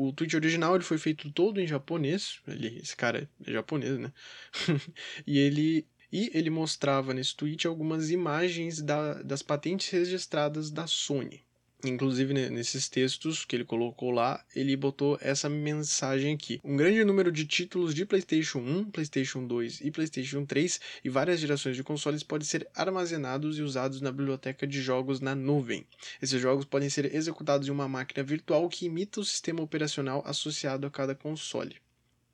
O 0.00 0.12
tweet 0.12 0.36
original 0.36 0.76
ele 0.76 0.84
foi 0.84 0.96
feito 0.96 1.28
todo 1.32 1.60
em 1.60 1.66
japonês. 1.66 2.40
Ele, 2.46 2.78
esse 2.78 2.94
cara 2.94 3.28
é 3.44 3.52
japonês, 3.52 3.98
né? 3.98 4.12
e 5.26 5.38
ele 5.38 5.88
e 6.12 6.30
ele 6.32 6.50
mostrava 6.50 7.12
nesse 7.12 7.34
tweet 7.34 7.66
algumas 7.66 8.08
imagens 8.08 8.80
da, 8.80 9.20
das 9.24 9.42
patentes 9.42 9.90
registradas 9.90 10.70
da 10.70 10.86
Sony. 10.86 11.44
Inclusive, 11.84 12.34
nesses 12.50 12.88
textos 12.88 13.44
que 13.44 13.54
ele 13.54 13.64
colocou 13.64 14.10
lá, 14.10 14.44
ele 14.54 14.76
botou 14.76 15.16
essa 15.20 15.48
mensagem 15.48 16.34
aqui. 16.34 16.60
Um 16.64 16.76
grande 16.76 17.04
número 17.04 17.30
de 17.30 17.46
títulos 17.46 17.94
de 17.94 18.04
PlayStation 18.04 18.58
1, 18.58 18.90
PlayStation 18.90 19.46
2 19.46 19.82
e 19.82 19.90
PlayStation 19.92 20.44
3 20.44 20.80
e 21.04 21.08
várias 21.08 21.38
gerações 21.38 21.76
de 21.76 21.84
consoles 21.84 22.24
podem 22.24 22.44
ser 22.44 22.68
armazenados 22.74 23.58
e 23.58 23.62
usados 23.62 24.00
na 24.00 24.10
biblioteca 24.10 24.66
de 24.66 24.82
jogos 24.82 25.20
na 25.20 25.36
nuvem. 25.36 25.86
Esses 26.20 26.40
jogos 26.40 26.64
podem 26.64 26.90
ser 26.90 27.14
executados 27.14 27.68
em 27.68 27.70
uma 27.70 27.88
máquina 27.88 28.24
virtual 28.24 28.68
que 28.68 28.86
imita 28.86 29.20
o 29.20 29.24
sistema 29.24 29.62
operacional 29.62 30.20
associado 30.26 30.84
a 30.84 30.90
cada 30.90 31.14
console. 31.14 31.76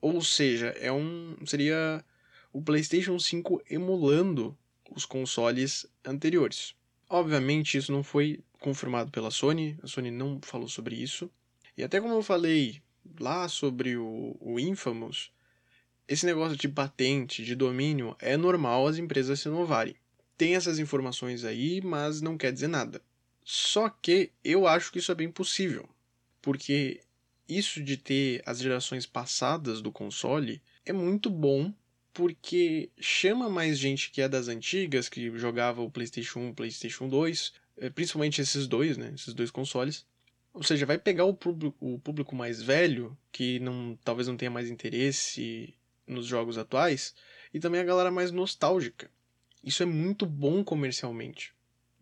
Ou 0.00 0.22
seja, 0.22 0.68
é 0.80 0.90
um 0.90 1.36
seria 1.44 2.02
o 2.50 2.62
PlayStation 2.62 3.18
5 3.18 3.62
emulando 3.68 4.56
os 4.90 5.04
consoles 5.04 5.86
anteriores. 6.02 6.74
Obviamente, 7.10 7.76
isso 7.76 7.92
não 7.92 8.02
foi 8.02 8.40
confirmado 8.64 9.10
pela 9.10 9.30
Sony, 9.30 9.78
a 9.82 9.86
Sony 9.86 10.10
não 10.10 10.40
falou 10.40 10.66
sobre 10.66 10.96
isso. 10.96 11.30
E 11.76 11.84
até 11.84 12.00
como 12.00 12.14
eu 12.14 12.22
falei 12.22 12.80
lá 13.20 13.46
sobre 13.46 13.94
o, 13.98 14.34
o 14.40 14.58
Infamous, 14.58 15.30
esse 16.08 16.24
negócio 16.24 16.56
de 16.56 16.66
patente, 16.66 17.44
de 17.44 17.54
domínio, 17.54 18.16
é 18.18 18.38
normal 18.38 18.86
as 18.86 18.96
empresas 18.96 19.40
se 19.40 19.48
inovarem. 19.48 19.94
Tem 20.38 20.56
essas 20.56 20.78
informações 20.78 21.44
aí, 21.44 21.82
mas 21.82 22.22
não 22.22 22.38
quer 22.38 22.54
dizer 22.54 22.68
nada. 22.68 23.02
Só 23.44 23.90
que 23.90 24.32
eu 24.42 24.66
acho 24.66 24.90
que 24.90 24.98
isso 24.98 25.12
é 25.12 25.14
bem 25.14 25.30
possível, 25.30 25.86
porque 26.40 27.02
isso 27.46 27.84
de 27.84 27.98
ter 27.98 28.42
as 28.46 28.60
gerações 28.60 29.04
passadas 29.04 29.82
do 29.82 29.92
console 29.92 30.62
é 30.86 30.92
muito 30.92 31.28
bom 31.28 31.70
porque 32.14 32.88
chama 32.98 33.50
mais 33.50 33.76
gente 33.78 34.10
que 34.10 34.22
é 34.22 34.28
das 34.28 34.48
antigas, 34.48 35.10
que 35.10 35.36
jogava 35.36 35.82
o 35.82 35.90
PlayStation 35.90 36.38
1, 36.38 36.54
PlayStation 36.54 37.08
2, 37.08 37.52
eh, 37.52 37.63
principalmente 37.94 38.40
esses 38.40 38.66
dois, 38.66 38.96
né, 38.96 39.12
esses 39.14 39.34
dois 39.34 39.50
consoles. 39.50 40.06
Ou 40.52 40.62
seja, 40.62 40.86
vai 40.86 40.98
pegar 40.98 41.24
o 41.24 41.34
público, 41.34 41.94
o 41.94 41.98
público 41.98 42.34
mais 42.36 42.62
velho, 42.62 43.16
que 43.32 43.58
não, 43.58 43.98
talvez 44.04 44.28
não 44.28 44.36
tenha 44.36 44.50
mais 44.50 44.70
interesse 44.70 45.74
nos 46.06 46.26
jogos 46.26 46.56
atuais, 46.56 47.14
e 47.52 47.58
também 47.58 47.80
a 47.80 47.84
galera 47.84 48.10
mais 48.10 48.30
nostálgica. 48.30 49.10
Isso 49.62 49.82
é 49.82 49.86
muito 49.86 50.26
bom 50.26 50.62
comercialmente. 50.62 51.52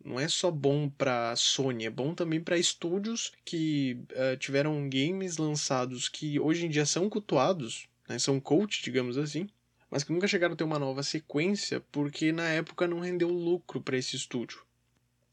Não 0.03 0.19
é 0.19 0.27
só 0.27 0.51
bom 0.51 0.89
para 0.89 1.33
Sony, 1.35 1.85
é 1.85 1.89
bom 1.89 2.13
também 2.13 2.41
para 2.41 2.57
estúdios 2.57 3.31
que 3.45 3.97
uh, 4.11 4.35
tiveram 4.37 4.89
games 4.89 5.37
lançados 5.37 6.09
que 6.09 6.39
hoje 6.39 6.65
em 6.65 6.69
dia 6.69 6.85
são 6.85 7.09
cultuados, 7.09 7.87
né, 8.07 8.19
são 8.19 8.39
coach, 8.39 8.83
digamos 8.83 9.17
assim, 9.17 9.47
mas 9.89 10.03
que 10.03 10.11
nunca 10.11 10.27
chegaram 10.27 10.55
a 10.55 10.57
ter 10.57 10.63
uma 10.65 10.77
nova 10.77 11.03
sequência 11.03 11.79
porque 11.91 12.33
na 12.33 12.49
época 12.49 12.85
não 12.85 12.99
rendeu 12.99 13.29
lucro 13.29 13.79
para 13.79 13.97
esse 13.97 14.15
estúdio. 14.17 14.62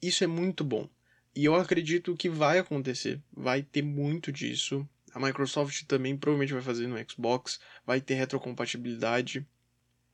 Isso 0.03 0.25
é 0.25 0.27
muito 0.27 0.65
bom. 0.65 0.89
E 1.35 1.45
eu 1.45 1.55
acredito 1.55 2.17
que 2.17 2.29
vai 2.29 2.59
acontecer, 2.59 3.21
vai 3.33 3.63
ter 3.63 3.83
muito 3.83 4.33
disso. 4.33 4.89
A 5.13 5.21
Microsoft 5.21 5.85
também 5.85 6.17
provavelmente 6.17 6.53
vai 6.53 6.63
fazer 6.63 6.87
no 6.87 6.97
Xbox, 7.09 7.61
vai 7.87 8.01
ter 8.01 8.15
retrocompatibilidade. 8.15 9.47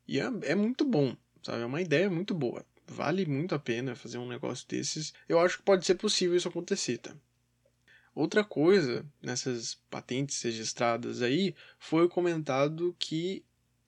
E 0.06 0.20
é, 0.20 0.30
é 0.42 0.54
muito 0.54 0.84
bom, 0.84 1.16
sabe? 1.42 1.62
É 1.62 1.66
uma 1.66 1.80
ideia 1.80 2.10
muito 2.10 2.34
boa. 2.34 2.64
Vale 2.86 3.26
muito 3.26 3.54
a 3.54 3.58
pena 3.58 3.96
fazer 3.96 4.18
um 4.18 4.28
negócio 4.28 4.66
desses. 4.68 5.12
Eu 5.28 5.40
acho 5.40 5.58
que 5.58 5.64
pode 5.64 5.84
ser 5.86 5.96
possível 5.96 6.36
isso 6.36 6.48
acontecer, 6.48 6.98
tá? 6.98 7.16
Outra 8.14 8.44
coisa 8.44 9.04
nessas 9.20 9.74
patentes 9.90 10.40
registradas 10.42 11.22
aí 11.22 11.54
foi 11.78 12.08
comentado 12.08 12.94
que 12.98 13.44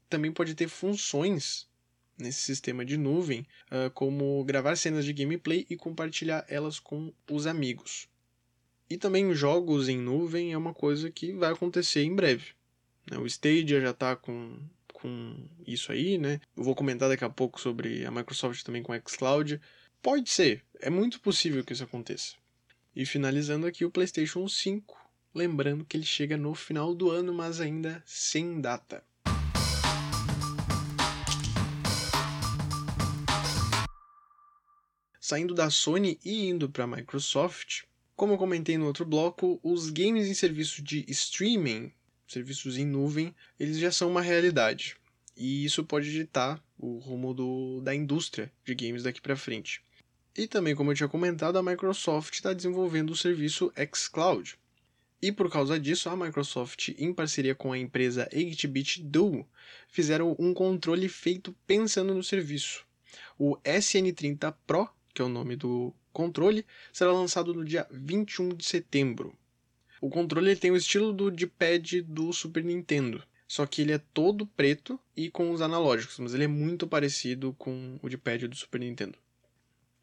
também 0.09 0.33
pode 0.33 0.55
ter 0.55 0.69
funções 0.69 1.68
nesse 2.19 2.41
sistema 2.41 2.85
de 2.85 2.97
nuvem, 2.97 3.47
uh, 3.71 3.91
como 3.93 4.43
gravar 4.45 4.77
cenas 4.77 5.05
de 5.05 5.13
gameplay 5.13 5.67
e 5.71 5.77
compartilhar 5.77 6.45
elas 6.49 6.79
com 6.79 7.13
os 7.31 7.47
amigos. 7.47 8.09
E 8.91 8.97
também 8.97 9.35
jogos 9.35 9.89
em 9.89 9.99
nuvem 9.99 10.53
é 10.53 10.59
uma 10.59 10.73
coisa 10.73 11.11
que 11.11 11.33
vai 11.33 11.53
acontecer 11.53 12.03
em 12.03 12.15
breve. 12.15 12.53
Né? 13.11 13.19
O 13.19 13.27
Stadia 13.27 13.81
já 13.81 13.91
está 13.91 14.17
com, 14.17 14.59
com 14.93 15.37
isso 15.67 15.93
aí, 15.93 16.19
né? 16.19 16.41
Eu 16.57 16.65
vou 16.65 16.75
comentar 16.75 17.09
daqui 17.09 17.25
a 17.25 17.31
pouco 17.31 17.61
sobre 17.61 18.05
a 18.07 18.11
Microsoft 18.11 18.63
também 18.63 18.83
com 18.83 18.93
o 18.93 19.01
xCloud. 19.09 19.61
Pode 20.03 20.31
ser, 20.31 20.65
é 20.81 20.89
muito 20.89 21.21
possível 21.21 21.63
que 21.65 21.73
isso 21.73 21.85
aconteça. 21.85 22.35
E 22.97 23.05
finalizando 23.05 23.67
aqui 23.67 23.85
o 23.85 23.91
PlayStation 23.91 24.49
5, 24.49 24.97
lembrando 25.35 25.85
que 25.85 25.97
ele 25.97 26.07
chega 26.07 26.37
no 26.37 26.55
final 26.55 26.95
do 26.95 27.11
ano, 27.11 27.33
mas 27.35 27.61
ainda 27.61 28.03
sem 28.07 28.61
data. 28.61 29.05
Saindo 35.29 35.53
da 35.53 35.69
Sony 35.69 36.19
e 36.25 36.49
indo 36.49 36.71
para 36.71 36.85
a 36.85 36.87
Microsoft. 36.87 37.83
Como 38.17 38.33
eu 38.33 38.39
comentei 38.39 38.79
no 38.79 38.87
outro 38.87 39.05
bloco, 39.05 39.61
os 39.63 39.91
games 39.91 40.27
em 40.27 40.33
serviço 40.33 40.81
de 40.83 41.05
streaming, 41.07 41.93
serviços 42.27 42.79
em 42.79 42.87
nuvem, 42.87 43.35
eles 43.61 43.79
já 43.79 43.93
são 43.93 44.11
uma 44.11 44.23
realidade. 44.23 44.97
E 45.37 45.67
isso 45.67 45.85
pode 45.85 46.11
ditar 46.11 46.59
o 46.79 46.97
rumo 46.97 47.35
do, 47.35 47.83
da 47.83 47.95
indústria 47.95 48.51
de 48.65 48.75
games 48.75 49.03
daqui 49.03 49.21
para 49.21 49.37
frente. 49.37 49.83
E 50.35 50.47
também, 50.47 50.75
como 50.75 50.93
eu 50.93 50.95
tinha 50.95 51.09
comentado, 51.11 51.59
a 51.59 51.63
Microsoft 51.63 52.33
está 52.33 52.55
desenvolvendo 52.55 53.11
o 53.11 53.17
serviço 53.17 53.71
xCloud. 53.95 54.59
E 55.21 55.31
por 55.31 55.53
causa 55.53 55.79
disso, 55.79 56.09
a 56.09 56.17
Microsoft, 56.17 56.89
em 56.97 57.13
parceria 57.13 57.55
com 57.55 57.71
a 57.71 57.79
empresa 57.79 58.27
8-bit 58.33 59.03
Duo, 59.03 59.47
fizeram 59.89 60.35
um 60.39 60.55
controle 60.55 61.07
feito 61.07 61.55
pensando 61.67 62.15
no 62.15 62.25
serviço. 62.25 62.87
O 63.39 63.59
SN30 63.59 64.55
Pro 64.67 64.89
que 65.15 65.23
é 65.23 65.25
o 65.25 65.29
nome 65.29 65.57
do 65.57 65.95
controle, 66.13 66.65
será 66.93 67.13
lançado 67.13 67.55
no 67.55 67.65
dia 67.65 67.87
21 67.91 68.51
de 68.51 68.65
setembro. 68.65 69.35
O 70.01 70.09
controle 70.09 70.55
tem 70.55 70.71
o 70.71 70.77
estilo 70.77 71.13
do 71.13 71.31
D-pad 71.31 72.03
do 72.03 72.33
Super 72.33 72.63
Nintendo, 72.63 73.23
só 73.49 73.67
que 73.67 73.83
ele 73.83 73.93
é 73.93 73.99
todo 73.99 74.47
preto 74.47 74.99
e 75.17 75.31
com 75.31 75.51
os 75.51 75.61
analógicos, 75.61 76.19
mas 76.19 76.35
ele 76.35 76.45
é 76.45 76.49
muito 76.49 76.87
parecido 76.87 77.55
com 77.59 77.99
o 78.03 78.09
D-pad 78.09 78.47
do 78.47 78.55
Super 78.55 78.81
Nintendo. 78.81 79.19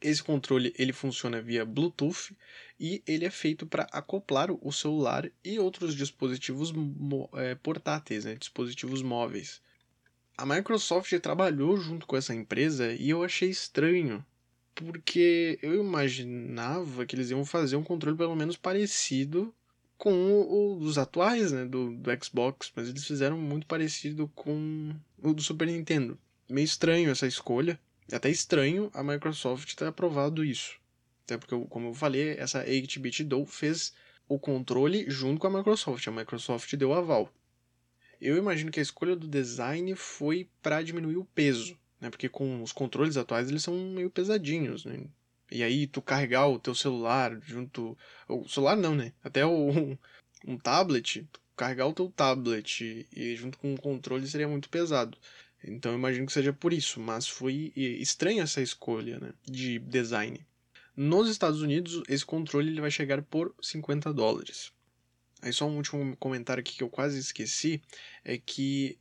Esse 0.02 0.22
controle 0.22 0.74
ele 0.78 0.92
funciona 0.92 1.42
via 1.42 1.66
Bluetooth 1.66 2.36
e 2.80 3.02
ele 3.08 3.26
é 3.26 3.30
feito 3.30 3.66
para 3.66 3.88
acoplar 3.92 4.50
o 4.52 4.72
celular 4.72 5.32
e 5.44 5.58
outros 5.58 5.96
dispositivos 5.96 6.74
é, 7.34 7.56
portáteis, 7.56 8.26
né, 8.26 8.36
dispositivos 8.36 9.02
móveis. 9.02 9.62
A 10.38 10.46
Microsoft 10.46 11.18
trabalhou 11.20 11.78
junto 11.78 12.06
com 12.06 12.18
essa 12.18 12.36
empresa 12.36 12.94
e 12.94 13.10
eu 13.10 13.24
achei 13.24 13.50
estranho 13.50 14.24
porque 14.76 15.58
eu 15.62 15.76
imaginava 15.76 17.06
que 17.06 17.16
eles 17.16 17.30
iam 17.30 17.46
fazer 17.46 17.76
um 17.76 17.84
controle 17.84 18.18
pelo 18.18 18.36
menos 18.36 18.58
parecido 18.58 19.54
com 19.98 20.42
o, 20.42 20.78
dos 20.80 20.98
atuais, 20.98 21.52
né, 21.52 21.66
do, 21.66 21.92
do 21.96 22.24
Xbox, 22.24 22.72
mas 22.76 22.90
eles 22.90 23.06
fizeram 23.06 23.38
muito 23.38 23.66
parecido 23.66 24.30
com 24.36 24.94
o 25.22 25.34
do 25.34 25.42
Super 25.42 25.68
Nintendo. 25.68 26.18
meio 26.50 26.66
estranho 26.66 27.10
essa 27.10 27.26
escolha. 27.26 27.80
Até 28.12 28.30
estranho 28.30 28.92
a 28.94 29.02
Microsoft 29.02 29.74
ter 29.74 29.86
aprovado 29.86 30.44
isso. 30.44 30.78
Até 31.24 31.38
porque, 31.38 31.58
como 31.70 31.90
eu 31.90 31.94
falei, 31.94 32.36
essa 32.38 32.64
8-bit 32.64 33.24
Do 33.24 33.46
fez 33.46 33.94
o 34.28 34.38
controle 34.38 35.10
junto 35.10 35.40
com 35.40 35.48
a 35.48 35.58
Microsoft. 35.58 36.08
A 36.08 36.12
Microsoft 36.12 36.72
deu 36.76 36.94
aval. 36.94 37.34
Eu 38.22 38.38
imagino 38.38 38.72
que 38.72 38.80
a 38.80 38.84
escolha 38.84 39.16
do 39.16 39.28
design 39.28 39.96
foi 39.96 40.48
para 40.62 40.82
diminuir 40.82 41.18
o 41.18 41.26
peso, 41.26 41.78
né? 42.00 42.10
Porque 42.10 42.30
com 42.30 42.62
os 42.62 42.72
controles 42.72 43.18
atuais 43.18 43.50
eles 43.50 43.64
são 43.64 43.74
meio 43.74 44.10
pesadinhos, 44.10 44.86
né? 44.86 45.06
E 45.52 45.64
aí 45.64 45.88
tu 45.88 46.02
carregar 46.02 46.48
o 46.48 46.60
teu 46.60 46.74
celular 46.74 47.40
junto, 47.42 47.98
o 48.28 48.48
celular 48.48 48.76
não, 48.76 48.96
né? 48.96 49.14
Até 49.24 49.46
o 49.46 49.98
um 50.48 50.58
tablet, 50.58 51.28
carregar 51.56 51.88
o 51.88 51.94
teu 51.94 52.10
tablet 52.10 53.08
e 53.12 53.36
junto 53.36 53.58
com 53.58 53.74
o 53.74 53.80
controle 53.80 54.28
seria 54.28 54.48
muito 54.48 54.70
pesado. 54.70 55.18
Então 55.64 55.92
eu 55.92 55.98
imagino 55.98 56.26
que 56.26 56.34
seja 56.34 56.54
por 56.54 56.74
isso, 56.74 57.00
mas 57.00 57.28
foi 57.28 57.72
estranha 57.76 58.44
essa 58.44 58.62
escolha, 58.62 59.20
né, 59.20 59.34
de 59.44 59.80
design. 59.80 60.46
Nos 60.96 61.30
Estados 61.30 61.62
Unidos, 61.62 62.04
esse 62.08 62.26
controle 62.26 62.70
ele 62.70 62.82
vai 62.82 62.92
chegar 62.92 63.22
por 63.24 63.54
50 63.62 64.14
dólares. 64.14 64.72
Aí 65.42 65.52
só 65.52 65.68
um 65.68 65.76
último 65.76 66.16
comentário 66.18 66.62
aqui 66.62 66.76
que 66.78 66.84
eu 66.84 66.90
quase 66.90 67.20
esqueci, 67.20 67.82
é 68.24 68.38
que 68.38 68.98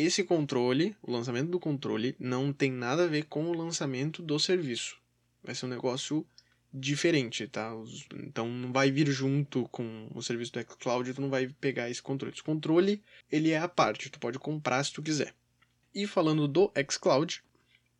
esse 0.00 0.22
controle, 0.22 0.96
o 1.02 1.10
lançamento 1.10 1.50
do 1.50 1.58
controle, 1.58 2.14
não 2.18 2.52
tem 2.52 2.70
nada 2.70 3.04
a 3.04 3.08
ver 3.08 3.24
com 3.24 3.46
o 3.46 3.52
lançamento 3.52 4.22
do 4.22 4.38
serviço. 4.38 4.96
Vai 5.42 5.54
ser 5.54 5.66
um 5.66 5.70
negócio 5.70 6.26
diferente, 6.72 7.46
tá? 7.46 7.72
Então 8.14 8.48
não 8.48 8.72
vai 8.72 8.90
vir 8.90 9.08
junto 9.08 9.66
com 9.68 10.08
o 10.14 10.22
serviço 10.22 10.52
do 10.52 10.60
xCloud, 10.60 11.14
tu 11.14 11.20
não 11.20 11.30
vai 11.30 11.48
pegar 11.60 11.90
esse 11.90 12.02
controle. 12.02 12.34
Esse 12.34 12.42
controle, 12.42 13.02
ele 13.30 13.50
é 13.50 13.58
a 13.58 13.68
parte, 13.68 14.10
tu 14.10 14.20
pode 14.20 14.38
comprar 14.38 14.84
se 14.84 14.92
tu 14.92 15.02
quiser. 15.02 15.34
E 15.94 16.06
falando 16.06 16.46
do 16.46 16.70
xCloud, 16.90 17.42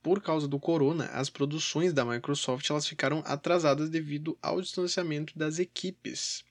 por 0.02 0.22
causa 0.22 0.46
do 0.46 0.60
corona, 0.60 1.06
as 1.06 1.28
produções 1.28 1.92
da 1.92 2.04
Microsoft 2.04 2.68
elas 2.70 2.86
ficaram 2.86 3.22
atrasadas 3.26 3.90
devido 3.90 4.38
ao 4.40 4.60
distanciamento 4.60 5.36
das 5.36 5.58
equipes. 5.58 6.44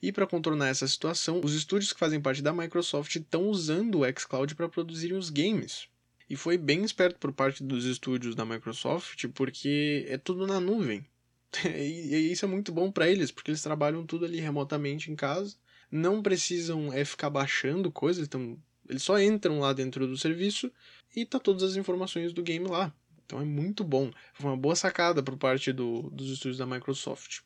E 0.00 0.12
para 0.12 0.26
contornar 0.26 0.68
essa 0.68 0.86
situação, 0.86 1.40
os 1.42 1.54
estúdios 1.54 1.92
que 1.92 1.98
fazem 1.98 2.20
parte 2.20 2.40
da 2.40 2.52
Microsoft 2.52 3.14
estão 3.16 3.44
usando 3.48 4.00
o 4.00 4.18
xCloud 4.18 4.54
para 4.54 4.68
produzirem 4.68 5.16
os 5.16 5.28
games. 5.28 5.88
E 6.30 6.36
foi 6.36 6.56
bem 6.56 6.84
esperto 6.84 7.18
por 7.18 7.32
parte 7.32 7.64
dos 7.64 7.84
estúdios 7.84 8.34
da 8.34 8.44
Microsoft, 8.44 9.26
porque 9.34 10.06
é 10.08 10.18
tudo 10.18 10.46
na 10.46 10.60
nuvem. 10.60 11.04
e 11.64 12.30
isso 12.30 12.44
é 12.44 12.48
muito 12.48 12.70
bom 12.70 12.92
para 12.92 13.08
eles, 13.08 13.30
porque 13.30 13.50
eles 13.50 13.62
trabalham 13.62 14.04
tudo 14.06 14.24
ali 14.24 14.38
remotamente 14.38 15.10
em 15.10 15.16
casa, 15.16 15.56
não 15.90 16.22
precisam 16.22 16.92
é 16.92 17.04
ficar 17.04 17.30
baixando 17.30 17.90
coisas, 17.90 18.26
então 18.26 18.58
eles 18.88 19.02
só 19.02 19.18
entram 19.20 19.60
lá 19.60 19.72
dentro 19.72 20.06
do 20.06 20.16
serviço 20.16 20.70
e 21.16 21.24
tá 21.24 21.38
todas 21.38 21.62
as 21.62 21.76
informações 21.76 22.32
do 22.32 22.42
game 22.42 22.66
lá. 22.66 22.92
Então 23.24 23.40
é 23.40 23.44
muito 23.44 23.84
bom. 23.84 24.10
Foi 24.34 24.50
uma 24.50 24.56
boa 24.56 24.76
sacada 24.76 25.22
por 25.22 25.36
parte 25.36 25.72
do, 25.72 26.08
dos 26.10 26.30
estúdios 26.30 26.58
da 26.58 26.66
Microsoft. 26.66 27.40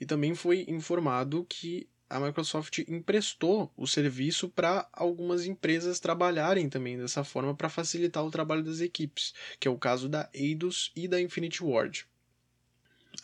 E 0.00 0.06
também 0.06 0.34
foi 0.34 0.64
informado 0.68 1.44
que 1.48 1.88
a 2.10 2.18
Microsoft 2.18 2.78
emprestou 2.88 3.70
o 3.76 3.86
serviço 3.86 4.48
para 4.48 4.88
algumas 4.92 5.44
empresas 5.44 6.00
trabalharem 6.00 6.68
também 6.68 6.96
dessa 6.96 7.22
forma 7.22 7.54
para 7.54 7.68
facilitar 7.68 8.24
o 8.24 8.30
trabalho 8.30 8.64
das 8.64 8.80
equipes, 8.80 9.34
que 9.60 9.68
é 9.68 9.70
o 9.70 9.78
caso 9.78 10.08
da 10.08 10.28
Eidos 10.32 10.90
e 10.96 11.06
da 11.06 11.20
Infinity 11.20 11.62
Ward. 11.62 12.06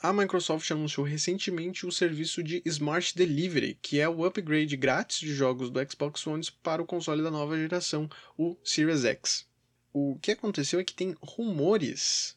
A 0.03 0.13
Microsoft 0.13 0.71
anunciou 0.71 1.07
recentemente 1.07 1.87
o 1.87 1.93
serviço 1.93 2.43
de 2.43 2.61
Smart 2.67 3.17
Delivery, 3.17 3.79
que 3.81 4.01
é 4.01 4.09
o 4.09 4.25
upgrade 4.25 4.77
grátis 4.77 5.21
de 5.21 5.33
jogos 5.33 5.71
do 5.71 5.81
Xbox 5.91 6.27
One 6.27 6.45
para 6.63 6.83
o 6.83 6.87
console 6.87 7.23
da 7.23 7.31
nova 7.31 7.57
geração, 7.57 8.09
o 8.37 8.57
Series 8.63 9.05
X. 9.05 9.47
O 9.93 10.19
que 10.21 10.33
aconteceu 10.33 10.79
é 10.79 10.85
que 10.85 10.93
tem 10.93 11.17
rumores 11.23 12.37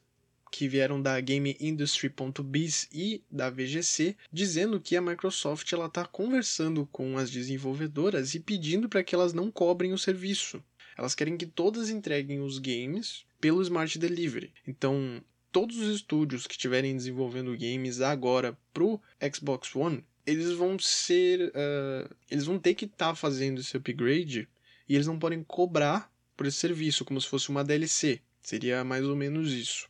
que 0.57 0.67
vieram 0.67 0.99
da 0.99 1.21
GameIndustry.biz 1.21 2.89
e 2.91 3.21
da 3.29 3.47
VGC, 3.47 4.17
dizendo 4.33 4.81
que 4.81 4.95
a 4.95 5.01
Microsoft 5.01 5.71
ela 5.71 5.85
está 5.85 6.03
conversando 6.03 6.87
com 6.91 7.15
as 7.15 7.29
desenvolvedoras 7.29 8.33
e 8.33 8.39
pedindo 8.39 8.89
para 8.89 9.03
que 9.03 9.13
elas 9.13 9.33
não 9.33 9.51
cobrem 9.51 9.93
o 9.93 9.99
serviço. 9.99 10.59
Elas 10.97 11.13
querem 11.13 11.37
que 11.37 11.45
todas 11.45 11.91
entreguem 11.91 12.39
os 12.39 12.57
games 12.57 13.23
pelo 13.39 13.61
Smart 13.61 13.99
Delivery. 13.99 14.51
Então, 14.67 15.21
todos 15.51 15.77
os 15.77 15.97
estúdios 15.97 16.47
que 16.47 16.55
estiverem 16.55 16.97
desenvolvendo 16.97 17.55
games 17.55 18.01
agora 18.01 18.57
pro 18.73 18.99
Xbox 19.31 19.75
One, 19.75 20.03
eles 20.25 20.53
vão 20.53 20.79
ser. 20.79 21.49
Uh, 21.49 22.15
eles 22.31 22.45
vão 22.45 22.57
ter 22.57 22.73
que 22.73 22.85
estar 22.85 23.09
tá 23.09 23.15
fazendo 23.15 23.61
esse 23.61 23.77
upgrade 23.77 24.49
e 24.89 24.95
eles 24.95 25.05
não 25.05 25.19
podem 25.19 25.43
cobrar 25.43 26.11
por 26.35 26.47
esse 26.47 26.57
serviço, 26.57 27.05
como 27.05 27.21
se 27.21 27.27
fosse 27.27 27.49
uma 27.49 27.63
DLC. 27.63 28.21
Seria 28.41 28.83
mais 28.83 29.05
ou 29.05 29.15
menos 29.15 29.51
isso. 29.51 29.87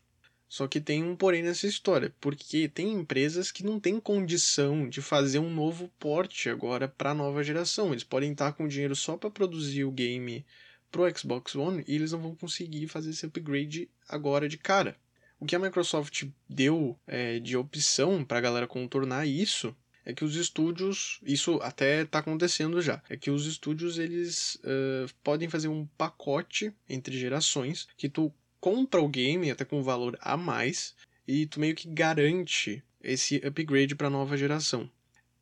Só 0.49 0.67
que 0.67 0.79
tem 0.79 1.03
um 1.03 1.15
porém 1.15 1.43
nessa 1.43 1.67
história, 1.67 2.13
porque 2.21 2.69
tem 2.69 2.93
empresas 2.93 3.51
que 3.51 3.65
não 3.65 3.79
têm 3.79 3.99
condição 3.99 4.87
de 4.87 5.01
fazer 5.01 5.39
um 5.39 5.53
novo 5.53 5.91
porte 5.99 6.49
agora 6.49 6.87
para 6.87 7.11
a 7.11 7.15
nova 7.15 7.43
geração. 7.43 7.91
Eles 7.91 8.03
podem 8.03 8.31
estar 8.31 8.53
com 8.53 8.67
dinheiro 8.67 8.95
só 8.95 9.17
para 9.17 9.29
produzir 9.29 9.83
o 9.83 9.91
game 9.91 10.45
pro 10.89 11.09
Xbox 11.15 11.53
One 11.55 11.83
e 11.87 11.95
eles 11.95 12.13
não 12.13 12.19
vão 12.19 12.35
conseguir 12.35 12.87
fazer 12.87 13.09
esse 13.09 13.25
upgrade 13.25 13.89
agora 14.07 14.47
de 14.47 14.57
cara. 14.57 14.97
O 15.39 15.45
que 15.45 15.55
a 15.55 15.59
Microsoft 15.59 16.23
deu 16.49 16.97
é, 17.05 17.39
de 17.39 17.55
opção 17.55 18.23
para 18.23 18.39
a 18.39 18.41
galera 18.41 18.67
contornar 18.67 19.27
isso 19.27 19.75
é 20.03 20.13
que 20.13 20.23
os 20.23 20.35
estúdios, 20.35 21.19
isso 21.21 21.59
até 21.61 22.03
está 22.03 22.19
acontecendo 22.19 22.81
já, 22.81 23.03
é 23.09 23.17
que 23.17 23.29
os 23.29 23.45
estúdios 23.45 23.99
eles 23.99 24.55
uh, 24.63 25.13
podem 25.21 25.49
fazer 25.49 25.67
um 25.67 25.85
pacote 25.97 26.73
entre 26.89 27.19
gerações 27.19 27.89
que 27.97 28.07
tu 28.07 28.33
compra 28.59 29.01
o 29.01 29.07
game 29.07 29.49
até 29.51 29.63
com 29.65 29.83
valor 29.83 30.17
a 30.21 30.35
mais 30.35 30.95
e 31.27 31.45
tu 31.45 31.59
meio 31.59 31.75
que 31.75 31.87
garante 31.87 32.83
esse 33.01 33.37
upgrade 33.37 33.95
para 33.95 34.09
nova 34.09 34.37
geração, 34.37 34.89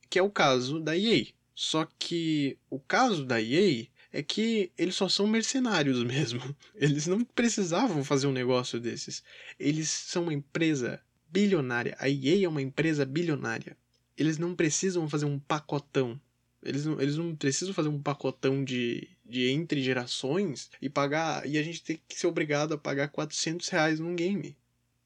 que 0.09 0.19
é 0.19 0.21
o 0.21 0.29
caso 0.29 0.79
da 0.79 0.97
EA. 0.97 1.27
Só 1.53 1.87
que 1.97 2.57
o 2.69 2.79
caso 2.79 3.25
da 3.25 3.41
EA 3.41 3.87
é 4.11 4.21
que 4.21 4.71
eles 4.77 4.95
só 4.95 5.07
são 5.07 5.25
mercenários 5.27 6.03
mesmo. 6.03 6.41
Eles 6.75 7.07
não 7.07 7.23
precisavam 7.23 8.03
fazer 8.03 8.27
um 8.27 8.31
negócio 8.31 8.79
desses. 8.79 9.23
Eles 9.59 9.89
são 9.89 10.23
uma 10.23 10.33
empresa 10.33 11.01
bilionária. 11.29 11.95
A 11.99 12.09
EA 12.09 12.45
é 12.45 12.49
uma 12.49 12.61
empresa 12.61 13.05
bilionária 13.05 13.77
eles 14.17 14.37
não 14.37 14.55
precisam 14.55 15.07
fazer 15.09 15.25
um 15.25 15.39
pacotão. 15.39 16.19
Eles 16.63 16.85
não, 16.85 16.99
eles 16.99 17.17
não 17.17 17.35
precisam 17.35 17.73
fazer 17.73 17.89
um 17.89 18.01
pacotão 18.01 18.63
de, 18.63 19.07
de 19.25 19.49
entre 19.49 19.81
gerações 19.81 20.69
e 20.81 20.89
pagar. 20.89 21.47
E 21.47 21.57
a 21.57 21.63
gente 21.63 21.83
tem 21.83 21.99
que 22.07 22.19
ser 22.19 22.27
obrigado 22.27 22.73
a 22.73 22.77
pagar 22.77 23.09
400 23.09 23.67
reais 23.69 23.99
num 23.99 24.15
game. 24.15 24.55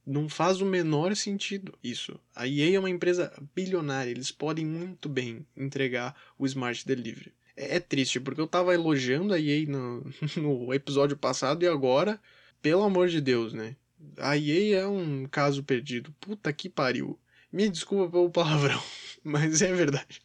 Não 0.06 0.28
faz 0.28 0.60
o 0.60 0.66
menor 0.66 1.16
sentido 1.16 1.78
isso. 1.84 2.20
A 2.36 2.48
EA 2.48 2.76
é 2.76 2.80
uma 2.80 2.90
empresa 2.90 3.32
bilionária, 3.56 4.10
eles 4.10 4.32
podem 4.32 4.66
muito 4.66 5.08
bem 5.08 5.46
entregar 5.56 6.16
o 6.38 6.46
Smart 6.46 6.86
Delivery. 6.86 7.32
É, 7.56 7.76
é 7.76 7.80
triste, 7.80 8.20
porque 8.20 8.42
eu 8.42 8.48
tava 8.48 8.74
elogiando 8.74 9.34
a 9.34 9.40
EA 9.40 9.68
no, 9.68 10.04
no 10.36 10.74
episódio 10.74 11.16
passado 11.16 11.64
e 11.64 11.68
agora, 11.68 12.20
pelo 12.62 12.84
amor 12.84 13.08
de 13.08 13.22
Deus, 13.22 13.54
né? 13.54 13.76
A 14.18 14.38
EA 14.38 14.80
é 14.80 14.88
um 14.88 15.28
caso 15.28 15.64
perdido. 15.64 16.14
Puta 16.20 16.52
que 16.52 16.70
pariu. 16.70 17.20
Me 17.52 17.70
desculpa 17.70 18.12
pelo 18.12 18.30
palavrão, 18.30 18.82
mas 19.24 19.62
é 19.62 19.74
verdade. 19.74 20.22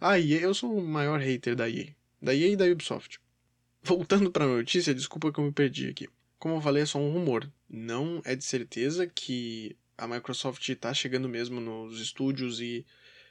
A 0.00 0.18
EA, 0.18 0.40
eu 0.40 0.54
sou 0.54 0.76
o 0.76 0.86
maior 0.86 1.18
hater 1.18 1.56
da 1.56 1.68
EA. 1.68 1.88
Da 2.20 2.34
EA 2.34 2.48
e 2.48 2.56
da 2.56 2.66
Ubisoft. 2.66 3.20
Voltando 3.82 4.30
para 4.30 4.44
a 4.44 4.48
notícia, 4.48 4.94
desculpa 4.94 5.32
que 5.32 5.40
eu 5.40 5.44
me 5.44 5.52
perdi 5.52 5.88
aqui. 5.88 6.08
Como 6.38 6.56
eu 6.56 6.60
falei, 6.60 6.82
é 6.82 6.86
só 6.86 6.98
um 6.98 7.12
rumor. 7.12 7.50
Não 7.68 8.20
é 8.24 8.34
de 8.34 8.44
certeza 8.44 9.06
que 9.06 9.76
a 9.96 10.06
Microsoft 10.06 10.66
está 10.68 10.92
chegando 10.94 11.28
mesmo 11.28 11.60
nos 11.60 12.00
estúdios 12.00 12.60
e, 12.60 12.84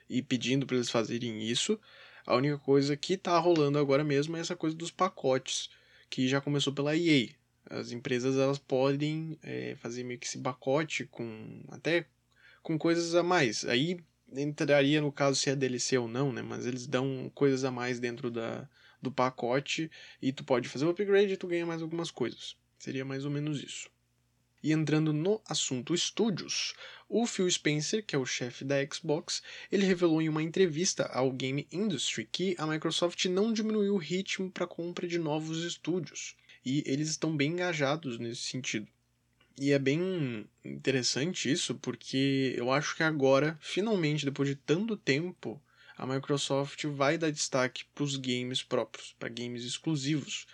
e 0.10 0.22
pedindo 0.22 0.66
para 0.66 0.76
eles 0.76 0.90
fazerem 0.90 1.44
isso. 1.44 1.80
A 2.26 2.36
única 2.36 2.60
coisa 2.60 2.96
que 2.96 3.14
está 3.14 3.38
rolando 3.40 3.80
agora 3.80 4.04
mesmo 4.04 4.38
é 4.38 4.40
essa 4.40 4.56
coisa 4.56 4.76
dos 4.76 4.92
pacotes, 4.92 5.70
que 6.10 6.28
já 6.28 6.40
começou 6.40 6.72
pela 6.72 6.96
EA. 6.96 7.30
As 7.70 7.92
empresas 7.92 8.38
elas 8.38 8.60
podem 8.60 9.38
é, 9.42 9.76
fazer 9.80 10.04
meio 10.04 10.20
que 10.20 10.28
esse 10.28 10.38
pacote 10.38 11.06
com 11.06 11.64
até 11.70 12.06
com 12.62 12.78
coisas 12.78 13.16
a 13.16 13.24
mais. 13.24 13.66
Aí 13.66 14.00
entraria 14.36 15.02
no 15.02 15.12
caso 15.12 15.40
se 15.40 15.50
é 15.50 15.56
DLC 15.56 15.98
ou 15.98 16.08
não, 16.08 16.32
né? 16.32 16.42
Mas 16.42 16.66
eles 16.66 16.88
dão 16.88 17.32
coisas 17.34 17.64
a 17.64 17.72
mais 17.72 18.00
dentro 18.00 18.30
da, 18.30 18.68
do 19.02 19.12
pacote 19.12 19.90
e 20.22 20.32
tu 20.32 20.44
pode 20.44 20.68
fazer 20.68 20.86
o 20.86 20.90
upgrade 20.90 21.34
e 21.34 21.38
tu 21.38 21.48
ganha 21.48 21.66
mais 21.66 21.82
algumas 21.82 22.12
coisas. 22.12 22.56
Seria 22.78 23.06
mais 23.06 23.26
ou 23.26 23.32
menos 23.32 23.62
isso. 23.62 23.90
E 24.62 24.74
entrando 24.74 25.14
no 25.14 25.42
assunto 25.48 25.94
estúdios, 25.94 26.74
o 27.08 27.26
Phil 27.26 27.50
Spencer, 27.50 28.06
que 28.06 28.14
é 28.14 28.20
o 28.20 28.26
chefe 28.26 28.66
da 28.66 28.76
Xbox, 28.86 29.42
ele 29.72 29.86
revelou 29.86 30.22
em 30.22 30.28
uma 30.28 30.44
entrevista 30.44 31.06
ao 31.06 31.32
Game 31.32 31.66
Industry 31.72 32.28
que 32.30 32.56
a 32.58 32.68
Microsoft 32.68 33.24
não 33.26 33.54
diminuiu 33.54 33.96
o 33.96 33.98
ritmo 33.98 34.52
para 34.52 34.68
compra 34.68 35.08
de 35.08 35.18
novos 35.18 35.64
estúdios, 35.64 36.36
e 36.66 36.84
eles 36.86 37.10
estão 37.10 37.36
bem 37.36 37.54
engajados 37.54 38.20
nesse 38.20 38.42
sentido. 38.42 38.88
E 39.60 39.74
é 39.74 39.80
bem 39.80 40.48
interessante 40.64 41.52
isso, 41.52 41.76
porque 41.76 42.56
eu 42.58 42.72
acho 42.72 42.96
que 42.96 43.04
agora, 43.04 43.58
finalmente, 43.62 44.24
depois 44.24 44.48
de 44.48 44.56
tanto 44.56 44.96
tempo, 44.96 45.62
a 45.98 46.08
Microsoft 46.08 46.86
vai 46.86 47.18
dar 47.18 47.30
destaque 47.30 47.84
para 47.94 48.06
os 48.06 48.16
games 48.16 48.64
próprios, 48.64 49.14
para 49.20 49.28
games 49.28 49.66
exclusivos. 49.66 50.48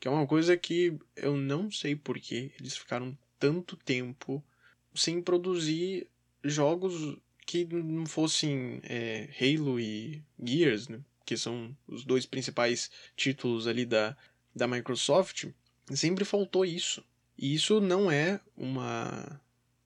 Que 0.00 0.08
é 0.08 0.10
uma 0.10 0.26
coisa 0.26 0.56
que 0.56 0.98
eu 1.14 1.36
não 1.36 1.70
sei 1.70 1.94
porquê 1.94 2.50
eles 2.58 2.76
ficaram 2.76 3.16
tanto 3.38 3.76
tempo 3.76 4.42
sem 4.94 5.20
produzir 5.20 6.06
jogos 6.42 7.18
que 7.44 7.64
não 7.66 8.06
fossem 8.06 8.80
é, 8.84 9.28
Halo 9.38 9.78
e 9.78 10.22
Gears, 10.42 10.88
né? 10.88 11.00
que 11.26 11.36
são 11.36 11.76
os 11.86 12.04
dois 12.04 12.24
principais 12.24 12.90
títulos 13.14 13.66
ali 13.66 13.84
da, 13.84 14.16
da 14.54 14.66
Microsoft, 14.66 15.46
sempre 15.90 16.24
faltou 16.24 16.64
isso. 16.64 17.04
E 17.38 17.54
isso 17.54 17.80
não 17.80 18.10
é 18.10 18.40
uma 18.56 19.40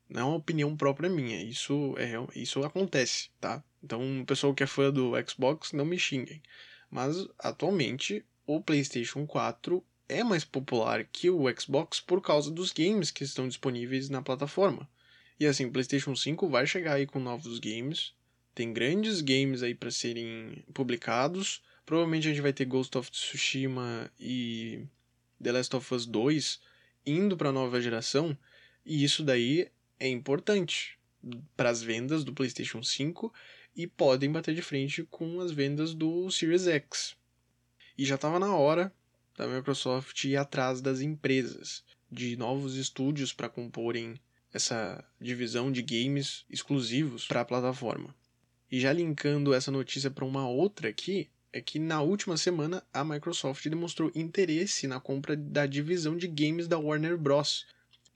não 0.09 0.21
é 0.21 0.23
uma 0.25 0.35
opinião 0.35 0.75
própria 0.75 1.09
minha, 1.09 1.41
isso 1.41 1.95
é 1.97 2.11
isso 2.39 2.63
acontece, 2.63 3.29
tá? 3.39 3.63
Então, 3.83 4.21
o 4.21 4.25
pessoal 4.25 4.53
que 4.53 4.63
é 4.63 4.67
fã 4.67 4.91
do 4.91 5.13
Xbox, 5.27 5.71
não 5.71 5.85
me 5.85 5.97
xinguem. 5.97 6.41
Mas 6.89 7.27
atualmente 7.39 8.23
o 8.45 8.61
PlayStation 8.61 9.25
4 9.25 9.83
é 10.07 10.23
mais 10.23 10.43
popular 10.43 11.05
que 11.05 11.29
o 11.29 11.43
Xbox 11.57 12.01
por 12.01 12.21
causa 12.21 12.51
dos 12.51 12.71
games 12.73 13.09
que 13.09 13.23
estão 13.23 13.47
disponíveis 13.47 14.09
na 14.09 14.21
plataforma. 14.21 14.87
E 15.39 15.45
assim, 15.45 15.65
o 15.65 15.71
PlayStation 15.71 16.15
5 16.15 16.49
vai 16.49 16.67
chegar 16.67 16.95
aí 16.95 17.07
com 17.07 17.19
novos 17.19 17.59
games. 17.59 18.13
Tem 18.53 18.73
grandes 18.73 19.21
games 19.21 19.63
aí 19.63 19.73
para 19.73 19.89
serem 19.89 20.63
publicados. 20.73 21.63
Provavelmente 21.85 22.27
a 22.27 22.31
gente 22.31 22.41
vai 22.41 22.53
ter 22.53 22.65
Ghost 22.65 22.95
of 22.97 23.09
Tsushima 23.09 24.11
e 24.19 24.85
The 25.41 25.53
Last 25.53 25.75
of 25.75 25.93
Us 25.93 26.05
2 26.05 26.59
indo 27.05 27.37
para 27.37 27.49
a 27.49 27.53
nova 27.53 27.81
geração, 27.81 28.37
e 28.85 29.03
isso 29.03 29.23
daí 29.23 29.69
é 29.99 30.07
importante 30.07 30.97
para 31.55 31.69
as 31.69 31.81
vendas 31.81 32.23
do 32.23 32.33
PlayStation 32.33 32.81
5 32.81 33.33
e 33.75 33.87
podem 33.87 34.31
bater 34.31 34.55
de 34.55 34.61
frente 34.61 35.03
com 35.03 35.39
as 35.39 35.51
vendas 35.51 35.93
do 35.93 36.29
Series 36.31 36.67
X. 36.67 37.15
E 37.97 38.05
já 38.05 38.15
estava 38.15 38.39
na 38.39 38.55
hora 38.55 38.93
da 39.37 39.47
Microsoft 39.47 40.23
ir 40.25 40.35
atrás 40.35 40.81
das 40.81 41.01
empresas, 41.01 41.83
de 42.11 42.35
novos 42.35 42.75
estúdios 42.75 43.31
para 43.31 43.49
comporem 43.49 44.19
essa 44.53 45.03
divisão 45.19 45.71
de 45.71 45.81
games 45.81 46.45
exclusivos 46.49 47.25
para 47.25 47.41
a 47.41 47.45
plataforma. 47.45 48.13
E 48.69 48.79
já 48.79 48.91
linkando 48.91 49.53
essa 49.53 49.71
notícia 49.71 50.11
para 50.11 50.25
uma 50.25 50.47
outra 50.47 50.89
aqui, 50.89 51.29
é 51.53 51.61
que 51.61 51.79
na 51.79 52.01
última 52.01 52.37
semana 52.37 52.83
a 52.93 53.03
Microsoft 53.03 53.67
demonstrou 53.67 54.11
interesse 54.15 54.87
na 54.87 54.99
compra 54.99 55.35
da 55.35 55.65
divisão 55.65 56.15
de 56.15 56.27
games 56.27 56.67
da 56.67 56.77
Warner 56.77 57.17
Bros. 57.17 57.65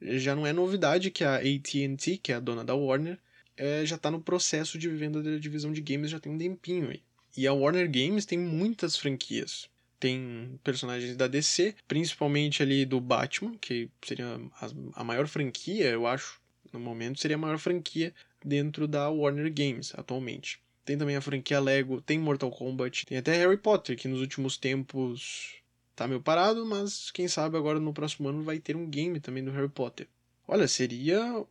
Já 0.02 0.36
não 0.36 0.46
é 0.46 0.54
novidade 0.54 1.12
que 1.12 1.24
a 1.24 1.36
AT&T, 1.36 2.18
que 2.22 2.32
é 2.32 2.36
a 2.36 2.40
dona 2.40 2.64
da 2.64 2.76
Warner, 2.76 3.20
é, 3.58 3.86
já 3.86 3.96
está 3.96 4.12
no 4.12 4.22
processo 4.22 4.78
de 4.78 4.90
venda 4.90 5.22
da 5.22 5.38
divisão 5.38 5.72
de 5.72 5.82
games 5.82 6.12
já 6.12 6.20
tem 6.20 6.32
um 6.32 6.38
tempinho 6.38 6.90
aí. 6.90 7.02
E 7.38 7.48
a 7.48 7.54
Warner 7.54 7.90
Games 7.90 8.26
tem 8.26 8.38
muitas 8.38 8.96
franquias. 8.96 9.70
Tem 10.00 10.60
personagens 10.64 11.16
da 11.16 11.28
DC, 11.28 11.76
principalmente 11.88 12.62
ali 12.62 12.86
do 12.86 13.00
Batman, 13.00 13.58
que 13.58 13.90
seria 14.02 14.40
a, 14.62 15.02
a 15.02 15.04
maior 15.04 15.28
franquia, 15.28 15.90
eu 15.90 16.06
acho, 16.06 16.40
no 16.72 16.80
momento, 16.80 17.20
seria 17.20 17.36
a 17.36 17.40
maior 17.40 17.58
franquia 17.58 18.14
dentro 18.44 18.88
da 18.88 19.10
Warner 19.10 19.52
Games 19.52 19.94
atualmente. 19.96 20.60
Tem 20.86 20.98
também 20.98 21.16
a 21.16 21.22
franquia 21.22 21.60
Lego, 21.60 22.00
tem 22.00 22.20
Mortal 22.20 22.52
Kombat, 22.52 23.08
tem 23.08 23.18
até 23.18 23.36
Harry 23.38 23.58
Potter, 23.58 23.98
que 23.98 24.08
nos 24.08 24.22
últimos 24.22 24.56
tempos 24.56 25.56
tá 25.96 26.08
meio 26.08 26.22
parado, 26.22 26.64
mas 26.66 27.10
quem 27.10 27.28
sabe 27.28 27.58
agora 27.58 27.80
no 27.80 27.92
próximo 27.92 28.30
ano 28.30 28.44
vai 28.44 28.60
ter 28.60 28.76
um 28.76 28.88
game 28.88 29.20
também 29.20 29.44
do 29.44 29.52
Harry 29.52 29.70
Potter. 29.70 30.08
Olha, 30.48 30.68
seria 30.68 31.44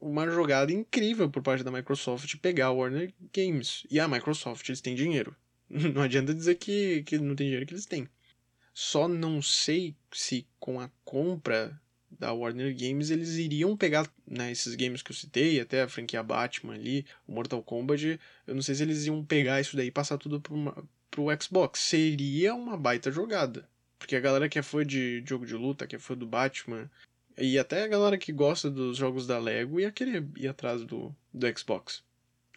uma 0.00 0.28
jogada 0.28 0.72
incrível 0.72 1.30
por 1.30 1.42
parte 1.42 1.62
da 1.62 1.70
Microsoft 1.70 2.34
pegar 2.38 2.66
a 2.66 2.72
Warner 2.72 3.12
Games. 3.32 3.86
E 3.90 4.00
a 4.00 4.08
Microsoft, 4.08 4.68
eles 4.68 4.80
têm 4.80 4.94
dinheiro. 4.94 5.36
Não 5.70 6.02
adianta 6.02 6.34
dizer 6.34 6.56
que, 6.56 7.04
que 7.04 7.16
não 7.16 7.36
tem 7.36 7.46
dinheiro 7.46 7.66
que 7.66 7.74
eles 7.74 7.86
têm. 7.86 8.08
Só 8.74 9.06
não 9.06 9.40
sei 9.40 9.94
se 10.10 10.44
com 10.58 10.80
a 10.80 10.90
compra 11.04 11.80
da 12.10 12.32
Warner 12.32 12.74
Games 12.76 13.10
eles 13.10 13.36
iriam 13.36 13.76
pegar 13.76 14.10
né, 14.26 14.50
esses 14.50 14.74
games 14.74 15.02
que 15.02 15.12
eu 15.12 15.16
citei, 15.16 15.60
até 15.60 15.82
a 15.82 15.88
franquia 15.88 16.22
Batman 16.22 16.74
ali, 16.74 17.06
o 17.26 17.32
Mortal 17.32 17.62
Kombat. 17.62 18.18
Eu 18.46 18.54
não 18.54 18.62
sei 18.62 18.74
se 18.74 18.82
eles 18.82 19.06
iam 19.06 19.24
pegar 19.24 19.60
isso 19.60 19.76
daí 19.76 19.86
e 19.86 19.92
passar 19.92 20.18
tudo 20.18 20.40
pro, 20.40 20.88
pro 21.10 21.42
Xbox. 21.42 21.80
Seria 21.80 22.54
uma 22.54 22.76
baita 22.76 23.10
jogada. 23.10 23.68
Porque 23.98 24.16
a 24.16 24.20
galera 24.20 24.48
que 24.48 24.58
é 24.58 24.62
fã 24.62 24.84
de 24.84 25.22
jogo 25.26 25.46
de 25.46 25.54
luta, 25.54 25.86
que 25.86 25.94
é 25.94 25.98
fã 25.98 26.16
do 26.16 26.26
Batman, 26.26 26.90
e 27.38 27.58
até 27.58 27.84
a 27.84 27.88
galera 27.88 28.18
que 28.18 28.32
gosta 28.32 28.70
dos 28.70 28.96
jogos 28.96 29.26
da 29.26 29.38
Lego 29.38 29.80
ia 29.80 29.92
querer 29.92 30.26
ir 30.36 30.48
atrás 30.48 30.82
do, 30.84 31.14
do 31.32 31.58
Xbox. 31.58 32.02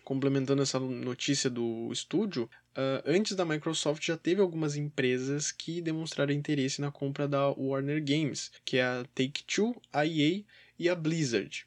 Complementando 0.04 0.62
essa 0.62 0.80
notícia 0.80 1.50
do 1.50 1.90
estúdio, 1.92 2.50
uh, 2.78 3.04
antes 3.06 3.36
da 3.36 3.46
Microsoft 3.46 4.06
já 4.06 4.18
teve 4.18 4.42
algumas 4.42 4.76
empresas 4.76 5.52
que 5.52 5.82
demonstraram 5.82 6.34
interesse 6.34 6.82
na 6.82 6.92
compra 6.92 7.28
da 7.28 7.50
Warner 7.50 8.04
Games, 8.04 8.52
que 8.66 8.78
é 8.78 8.84
a 8.84 9.06
Take-Two, 9.16 9.80
a 9.92 10.06
EA 10.06 10.44
e 10.78 10.90
a 10.90 10.96
Blizzard. 10.96 11.66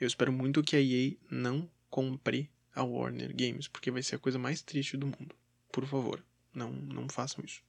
Eu 0.00 0.06
espero 0.06 0.32
muito 0.32 0.62
que 0.62 0.76
a 0.76 0.80
EA 0.80 1.16
não 1.30 1.68
compre 1.90 2.50
a 2.74 2.82
Warner 2.84 3.34
Games, 3.34 3.66
porque 3.66 3.90
vai 3.90 4.02
ser 4.02 4.16
a 4.16 4.18
coisa 4.18 4.38
mais 4.38 4.62
triste 4.62 4.96
do 4.96 5.06
mundo. 5.06 5.34
Por 5.72 5.86
favor, 5.86 6.24
não, 6.54 6.70
não 6.70 7.08
façam 7.08 7.44
isso. 7.44 7.60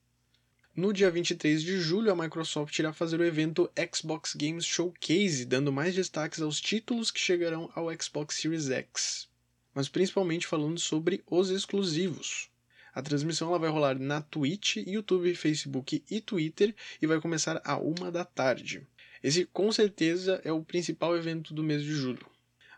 No 0.76 0.94
dia 0.94 1.12
23 1.12 1.62
de 1.62 1.80
julho, 1.82 2.12
a 2.12 2.16
Microsoft 2.16 2.78
irá 2.78 2.94
fazer 2.94 3.20
o 3.20 3.24
evento 3.26 3.70
Xbox 3.94 4.34
Games 4.36 4.66
Showcase, 4.66 5.46
dando 5.46 5.74
mais 5.74 5.96
destaques 5.96 6.42
aos 6.42 6.62
títulos 6.62 7.12
que 7.12 7.20
chegarão 7.20 7.70
ao 7.76 7.88
Xbox 8.00 8.36
Series 8.36 8.70
X, 8.70 9.28
mas 9.74 9.90
principalmente 9.90 10.48
falando 10.48 10.80
sobre 10.80 11.24
os 11.30 11.50
exclusivos. 11.50 12.50
A 12.94 13.02
transmissão 13.02 13.50
ela 13.50 13.60
vai 13.60 13.70
rolar 13.70 13.98
na 14.00 14.22
Twitch, 14.22 14.78
YouTube, 14.78 15.36
Facebook 15.36 16.04
e 16.10 16.22
Twitter 16.22 16.76
e 17.02 17.08
vai 17.08 17.20
começar 17.20 17.62
a 17.64 17.78
uma 17.78 18.12
da 18.12 18.26
tarde. 18.26 18.88
Esse 19.24 19.46
com 19.46 19.72
certeza 19.72 20.42
é 20.44 20.52
o 20.52 20.64
principal 20.64 21.16
evento 21.16 21.54
do 21.54 21.64
mês 21.64 21.84
de 21.84 21.92
julho. 21.92 22.26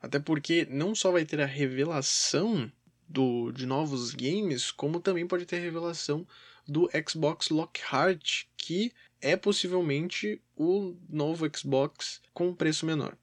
Até 0.02 0.20
porque 0.20 0.68
não 0.70 0.96
só 0.96 1.12
vai 1.12 1.24
ter 1.24 1.40
a 1.40 1.46
revelação 1.46 2.72
do, 3.08 3.52
de 3.52 3.66
novos 3.66 4.12
games, 4.12 4.72
como 4.72 5.00
também 5.00 5.28
pode 5.28 5.46
ter 5.46 5.58
a 5.58 5.62
revelação 5.62 6.26
do 6.68 6.90
Xbox 7.08 7.50
Lockhart, 7.50 8.46
que 8.58 8.92
é 9.22 9.36
possivelmente 9.36 10.42
o 10.56 10.96
novo 11.08 11.50
Xbox 11.56 12.22
com 12.34 12.56
preço 12.56 12.86
menor. 12.86 13.16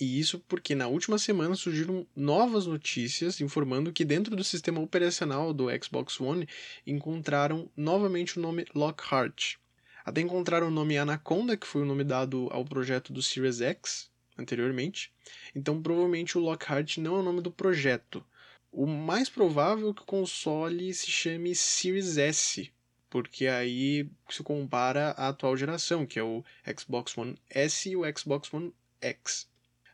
E 0.00 0.20
isso 0.20 0.38
porque 0.46 0.76
na 0.76 0.86
última 0.86 1.18
semana 1.18 1.56
surgiram 1.56 2.06
novas 2.14 2.66
notícias 2.66 3.40
informando 3.40 3.92
que 3.92 4.04
dentro 4.04 4.36
do 4.36 4.44
sistema 4.44 4.80
operacional 4.80 5.52
do 5.52 5.66
Xbox 5.82 6.20
One 6.20 6.48
encontraram 6.86 7.68
novamente 7.76 8.38
o 8.38 8.40
nome 8.40 8.64
Lockhart. 8.74 9.56
Até 10.04 10.20
encontraram 10.20 10.68
o 10.68 10.70
nome 10.70 10.96
Anaconda, 10.96 11.56
que 11.56 11.66
foi 11.66 11.82
o 11.82 11.84
nome 11.84 12.04
dado 12.04 12.48
ao 12.52 12.64
projeto 12.64 13.12
do 13.12 13.20
Series 13.20 13.60
X 13.60 14.08
anteriormente. 14.38 15.12
Então 15.52 15.82
provavelmente 15.82 16.38
o 16.38 16.40
Lockhart 16.40 16.98
não 16.98 17.16
é 17.16 17.18
o 17.18 17.24
nome 17.24 17.40
do 17.40 17.50
projeto. 17.50 18.24
O 18.70 18.86
mais 18.86 19.28
provável 19.28 19.90
é 19.90 19.94
que 19.94 20.02
o 20.02 20.06
console 20.06 20.94
se 20.94 21.10
chame 21.10 21.56
Series 21.56 22.18
S, 22.18 22.72
porque 23.10 23.48
aí 23.48 24.08
se 24.30 24.44
compara 24.44 25.10
à 25.10 25.28
atual 25.28 25.56
geração, 25.56 26.06
que 26.06 26.20
é 26.20 26.22
o 26.22 26.44
Xbox 26.78 27.18
One 27.18 27.36
S 27.50 27.90
e 27.90 27.96
o 27.96 28.02
Xbox 28.16 28.54
One 28.54 28.72
X. 29.00 29.48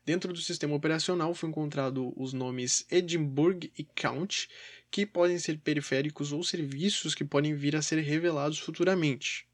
Dentro 0.04 0.34
do 0.34 0.40
sistema 0.40 0.74
operacional 0.74 1.34
foi 1.34 1.48
encontrado 1.48 2.12
os 2.14 2.34
nomes 2.34 2.86
Edinburgh 2.90 3.70
e 3.78 3.84
Count, 3.84 4.48
que 4.90 5.06
podem 5.06 5.38
ser 5.38 5.58
periféricos 5.58 6.30
ou 6.30 6.44
serviços 6.44 7.14
que 7.14 7.24
podem 7.24 7.54
vir 7.54 7.74
a 7.74 7.80
ser 7.80 8.00
revelados 8.00 8.58
futuramente. 8.58 9.46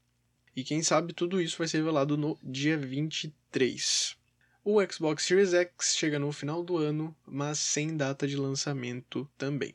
E 0.53 0.61
quem 0.61 0.83
sabe 0.83 1.13
tudo 1.13 1.41
isso 1.41 1.57
vai 1.57 1.69
ser 1.69 1.77
revelado 1.77 2.17
no 2.17 2.37
dia 2.43 2.77
23. 2.77 4.17
O 4.61 4.83
Xbox 4.85 5.23
Series 5.23 5.53
X 5.53 5.95
chega 5.95 6.19
no 6.19 6.33
final 6.33 6.61
do 6.61 6.75
ano, 6.75 7.15
mas 7.25 7.57
sem 7.57 7.95
data 7.95 8.27
de 8.27 8.35
lançamento 8.35 9.25
também. 9.37 9.73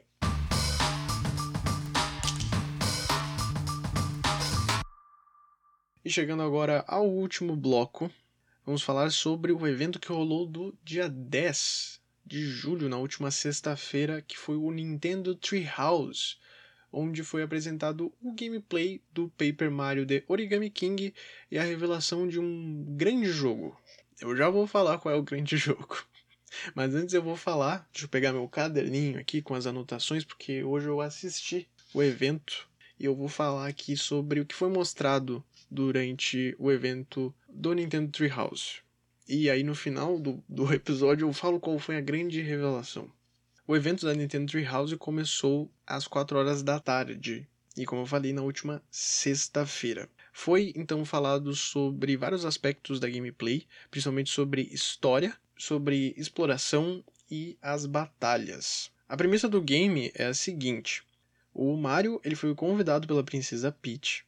E 6.05 6.11
chegando 6.11 6.43
agora 6.43 6.85
ao 6.87 7.09
último 7.09 7.57
bloco, 7.57 8.11
vamos 8.67 8.83
falar 8.83 9.11
sobre 9.13 9.53
o 9.53 9.65
evento 9.65 10.01
que 10.01 10.09
rolou 10.09 10.45
do 10.45 10.77
dia 10.83 11.09
10 11.09 12.01
de 12.27 12.45
julho, 12.45 12.89
na 12.89 12.97
última 12.97 13.31
sexta-feira, 13.31 14.21
que 14.21 14.37
foi 14.37 14.57
o 14.57 14.73
Nintendo 14.73 15.37
Treehouse, 15.37 16.37
onde 16.93 17.23
foi 17.23 17.45
apresentado 17.45 18.13
o 18.21 18.33
gameplay 18.33 19.01
do 19.13 19.29
Paper 19.29 19.71
Mario 19.71 20.05
The 20.05 20.25
Origami 20.27 20.69
King 20.69 21.15
e 21.49 21.57
a 21.57 21.63
revelação 21.63 22.27
de 22.27 22.41
um 22.41 22.85
grande 22.97 23.27
jogo. 23.27 23.81
Eu 24.21 24.37
já 24.37 24.51
vou 24.51 24.67
falar 24.67 24.99
qual 24.99 25.15
é 25.15 25.19
o 25.19 25.23
grande 25.23 25.57
jogo. 25.57 26.05
Mas 26.75 26.93
antes 26.95 27.15
eu 27.15 27.23
vou 27.23 27.37
falar, 27.37 27.89
deixa 27.93 28.07
eu 28.07 28.11
pegar 28.11 28.33
meu 28.33 28.49
caderninho 28.49 29.21
aqui 29.21 29.41
com 29.41 29.55
as 29.55 29.67
anotações, 29.67 30.25
porque 30.25 30.65
hoje 30.65 30.89
eu 30.89 31.01
assisti 31.01 31.69
o 31.95 32.03
evento 32.03 32.69
e 32.99 33.05
eu 33.05 33.15
vou 33.15 33.29
falar 33.29 33.69
aqui 33.69 33.97
sobre 33.97 34.41
o 34.41 34.47
que 34.47 34.55
foi 34.55 34.69
mostrado 34.69 35.45
durante 35.71 36.55
o 36.59 36.71
evento 36.71 37.35
do 37.49 37.73
Nintendo 37.75 38.11
Treehouse. 38.11 38.81
E 39.29 39.51
aí 39.51 39.63
no 39.63 39.75
final 39.75 40.19
do, 40.19 40.43
do 40.49 40.71
episódio 40.75 41.27
eu 41.27 41.33
falo 41.33 41.61
qual 41.61 41.79
foi 41.79 41.97
a 41.97 42.01
grande 42.01 42.41
revelação. 42.41 43.11
O 43.67 43.75
evento 43.75 44.07
da 44.07 44.15
Nintendo 44.15 44.51
Treehouse 44.51 44.97
começou 44.97 45.71
às 45.87 46.07
4 46.07 46.39
horas 46.39 46.63
da 46.63 46.79
tarde 46.79 47.49
e 47.77 47.85
como 47.85 48.03
eu 48.03 48.07
falei 48.07 48.33
na 48.33 48.43
última 48.43 48.83
sexta-feira. 48.91 50.09
Foi 50.33 50.73
então 50.77 51.05
falado 51.05 51.55
sobre 51.55 52.17
vários 52.17 52.45
aspectos 52.45 53.01
da 53.01 53.09
gameplay, 53.09 53.67
principalmente 53.91 54.31
sobre 54.31 54.63
história, 54.63 55.37
sobre 55.59 56.15
exploração 56.17 57.05
e 57.31 57.57
as 57.61 57.87
batalhas. 57.87 58.91
A 59.09 59.17
premissa 59.17 59.49
do 59.49 59.61
game 59.61 60.11
é 60.15 60.27
a 60.27 60.35
seguinte: 60.35 61.03
o 61.53 61.77
Mario 61.77 62.21
ele 62.25 62.35
foi 62.35 62.55
convidado 62.55 63.07
pela 63.07 63.25
princesa 63.25 63.73
Peach 63.73 64.26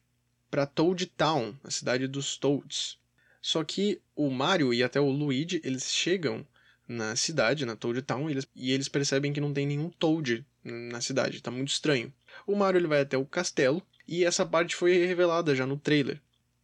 para 0.49 0.65
Toad 0.65 1.05
Town, 1.07 1.55
a 1.63 1.71
cidade 1.71 2.07
dos 2.07 2.37
Toads. 2.37 2.97
Só 3.41 3.63
que 3.63 4.01
o 4.15 4.29
Mario 4.29 4.73
e 4.73 4.83
até 4.83 4.99
o 4.99 5.09
Luigi 5.09 5.61
eles 5.63 5.91
chegam 5.93 6.45
na 6.87 7.15
cidade, 7.15 7.65
na 7.65 7.75
Toad 7.75 8.01
Town, 8.01 8.29
e 8.29 8.33
eles, 8.33 8.47
e 8.55 8.71
eles 8.71 8.89
percebem 8.89 9.31
que 9.31 9.39
não 9.39 9.53
tem 9.53 9.67
nenhum 9.67 9.89
Toad 9.89 10.45
na 10.63 10.99
cidade, 11.01 11.41
tá 11.41 11.51
muito 11.51 11.69
estranho. 11.69 12.11
O 12.45 12.55
Mario 12.55 12.79
ele 12.79 12.87
vai 12.87 13.01
até 13.01 13.17
o 13.17 13.25
castelo 13.25 13.81
e 14.07 14.25
essa 14.25 14.45
parte 14.45 14.75
foi 14.75 15.05
revelada 15.05 15.55
já 15.55 15.65
no 15.65 15.77
trailer. 15.77 16.19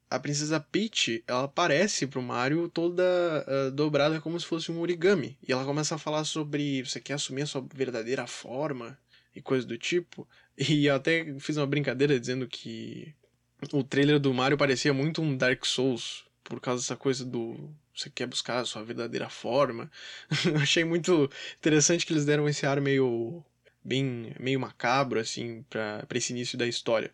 A 0.10 0.20
princesa 0.20 0.60
Peach, 0.60 1.24
ela 1.28 1.44
aparece 1.44 2.08
pro 2.08 2.22
Mario 2.22 2.70
toda 2.70 3.04
uh, 3.48 3.72
dobrada 3.72 4.22
como 4.22 4.40
se 4.40 4.46
fosse 4.46 4.72
um 4.72 4.80
origami. 4.80 5.38
E 5.48 5.52
ela 5.52 5.66
começa 5.66 5.96
a 5.96 5.98
falar 5.98 6.24
sobre 6.26 6.84
você 6.84 7.00
quer 7.00 7.14
assumir 7.14 7.42
a 7.42 7.48
sua 7.48 7.66
verdadeira 7.74 8.28
forma 8.28 8.98
e 9.36 9.42
coisa 9.42 9.66
do 9.66 9.78
tipo. 9.78 10.28
E 10.58 10.86
eu 10.86 10.96
até 10.96 11.38
fiz 11.40 11.58
uma 11.58 11.68
brincadeira 11.68 12.20
dizendo 12.20 12.48
que 12.48 13.14
o 13.72 13.84
trailer 13.84 14.20
do 14.20 14.34
Mario 14.34 14.58
parecia 14.58 14.94
muito 14.94 15.22
um 15.22 15.36
Dark 15.36 15.66
Souls, 15.66 16.26
por 16.44 16.60
causa 16.60 16.82
dessa 16.82 16.96
coisa 16.96 17.26
do 17.26 17.70
você 17.96 18.10
quer 18.10 18.28
buscar 18.28 18.60
a 18.60 18.66
sua 18.66 18.84
verdadeira 18.84 19.30
forma. 19.30 19.90
Achei 20.62 20.84
muito 20.84 21.30
interessante 21.58 22.06
que 22.06 22.14
eles 22.14 22.26
deram 22.26 22.48
esse 22.48 22.66
ar 22.66 22.82
meio 22.82 23.44
bem 23.84 24.34
meio 24.40 24.60
macabro 24.60 25.20
assim 25.20 25.64
para 25.70 26.06
esse 26.16 26.34
início 26.34 26.58
da 26.58 26.68
história. 26.68 27.12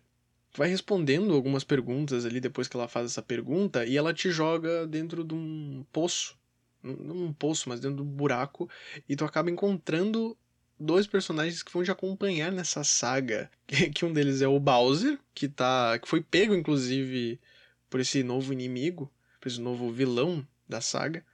vai 0.56 0.68
respondendo 0.68 1.34
algumas 1.34 1.64
perguntas 1.64 2.26
ali 2.26 2.40
depois 2.40 2.68
que 2.68 2.76
ela 2.76 2.88
faz 2.88 3.06
essa 3.06 3.22
pergunta 3.22 3.86
e 3.86 3.96
ela 3.96 4.14
te 4.14 4.30
joga 4.30 4.86
dentro 4.86 5.24
de 5.24 5.34
um 5.34 5.84
poço, 5.92 6.36
não 6.82 7.26
um 7.26 7.32
poço, 7.32 7.68
mas 7.68 7.80
dentro 7.80 7.98
de 7.98 8.02
um 8.02 8.06
buraco 8.12 8.68
e 9.08 9.16
tu 9.16 9.24
acaba 9.24 9.50
encontrando 9.50 10.36
dois 10.82 11.06
personagens 11.06 11.62
que 11.62 11.72
vão 11.72 11.84
te 11.84 11.90
acompanhar 11.90 12.50
nessa 12.52 12.84
saga, 12.84 13.50
que 13.94 14.04
um 14.04 14.12
deles 14.12 14.42
é 14.42 14.48
o 14.48 14.58
Bowser, 14.58 15.18
que 15.34 15.48
tá 15.48 15.98
que 15.98 16.08
foi 16.08 16.20
pego 16.20 16.54
inclusive 16.54 17.40
por 17.88 18.00
esse 18.00 18.22
novo 18.22 18.52
inimigo, 18.52 19.10
por 19.40 19.48
esse 19.48 19.60
novo 19.60 19.90
vilão 19.90 20.46
da 20.68 20.80
saga. 20.80 21.24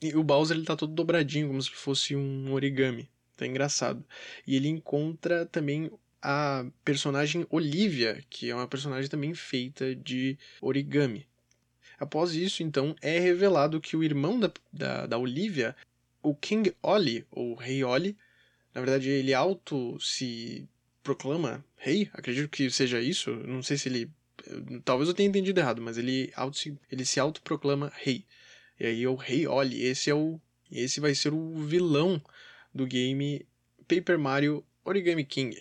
E 0.00 0.14
o 0.14 0.22
Bowser 0.22 0.56
ele 0.56 0.66
tá 0.66 0.76
todo 0.76 0.92
dobradinho, 0.92 1.48
como 1.48 1.62
se 1.62 1.70
fosse 1.70 2.14
um 2.14 2.52
origami. 2.52 3.08
Tá 3.36 3.46
engraçado. 3.46 4.04
E 4.46 4.56
ele 4.56 4.68
encontra 4.68 5.46
também 5.46 5.90
a 6.22 6.66
personagem 6.84 7.46
Olivia, 7.50 8.22
que 8.28 8.50
é 8.50 8.54
uma 8.54 8.68
personagem 8.68 9.10
também 9.10 9.34
feita 9.34 9.94
de 9.94 10.38
origami. 10.60 11.26
Após 11.98 12.34
isso, 12.34 12.62
então, 12.62 12.94
é 13.00 13.18
revelado 13.18 13.80
que 13.80 13.96
o 13.96 14.04
irmão 14.04 14.38
da, 14.38 14.50
da, 14.72 15.06
da 15.06 15.18
Olivia, 15.18 15.74
o 16.22 16.34
King 16.34 16.74
Oli, 16.82 17.24
ou 17.30 17.54
Rei 17.54 17.82
Oli, 17.82 18.16
na 18.76 18.82
verdade 18.82 19.08
ele 19.08 19.32
auto 19.32 19.98
se 19.98 20.68
proclama 21.02 21.64
rei, 21.76 22.10
acredito 22.12 22.50
que 22.50 22.70
seja 22.70 23.00
isso, 23.00 23.30
não 23.30 23.62
sei 23.62 23.78
se 23.78 23.88
ele. 23.88 24.10
Talvez 24.84 25.08
eu 25.08 25.14
tenha 25.14 25.30
entendido 25.30 25.58
errado, 25.58 25.80
mas 25.80 25.96
ele, 25.96 26.30
auto 26.36 26.58
-se, 26.58 26.78
ele 26.92 27.02
se 27.06 27.18
autoproclama 27.18 27.90
rei. 27.96 28.26
E 28.78 28.84
aí 28.84 29.02
é 29.02 29.08
o 29.08 29.14
Rei 29.14 29.46
Oli, 29.46 29.82
esse 29.82 30.10
é 30.10 30.14
o. 30.14 30.38
Esse 30.70 31.00
vai 31.00 31.14
ser 31.14 31.32
o 31.32 31.54
vilão 31.54 32.20
do 32.74 32.86
game 32.86 33.46
Paper 33.88 34.18
Mario 34.18 34.62
Origami 34.84 35.24
King. 35.24 35.56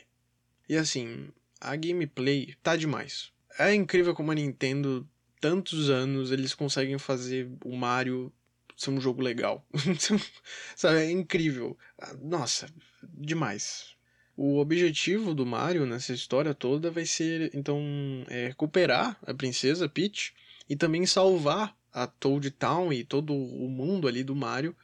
E 0.67 0.75
assim, 0.75 1.29
a 1.61 1.73
gameplay 1.77 2.53
tá 2.61 2.75
demais. 2.75 3.31
É 3.57 3.73
incrível 3.73 4.13
como 4.13 4.33
a 4.33 4.35
Nintendo, 4.35 5.07
tantos 5.39 5.89
anos, 5.89 6.31
eles 6.31 6.53
conseguem 6.53 6.97
fazer 6.99 7.49
o 7.63 7.77
Mario 7.77 8.29
ser 8.75 8.89
um 8.91 9.01
jogo 9.01 9.21
legal. 9.21 9.65
Sabe, 10.75 10.99
é 10.99 11.11
incrível. 11.11 11.77
Nossa, 12.21 12.67
demais. 13.03 13.95
O 14.37 14.57
objetivo 14.57 15.33
do 15.33 15.45
Mario 15.45 15.85
nessa 15.85 16.13
história 16.13 16.53
toda 16.53 16.91
vai 16.91 17.05
ser, 17.05 17.51
então, 17.55 17.81
é 18.27 18.47
recuperar 18.47 19.17
a 19.25 19.33
princesa 19.33 19.87
Peach 19.87 20.33
e 20.69 20.75
também 20.75 21.05
salvar 21.05 21.75
a 21.93 22.05
Toad 22.05 22.51
Town 22.51 22.91
e 22.91 23.05
todo 23.05 23.33
o 23.33 23.69
mundo 23.69 24.07
ali 24.07 24.23
do 24.23 24.35
Mario 24.35 24.75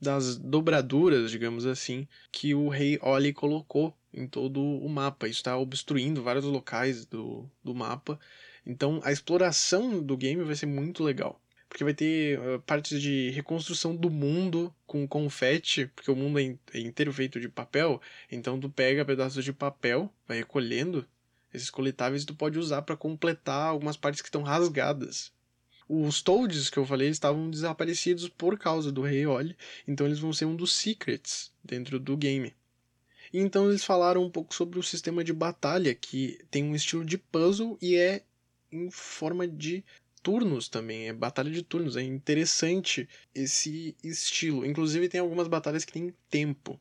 das 0.00 0.36
dobraduras, 0.36 1.30
digamos 1.30 1.66
assim, 1.66 2.06
que 2.30 2.54
o 2.54 2.68
rei 2.68 2.98
Oli 3.02 3.32
colocou 3.32 3.96
em 4.12 4.26
todo 4.26 4.60
o 4.60 4.88
mapa. 4.88 5.28
Isso 5.28 5.40
está 5.40 5.56
obstruindo 5.56 6.22
vários 6.22 6.44
locais 6.44 7.04
do, 7.04 7.48
do 7.62 7.74
mapa. 7.74 8.18
Então 8.64 9.00
a 9.04 9.12
exploração 9.12 10.02
do 10.02 10.16
game 10.16 10.42
vai 10.42 10.54
ser 10.54 10.66
muito 10.66 11.02
legal. 11.02 11.40
Porque 11.68 11.84
vai 11.84 11.94
ter 11.94 12.38
uh, 12.38 12.60
partes 12.60 13.00
de 13.00 13.30
reconstrução 13.30 13.94
do 13.94 14.08
mundo 14.08 14.72
com 14.86 15.06
confete, 15.06 15.86
porque 15.94 16.10
o 16.10 16.16
mundo 16.16 16.38
é, 16.38 16.56
é 16.72 16.80
inteiro 16.80 17.12
feito 17.12 17.40
de 17.40 17.48
papel. 17.48 18.00
Então 18.30 18.58
tu 18.58 18.70
pega 18.70 19.04
pedaços 19.04 19.44
de 19.44 19.52
papel, 19.52 20.12
vai 20.26 20.38
recolhendo 20.38 21.06
esses 21.56 21.70
coletáveis 21.70 22.24
tu 22.24 22.34
pode 22.34 22.58
usar 22.58 22.82
para 22.82 22.96
completar 22.96 23.68
algumas 23.68 23.96
partes 23.96 24.20
que 24.20 24.28
estão 24.28 24.42
rasgadas. 24.42 25.32
Os 25.88 26.20
Toads 26.20 26.68
que 26.68 26.78
eu 26.78 26.84
falei 26.84 27.08
estavam 27.08 27.50
desaparecidos 27.50 28.28
por 28.28 28.58
causa 28.58 28.90
do 28.90 29.02
Rei 29.02 29.26
Oli, 29.26 29.56
então 29.86 30.06
eles 30.06 30.18
vão 30.18 30.32
ser 30.32 30.44
um 30.44 30.56
dos 30.56 30.72
secrets 30.72 31.52
dentro 31.64 31.98
do 31.98 32.16
game. 32.16 32.54
Então 33.32 33.68
eles 33.68 33.84
falaram 33.84 34.22
um 34.22 34.30
pouco 34.30 34.54
sobre 34.54 34.78
o 34.78 34.82
sistema 34.82 35.22
de 35.22 35.32
batalha, 35.32 35.94
que 35.94 36.38
tem 36.50 36.64
um 36.64 36.74
estilo 36.74 37.04
de 37.04 37.16
puzzle 37.16 37.78
e 37.80 37.96
é 37.96 38.22
em 38.70 38.90
forma 38.90 39.46
de 39.46 39.84
turnos 40.22 40.68
também, 40.68 41.08
é 41.08 41.12
batalha 41.12 41.50
de 41.50 41.62
turnos, 41.62 41.96
é 41.96 42.02
interessante 42.02 43.08
esse 43.34 43.96
estilo. 44.02 44.66
Inclusive 44.66 45.08
tem 45.08 45.20
algumas 45.20 45.48
batalhas 45.48 45.84
que 45.84 45.92
tem 45.92 46.12
tempo. 46.28 46.78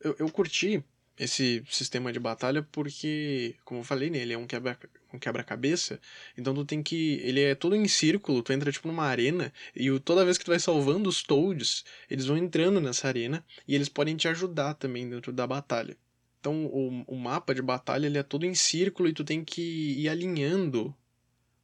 Eu, 0.00 0.16
eu 0.18 0.30
curti 0.30 0.84
esse 1.18 1.64
sistema 1.70 2.12
de 2.12 2.20
batalha 2.20 2.62
porque, 2.62 3.56
como 3.64 3.80
eu 3.80 3.84
falei, 3.84 4.10
né, 4.10 4.18
ele 4.18 4.32
é 4.32 4.38
um 4.38 4.46
quebra 4.46 4.78
um 5.12 5.18
quebra-cabeça, 5.18 5.98
então 6.36 6.54
tu 6.54 6.64
tem 6.64 6.82
que 6.82 7.20
ele 7.22 7.40
é 7.40 7.54
todo 7.54 7.74
em 7.74 7.88
círculo, 7.88 8.42
tu 8.42 8.52
entra 8.52 8.70
tipo 8.70 8.86
numa 8.86 9.04
arena 9.04 9.52
e 9.74 9.98
toda 10.00 10.24
vez 10.24 10.36
que 10.36 10.44
tu 10.44 10.50
vai 10.50 10.58
salvando 10.58 11.08
os 11.08 11.22
toads, 11.22 11.84
eles 12.10 12.26
vão 12.26 12.36
entrando 12.36 12.80
nessa 12.80 13.08
arena 13.08 13.44
e 13.66 13.74
eles 13.74 13.88
podem 13.88 14.16
te 14.16 14.28
ajudar 14.28 14.74
também 14.74 15.08
dentro 15.08 15.32
da 15.32 15.46
batalha. 15.46 15.96
Então 16.40 16.66
o, 16.66 17.04
o 17.06 17.16
mapa 17.16 17.54
de 17.54 17.62
batalha 17.62 18.06
ele 18.06 18.18
é 18.18 18.22
todo 18.22 18.44
em 18.44 18.54
círculo 18.54 19.08
e 19.08 19.12
tu 19.12 19.24
tem 19.24 19.44
que 19.44 19.62
ir 19.62 20.08
alinhando 20.08 20.94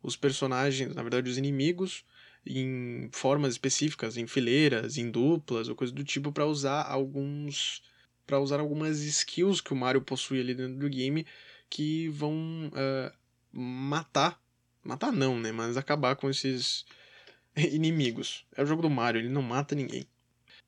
os 0.03 0.17
personagens, 0.17 0.95
na 0.95 1.03
verdade 1.03 1.31
os 1.31 1.39
inimigos, 1.39 2.05
em 2.45 3.09
formas 3.13 3.53
específicas, 3.53 4.17
em 4.17 4.27
fileiras, 4.27 4.99
em 4.99 5.11
duplas 5.11 5.69
ou 5.69 5.77
coisa 5.77 5.93
do 5.93 6.03
tipo 6.03 6.33
para 6.33 6.47
usar 6.47 6.83
alguns 6.83 7.83
para 8.27 8.41
usar 8.41 8.61
algumas 8.61 9.01
skills 9.01 9.61
que 9.61 9.73
o 9.73 9.77
Mario 9.77 10.01
possui 10.01 10.41
ali 10.41 10.55
dentro 10.55 10.79
do 10.79 10.89
game 10.89 11.27
que 11.69 12.09
vão 12.09 12.35
uh, 12.69 13.13
matar. 13.53 14.41
Matar 14.83 15.13
não, 15.13 15.39
né? 15.39 15.53
Mas 15.53 15.77
acabar 15.77 16.17
com 16.17 16.31
esses 16.31 16.85
inimigos. 17.57 18.45
É 18.57 18.63
o 18.63 18.67
jogo 18.67 18.83
do 18.83 18.91
Mario, 18.91 19.21
ele 19.21 19.29
não 19.29 19.43
mata 19.43 19.75
ninguém. 19.75 20.07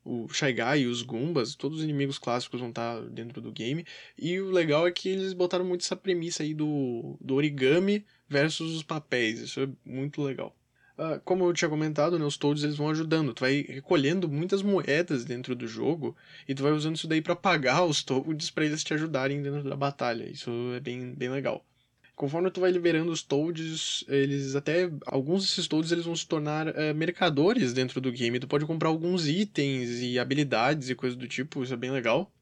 O 0.04 0.28
Shy 0.28 0.52
Guy 0.52 0.86
os 0.86 1.02
Goombas, 1.02 1.54
todos 1.54 1.78
os 1.78 1.84
inimigos 1.84 2.18
clássicos 2.18 2.60
vão 2.60 2.68
estar 2.68 3.00
dentro 3.02 3.40
do 3.40 3.50
game. 3.50 3.86
E 4.18 4.38
o 4.38 4.50
legal 4.50 4.86
é 4.86 4.92
que 4.92 5.08
eles 5.08 5.32
botaram 5.32 5.64
muito 5.64 5.82
essa 5.82 5.96
premissa 5.96 6.42
aí 6.42 6.52
do, 6.52 7.16
do 7.20 7.34
origami 7.34 8.04
versus 8.28 8.74
os 8.74 8.82
papéis. 8.82 9.40
Isso 9.40 9.60
é 9.60 9.68
muito 9.84 10.22
legal. 10.22 10.54
Uh, 10.96 11.18
como 11.24 11.44
eu 11.44 11.52
tinha 11.52 11.68
comentado, 11.68 12.18
né, 12.18 12.24
os 12.24 12.36
Toads 12.36 12.62
eles 12.62 12.76
vão 12.76 12.88
ajudando. 12.90 13.34
Tu 13.34 13.40
vai 13.40 13.64
recolhendo 13.68 14.28
muitas 14.28 14.62
moedas 14.62 15.24
dentro 15.24 15.54
do 15.54 15.66
jogo 15.66 16.16
e 16.46 16.54
tu 16.54 16.62
vai 16.62 16.72
usando 16.72 16.96
isso 16.96 17.08
daí 17.08 17.20
para 17.20 17.34
pagar 17.34 17.84
os 17.84 18.02
Toads 18.04 18.50
para 18.50 18.64
eles 18.64 18.84
te 18.84 18.94
ajudarem 18.94 19.42
dentro 19.42 19.68
da 19.68 19.76
batalha. 19.76 20.30
Isso 20.30 20.50
é 20.76 20.80
bem, 20.80 21.12
bem 21.14 21.30
legal. 21.30 21.64
Conforme 22.14 22.48
tu 22.48 22.60
vai 22.60 22.70
liberando 22.70 23.10
os 23.10 23.22
Toads, 23.22 24.04
eles 24.06 24.54
até. 24.54 24.88
Alguns 25.04 25.42
desses 25.42 25.66
Toads 25.66 25.90
eles 25.90 26.04
vão 26.04 26.14
se 26.14 26.26
tornar 26.26 26.68
uh, 26.68 26.94
mercadores 26.94 27.72
dentro 27.72 28.00
do 28.00 28.12
game. 28.12 28.38
Tu 28.38 28.46
pode 28.46 28.64
comprar 28.66 28.88
alguns 28.88 29.26
itens 29.26 30.00
e 30.00 30.18
habilidades 30.18 30.88
e 30.88 30.94
coisas 30.94 31.18
do 31.18 31.26
tipo, 31.26 31.62
isso 31.62 31.74
é 31.74 31.76
bem 31.76 31.90
legal. 31.90 32.32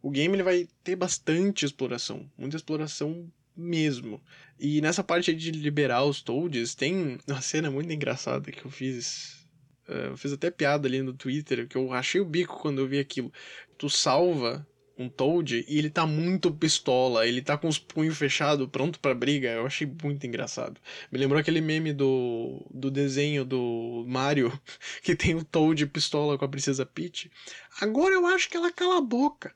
O 0.00 0.10
game 0.10 0.34
ele 0.34 0.42
vai 0.42 0.66
ter 0.82 0.96
bastante 0.96 1.64
exploração, 1.64 2.28
muita 2.38 2.56
exploração 2.56 3.30
mesmo. 3.54 4.20
E 4.58 4.80
nessa 4.80 5.04
parte 5.04 5.34
de 5.34 5.50
liberar 5.50 6.04
os 6.04 6.22
Toads, 6.22 6.74
tem 6.74 7.18
uma 7.28 7.42
cena 7.42 7.70
muito 7.70 7.92
engraçada 7.92 8.50
que 8.50 8.64
eu 8.64 8.70
fiz. 8.70 9.46
Uh, 9.86 10.10
eu 10.10 10.16
fiz 10.16 10.32
até 10.32 10.50
piada 10.50 10.88
ali 10.88 11.02
no 11.02 11.12
Twitter, 11.12 11.68
que 11.68 11.76
eu 11.76 11.92
achei 11.92 12.18
o 12.18 12.24
bico 12.24 12.58
quando 12.60 12.78
eu 12.80 12.88
vi 12.88 12.98
aquilo. 12.98 13.30
Tu 13.76 13.90
salva 13.90 14.66
um 14.98 15.08
Toad 15.08 15.64
e 15.68 15.78
ele 15.78 15.88
tá 15.90 16.06
muito 16.06 16.52
pistola, 16.52 17.26
ele 17.26 17.40
tá 17.42 17.56
com 17.56 17.68
os 17.68 17.78
punhos 17.78 18.16
fechados, 18.18 18.68
pronto 18.70 19.00
pra 19.00 19.14
briga. 19.14 19.48
Eu 19.50 19.66
achei 19.66 19.86
muito 20.02 20.26
engraçado. 20.26 20.80
Me 21.10 21.18
lembrou 21.18 21.40
aquele 21.40 21.60
meme 21.60 21.92
do, 21.92 22.64
do 22.70 22.90
desenho 22.90 23.44
do 23.44 24.04
Mario, 24.06 24.52
que 25.02 25.16
tem 25.16 25.34
o 25.34 25.44
Toad 25.44 25.86
pistola 25.86 26.36
com 26.38 26.44
a 26.44 26.48
Princesa 26.48 26.84
Peach. 26.86 27.30
Agora 27.80 28.14
eu 28.14 28.26
acho 28.26 28.48
que 28.48 28.56
ela 28.56 28.70
cala 28.72 28.98
a 28.98 29.02
boca. 29.02 29.54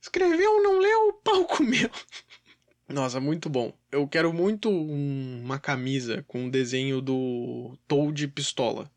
Escreveu, 0.00 0.62
não 0.62 0.78
leu, 0.78 1.08
o 1.08 1.12
pau 1.14 1.44
comeu. 1.44 1.90
Nossa, 2.88 3.18
muito 3.20 3.48
bom. 3.50 3.72
Eu 3.90 4.06
quero 4.06 4.32
muito 4.32 4.70
um- 4.70 5.40
uma 5.42 5.58
camisa 5.58 6.24
com 6.28 6.44
um 6.44 6.50
desenho 6.50 7.00
do 7.00 7.76
Toad 7.88 8.28
pistola. 8.28 8.88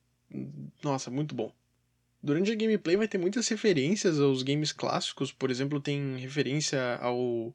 Nossa, 0.84 1.10
muito 1.10 1.34
bom. 1.34 1.52
Durante 2.22 2.52
a 2.52 2.56
gameplay 2.56 2.98
vai 2.98 3.08
ter 3.08 3.18
muitas 3.18 3.48
referências 3.48 4.20
aos 4.20 4.44
games 4.44 4.74
clássicos. 4.74 5.32
Por 5.32 5.50
exemplo, 5.50 5.80
tem 5.80 6.18
referência 6.18 6.98
ao, 6.98 7.54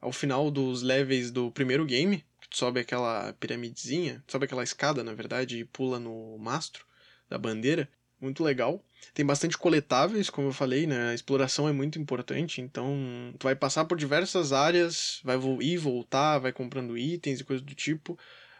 ao 0.00 0.12
final 0.12 0.50
dos 0.50 0.82
levels 0.82 1.32
do 1.32 1.50
primeiro 1.50 1.84
game, 1.84 2.24
que 2.40 2.48
tu 2.48 2.56
sobe 2.56 2.78
aquela 2.78 3.32
piramidezinha, 3.34 4.22
sobe 4.28 4.44
aquela 4.44 4.62
escada, 4.62 5.02
na 5.02 5.14
verdade, 5.14 5.58
e 5.58 5.64
pula 5.64 5.98
no 5.98 6.38
mastro 6.38 6.86
da 7.28 7.36
bandeira. 7.36 7.88
Muito 8.20 8.42
legal. 8.42 8.84
Tem 9.14 9.24
bastante 9.24 9.56
coletáveis, 9.58 10.30
como 10.30 10.48
eu 10.48 10.52
falei, 10.52 10.86
né? 10.86 11.10
A 11.10 11.14
exploração 11.14 11.68
é 11.68 11.72
muito 11.72 11.98
importante, 11.98 12.60
então 12.60 12.96
tu 13.38 13.44
vai 13.44 13.54
passar 13.54 13.84
por 13.84 13.96
diversas 13.96 14.52
áreas, 14.52 15.20
vai 15.24 15.36
ir, 15.60 15.76
voltar, 15.76 16.38
vai 16.38 16.52
comprando 16.52 16.98
itens 16.98 17.40
e 17.40 17.44
coisas 17.44 17.64
do 17.64 17.74
tipo. 17.74 18.18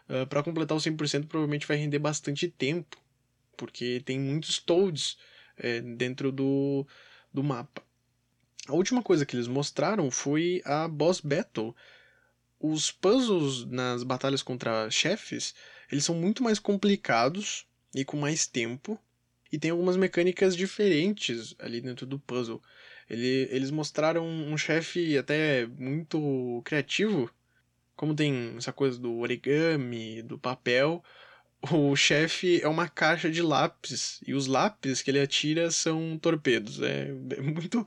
Uh, 0.09 0.25
para 0.27 0.43
completar 0.43 0.77
o 0.77 0.81
100% 0.81 1.27
provavelmente 1.27 1.67
vai 1.67 1.77
render 1.77 1.99
bastante 1.99 2.47
tempo, 2.47 2.97
porque 3.55 4.01
tem 4.05 4.19
muitos 4.19 4.59
toads 4.59 5.17
é, 5.59 5.81
dentro 5.81 6.31
do, 6.31 6.85
do 7.33 7.43
mapa. 7.43 7.83
A 8.67 8.73
última 8.73 9.01
coisa 9.01 9.25
que 9.25 9.35
eles 9.35 9.47
mostraram 9.47 10.11
foi 10.11 10.61
a 10.65 10.87
boss 10.87 11.19
battle. 11.19 11.75
Os 12.59 12.91
puzzles 12.91 13.65
nas 13.65 14.03
batalhas 14.03 14.43
contra 14.43 14.89
chefes, 14.89 15.55
eles 15.91 16.03
são 16.03 16.15
muito 16.15 16.43
mais 16.43 16.59
complicados 16.59 17.65
e 17.95 18.05
com 18.05 18.17
mais 18.17 18.45
tempo, 18.45 18.99
e 19.51 19.57
tem 19.57 19.71
algumas 19.71 19.97
mecânicas 19.97 20.55
diferentes 20.55 21.55
ali 21.57 21.81
dentro 21.81 22.05
do 22.05 22.19
puzzle. 22.19 22.61
Ele, 23.09 23.47
eles 23.49 23.71
mostraram 23.71 24.25
um 24.25 24.55
chefe 24.57 25.17
até 25.17 25.65
muito 25.65 26.61
criativo, 26.63 27.31
como 27.95 28.13
tem 28.13 28.53
essa 28.55 28.71
coisa 28.71 28.99
do 28.99 29.17
origami, 29.17 30.21
do 30.21 30.37
papel. 30.37 31.03
O 31.61 31.93
chefe 31.95 32.61
é 32.61 32.67
uma 32.69 32.87
caixa 32.87 33.29
de 33.29 33.41
lápis, 33.41 34.21
e 34.25 34.33
os 34.33 34.47
lápis 34.47 35.01
que 35.01 35.11
ele 35.11 35.19
atira 35.19 35.69
são 35.71 36.17
torpedos. 36.17 36.81
É, 36.81 37.09
é 37.09 37.41
muito. 37.41 37.85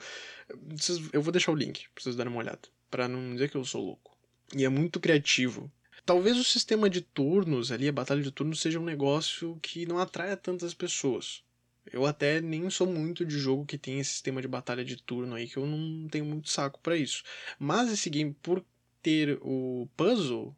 Eu 1.13 1.23
vou 1.23 1.33
deixar 1.33 1.53
o 1.53 1.57
link 1.57 1.89
pra 1.95 2.03
vocês 2.03 2.15
darem 2.15 2.31
uma 2.31 2.41
olhada, 2.41 2.61
pra 2.91 3.09
não 3.09 3.33
dizer 3.33 3.51
que 3.51 3.57
eu 3.57 3.65
sou 3.65 3.83
louco. 3.83 4.15
E 4.55 4.65
é 4.65 4.69
muito 4.69 5.01
criativo. 5.01 5.73
Talvez 6.05 6.37
o 6.37 6.45
sistema 6.45 6.91
de 6.91 7.01
turnos 7.01 7.73
ali, 7.73 7.89
a 7.89 7.93
batalha 7.93 8.23
de 8.23 8.31
turnos, 8.31 8.61
seja 8.61 8.79
um 8.79 8.85
negócio 8.85 9.59
que 9.63 9.87
não 9.87 9.99
atraia 9.99 10.37
tantas 10.37 10.75
pessoas. 10.75 11.43
Eu 11.91 12.05
até 12.05 12.41
nem 12.41 12.69
sou 12.69 12.87
muito 12.87 13.25
de 13.25 13.39
jogo 13.39 13.65
que 13.65 13.79
tem 13.79 13.99
esse 13.99 14.11
sistema 14.11 14.43
de 14.43 14.49
batalha 14.49 14.85
de 14.85 14.97
turno 14.97 15.35
aí, 15.35 15.49
que 15.49 15.57
eu 15.57 15.67
não 15.67 16.09
tenho 16.09 16.25
muito 16.25 16.51
saco 16.51 16.79
pra 16.81 16.97
isso. 16.97 17.23
Mas 17.59 17.91
esse 17.91 18.11
game, 18.11 18.37
por 18.43 18.63
ter 19.03 19.39
o 19.41 19.89
puzzle, 19.97 20.55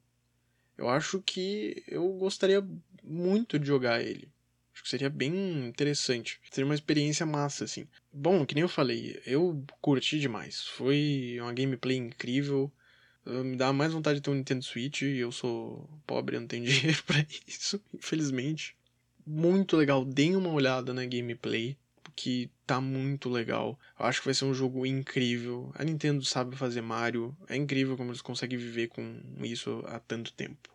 eu 0.76 0.88
acho 0.88 1.22
que 1.22 1.84
eu 1.86 2.08
gostaria 2.14 2.66
muito 3.04 3.58
de 3.58 3.66
jogar 3.66 4.02
ele. 4.02 4.28
Acho 4.72 4.82
que 4.82 4.88
seria 4.88 5.08
bem 5.08 5.32
interessante. 5.66 6.40
Seria 6.50 6.66
uma 6.66 6.74
experiência 6.74 7.24
massa, 7.24 7.64
assim. 7.64 7.86
Bom, 8.12 8.44
que 8.44 8.54
nem 8.54 8.62
eu 8.62 8.68
falei, 8.68 9.20
eu 9.24 9.64
curti 9.80 10.18
demais. 10.18 10.66
Foi 10.66 11.36
uma 11.40 11.52
gameplay 11.52 11.96
incrível. 11.96 12.72
Uh, 13.24 13.44
Me 13.44 13.56
dá 13.56 13.72
mais 13.72 13.92
vontade 13.92 14.18
de 14.18 14.22
ter 14.22 14.30
um 14.30 14.34
Nintendo 14.34 14.64
Switch 14.64 15.02
eu 15.02 15.32
sou 15.32 15.88
pobre, 16.06 16.38
não 16.38 16.46
tenho 16.46 16.64
dinheiro 16.66 17.02
pra 17.04 17.24
isso, 17.46 17.80
infelizmente. 17.94 18.76
Muito 19.26 19.76
legal, 19.76 20.04
deem 20.04 20.36
uma 20.36 20.50
olhada 20.50 20.92
na 20.92 21.06
gameplay, 21.06 21.78
que 22.14 22.50
tá 22.66 22.80
muito 22.80 23.30
legal. 23.30 23.78
Eu 23.98 24.06
acho 24.06 24.20
que 24.20 24.26
vai 24.26 24.34
ser 24.34 24.44
um 24.44 24.52
jogo 24.52 24.84
incrível. 24.84 25.72
A 25.74 25.84
Nintendo 25.84 26.24
sabe 26.24 26.56
fazer 26.56 26.82
Mario, 26.82 27.34
é 27.48 27.56
incrível 27.56 27.96
como 27.96 28.10
eles 28.10 28.20
conseguem 28.20 28.58
viver 28.58 28.88
com 28.88 29.20
isso 29.42 29.82
há 29.86 29.98
tanto 29.98 30.32
tempo. 30.32 30.73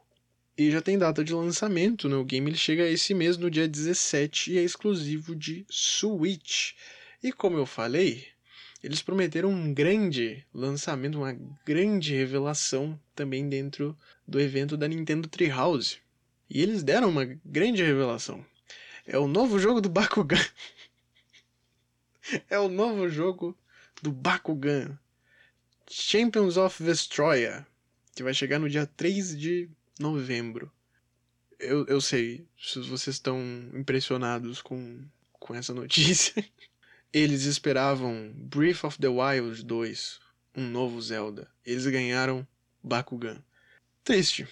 E 0.60 0.70
já 0.70 0.82
tem 0.82 0.97
data 0.97 1.24
de 1.24 1.34
lançamento, 1.34 2.10
né? 2.10 2.18
O 2.18 2.26
game 2.26 2.49
ele 2.49 2.57
chega 2.57 2.86
esse 2.86 3.14
mês 3.14 3.38
no 3.38 3.49
dia 3.49 3.66
17 3.66 4.51
e 4.51 4.57
é 4.57 4.62
exclusivo 4.62 5.34
de 5.34 5.66
Switch. 5.70 6.74
E 7.24 7.32
como 7.32 7.57
eu 7.57 7.66
falei, 7.66 8.28
eles 8.84 9.01
prometeram 9.01 9.51
um 9.51 9.74
grande 9.74 10.45
lançamento, 10.53 11.20
uma 11.20 11.32
grande 11.66 12.14
revelação 12.14 12.99
também 13.16 13.47
dentro 13.47 13.97
do 14.28 14.38
evento 14.38 14.76
da 14.76 14.86
Nintendo 14.86 15.30
Treehouse. 15.30 15.99
E 16.49 16.62
eles 16.62 16.84
deram 16.84 17.07
uma 17.07 17.24
grande 17.24 17.82
revelação. 17.82 18.45
É 19.07 19.18
o 19.18 19.30
novo 19.30 19.60
jogo 19.60 19.80
do 19.80 19.88
Bakugan. 19.88 20.45
é 22.49 22.60
o 22.60 22.68
novo 22.68 23.07
jogo 23.07 23.57
do 24.01 24.12
Bakugan. 24.12 24.99
Champions 25.89 26.57
of 26.57 26.84
Vestroia. 26.84 27.66
Que 28.14 28.24
vai 28.24 28.34
chegar 28.34 28.60
no 28.60 28.70
dia 28.70 28.86
3 28.86 29.39
de 29.39 29.70
novembro. 30.00 30.72
Eu, 31.60 31.86
eu 31.88 32.00
sei, 32.00 32.47
se 32.58 32.80
vocês 32.80 33.18
estão 33.18 33.39
impressionados 33.74 34.62
com, 34.62 35.04
com 35.34 35.54
essa 35.54 35.74
notícia. 35.74 36.34
Eles 37.12 37.43
esperavam 37.43 38.32
Breath 38.36 38.84
of 38.84 39.00
the 39.00 39.08
Wild 39.08 39.64
2, 39.66 40.20
um 40.56 40.70
novo 40.70 41.02
Zelda. 41.02 41.50
Eles 41.66 41.86
ganharam 41.88 42.47
Bakugan. 42.84 43.43
Triste. 44.04 44.47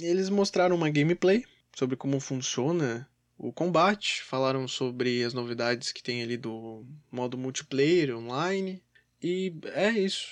Eles 0.00 0.28
mostraram 0.28 0.74
uma 0.74 0.90
gameplay 0.90 1.44
sobre 1.76 1.96
como 1.96 2.18
funciona 2.18 3.08
o 3.36 3.52
combate, 3.52 4.22
falaram 4.22 4.66
sobre 4.66 5.22
as 5.22 5.32
novidades 5.32 5.92
que 5.92 6.02
tem 6.02 6.22
ali 6.22 6.36
do 6.36 6.84
modo 7.10 7.38
multiplayer 7.38 8.16
online 8.16 8.82
e 9.22 9.52
é 9.74 9.90
isso. 9.90 10.28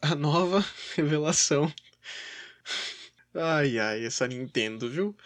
A 0.00 0.14
nova 0.14 0.64
revelação. 0.94 1.72
Ai 3.34 3.78
ai, 3.80 4.04
essa 4.04 4.28
Nintendo, 4.28 4.88
viu? 4.88 5.16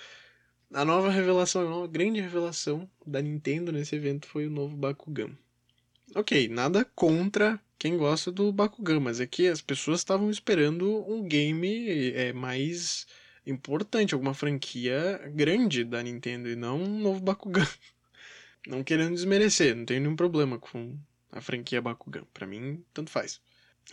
A 0.73 0.83
nova 0.85 1.11
revelação, 1.11 1.63
a 1.63 1.71
nova 1.71 1.87
grande 1.87 2.21
revelação 2.21 2.91
da 3.07 3.21
Nintendo 3.21 3.71
nesse 3.71 3.97
evento 3.97 4.27
foi 4.27 4.47
o 4.47 4.51
novo 4.51 4.75
Bakugan. 4.77 5.37
Ok, 6.15 6.49
nada 6.49 6.87
contra 6.87 7.61
quem 7.79 7.99
gosta 7.99 8.33
do 8.33 8.51
Bakugan, 8.51 9.01
mas 9.01 9.21
é 9.21 9.27
que 9.27 9.47
as 9.47 9.61
pessoas 9.61 10.01
estavam 10.01 10.31
esperando 10.31 11.05
um 11.07 11.23
game 11.23 12.13
é, 12.13 12.33
mais 12.33 13.07
importante, 13.47 14.15
alguma 14.15 14.33
franquia 14.33 15.21
grande 15.35 15.85
da 15.85 16.03
Nintendo 16.03 16.49
e 16.49 16.57
não 16.57 16.83
um 16.83 16.99
novo 17.01 17.21
Bakugan. 17.21 17.67
Não 18.67 18.85
querendo 18.85 19.15
desmerecer, 19.15 19.75
não 19.75 19.87
tenho 19.87 20.01
nenhum 20.01 20.17
problema 20.17 20.59
com 20.59 20.99
a 21.33 21.41
franquia 21.41 21.81
Bakugan. 21.81 22.25
Pra 22.35 22.47
mim, 22.47 22.85
tanto 22.93 23.11
faz. 23.11 23.41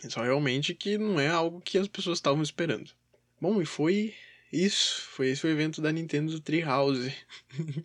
É 0.04 0.10
só 0.10 0.22
realmente 0.22 0.74
que 0.74 0.98
não 0.98 1.18
é 1.18 1.28
algo 1.28 1.62
que 1.62 1.78
as 1.78 1.88
pessoas 1.88 2.18
estavam 2.18 2.42
esperando. 2.42 2.90
Bom, 3.38 3.60
e 3.60 3.66
foi 3.66 4.14
isso. 4.50 5.02
Foi 5.10 5.28
esse 5.28 5.46
o 5.46 5.50
evento 5.50 5.82
da 5.82 5.92
Nintendo 5.92 6.40
Treehouse. 6.40 7.14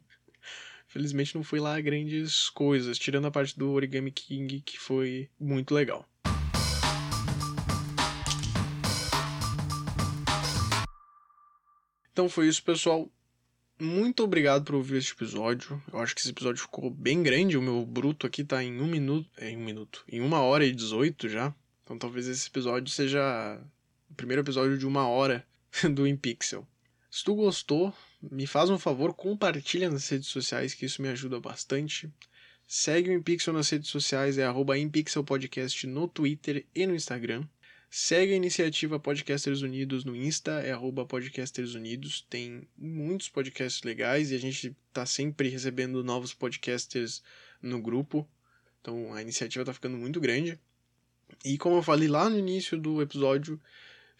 Felizmente 0.87 1.35
não 1.35 1.43
foi 1.43 1.59
lá 1.59 1.79
grandes 1.81 2.49
coisas, 2.49 2.97
tirando 2.97 3.27
a 3.27 3.31
parte 3.31 3.57
do 3.59 3.71
Origami 3.71 4.11
King, 4.11 4.61
que 4.61 4.79
foi 4.79 5.29
muito 5.37 5.73
legal. 5.73 6.07
Então 12.13 12.29
foi 12.29 12.47
isso, 12.47 12.63
pessoal. 12.63 13.11
Muito 13.77 14.23
obrigado 14.23 14.63
por 14.63 14.75
ouvir 14.75 14.97
este 14.97 15.13
episódio. 15.13 15.81
Eu 15.91 15.99
acho 15.99 16.13
que 16.15 16.21
esse 16.21 16.29
episódio 16.29 16.61
ficou 16.61 16.89
bem 16.89 17.21
grande. 17.23 17.57
O 17.57 17.61
meu 17.61 17.85
bruto 17.85 18.25
aqui 18.25 18.43
tá 18.43 18.63
em 18.63 18.79
um 18.79 18.87
minuto. 18.87 19.29
É, 19.37 19.49
em 19.49 19.57
um 19.57 19.65
minuto. 19.65 20.05
Em 20.07 20.21
uma 20.21 20.39
hora 20.41 20.65
e 20.65 20.71
dezoito 20.71 21.27
já. 21.27 21.53
Então 21.83 21.97
talvez 21.97 22.27
esse 22.27 22.47
episódio 22.47 22.93
seja 22.93 23.61
o 24.11 24.13
primeiro 24.13 24.41
episódio 24.41 24.77
de 24.77 24.85
uma 24.85 25.07
hora 25.07 25.45
do 25.93 26.05
InPixel. 26.05 26.67
Se 27.09 27.23
tu 27.23 27.33
gostou, 27.33 27.93
me 28.21 28.45
faz 28.45 28.69
um 28.69 28.77
favor, 28.77 29.13
compartilha 29.13 29.89
nas 29.89 30.07
redes 30.09 30.27
sociais, 30.27 30.73
que 30.73 30.85
isso 30.85 31.01
me 31.01 31.07
ajuda 31.07 31.39
bastante. 31.39 32.11
Segue 32.67 33.09
o 33.09 33.13
InPixel 33.13 33.53
nas 33.53 33.69
redes 33.69 33.89
sociais, 33.89 34.37
é 34.37 34.43
arroba 34.43 34.77
InPixelPodcast 34.77 35.87
no 35.87 36.07
Twitter 36.07 36.65
e 36.75 36.85
no 36.85 36.93
Instagram. 36.93 37.45
Segue 37.89 38.33
a 38.33 38.37
iniciativa 38.37 38.99
Podcasters 38.99 39.61
Unidos 39.61 40.05
no 40.05 40.15
Insta, 40.15 40.61
é 40.61 40.71
arroba 40.71 41.05
Podcasters 41.05 41.73
Unidos. 41.73 42.25
Tem 42.29 42.67
muitos 42.77 43.27
podcasts 43.27 43.83
legais 43.83 44.31
e 44.31 44.35
a 44.35 44.39
gente 44.39 44.75
tá 44.93 45.05
sempre 45.05 45.49
recebendo 45.49 46.03
novos 46.03 46.33
podcasters 46.33 47.21
no 47.61 47.81
grupo. 47.81 48.27
Então 48.79 49.13
a 49.13 49.21
iniciativa 49.21 49.65
tá 49.65 49.73
ficando 49.73 49.97
muito 49.97 50.21
grande. 50.21 50.57
E 51.43 51.57
como 51.57 51.77
eu 51.77 51.83
falei 51.83 52.07
lá 52.07 52.29
no 52.29 52.39
início 52.39 52.77
do 52.77 53.01
episódio, 53.01 53.59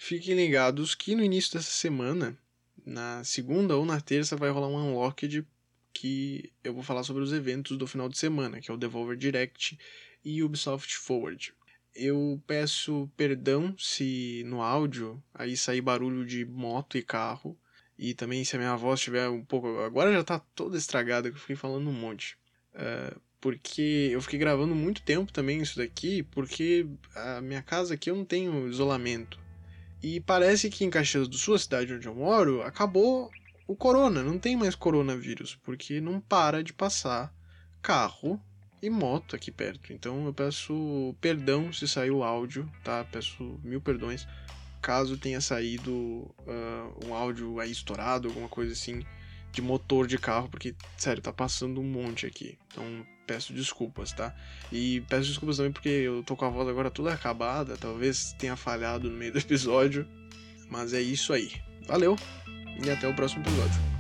fiquem 0.01 0.33
ligados 0.33 0.95
que 0.95 1.13
no 1.13 1.23
início 1.23 1.53
dessa 1.53 1.69
semana, 1.69 2.35
na 2.83 3.23
segunda 3.23 3.77
ou 3.77 3.85
na 3.85 4.01
terça, 4.01 4.35
vai 4.35 4.49
rolar 4.49 4.67
um 4.67 4.75
Unlocked 4.75 5.45
que 5.93 6.51
eu 6.63 6.73
vou 6.73 6.81
falar 6.81 7.03
sobre 7.03 7.21
os 7.21 7.31
eventos 7.31 7.77
do 7.77 7.85
final 7.85 8.09
de 8.09 8.17
semana, 8.17 8.59
que 8.59 8.71
é 8.71 8.73
o 8.73 8.77
Devolver 8.77 9.15
Direct 9.15 9.77
e 10.25 10.41
Ubisoft 10.41 10.97
Forward. 10.97 11.53
Eu 11.93 12.41
peço 12.47 13.11
perdão 13.15 13.75
se 13.77 14.43
no 14.47 14.63
áudio 14.63 15.21
aí 15.35 15.55
sair 15.55 15.81
barulho 15.81 16.25
de 16.25 16.45
moto 16.45 16.97
e 16.97 17.03
carro. 17.03 17.55
E 17.95 18.15
também 18.15 18.43
se 18.43 18.55
a 18.55 18.59
minha 18.59 18.75
voz 18.75 18.99
estiver 18.99 19.29
um 19.29 19.45
pouco. 19.45 19.81
Agora 19.81 20.11
já 20.11 20.23
tá 20.23 20.39
toda 20.55 20.77
estragada, 20.77 21.29
que 21.29 21.35
eu 21.35 21.41
fiquei 21.41 21.55
falando 21.55 21.87
um 21.87 21.93
monte. 21.93 22.35
Uh, 22.73 23.21
porque 23.39 24.09
eu 24.11 24.19
fiquei 24.21 24.39
gravando 24.39 24.73
muito 24.73 25.03
tempo 25.03 25.31
também 25.31 25.61
isso 25.61 25.77
daqui, 25.77 26.23
porque 26.23 26.87
a 27.13 27.39
minha 27.41 27.61
casa 27.61 27.93
aqui 27.93 28.09
eu 28.09 28.15
não 28.15 28.25
tenho 28.25 28.67
isolamento. 28.67 29.39
E 30.01 30.19
parece 30.19 30.69
que 30.69 30.83
em 30.83 30.89
Caxias 30.89 31.27
do 31.27 31.37
Sul, 31.37 31.55
a 31.55 31.59
cidade 31.59 31.93
onde 31.93 32.07
eu 32.07 32.15
moro, 32.15 32.61
acabou 32.63 33.29
o 33.67 33.75
corona, 33.75 34.23
não 34.23 34.39
tem 34.39 34.55
mais 34.55 34.75
coronavírus, 34.75 35.57
porque 35.63 36.01
não 36.01 36.19
para 36.19 36.63
de 36.63 36.73
passar 36.73 37.33
carro 37.81 38.41
e 38.81 38.89
moto 38.89 39.35
aqui 39.35 39.51
perto. 39.51 39.93
Então 39.93 40.25
eu 40.25 40.33
peço 40.33 41.15
perdão 41.21 41.71
se 41.71 41.87
saiu 41.87 42.17
o 42.17 42.23
áudio, 42.23 42.69
tá? 42.83 43.03
Peço 43.03 43.59
mil 43.63 43.79
perdões 43.79 44.27
caso 44.81 45.17
tenha 45.17 45.39
saído 45.39 45.93
uh, 45.93 47.05
um 47.05 47.13
áudio 47.13 47.59
aí 47.59 47.71
estourado, 47.71 48.27
alguma 48.27 48.49
coisa 48.49 48.73
assim, 48.73 49.05
de 49.51 49.61
motor 49.61 50.07
de 50.07 50.17
carro, 50.17 50.47
porque, 50.49 50.73
sério, 50.97 51.21
tá 51.21 51.31
passando 51.31 51.81
um 51.81 51.83
monte 51.83 52.25
aqui. 52.25 52.57
Então 52.71 53.05
peço 53.27 53.53
desculpas, 53.53 54.11
tá? 54.11 54.35
E 54.71 55.01
peço 55.09 55.27
desculpas 55.29 55.57
também 55.57 55.71
porque 55.71 55.89
eu 55.89 56.23
tô 56.23 56.35
com 56.35 56.45
a 56.45 56.49
voz 56.49 56.67
agora 56.67 56.91
toda 56.91 57.13
acabada, 57.13 57.77
talvez 57.77 58.33
tenha 58.33 58.55
falhado 58.55 59.09
no 59.09 59.17
meio 59.17 59.31
do 59.31 59.39
episódio, 59.39 60.07
mas 60.69 60.93
é 60.93 61.01
isso 61.01 61.33
aí. 61.33 61.51
Valeu 61.87 62.15
e 62.83 62.89
até 62.89 63.07
o 63.07 63.13
próximo 63.13 63.43
episódio. 63.43 63.90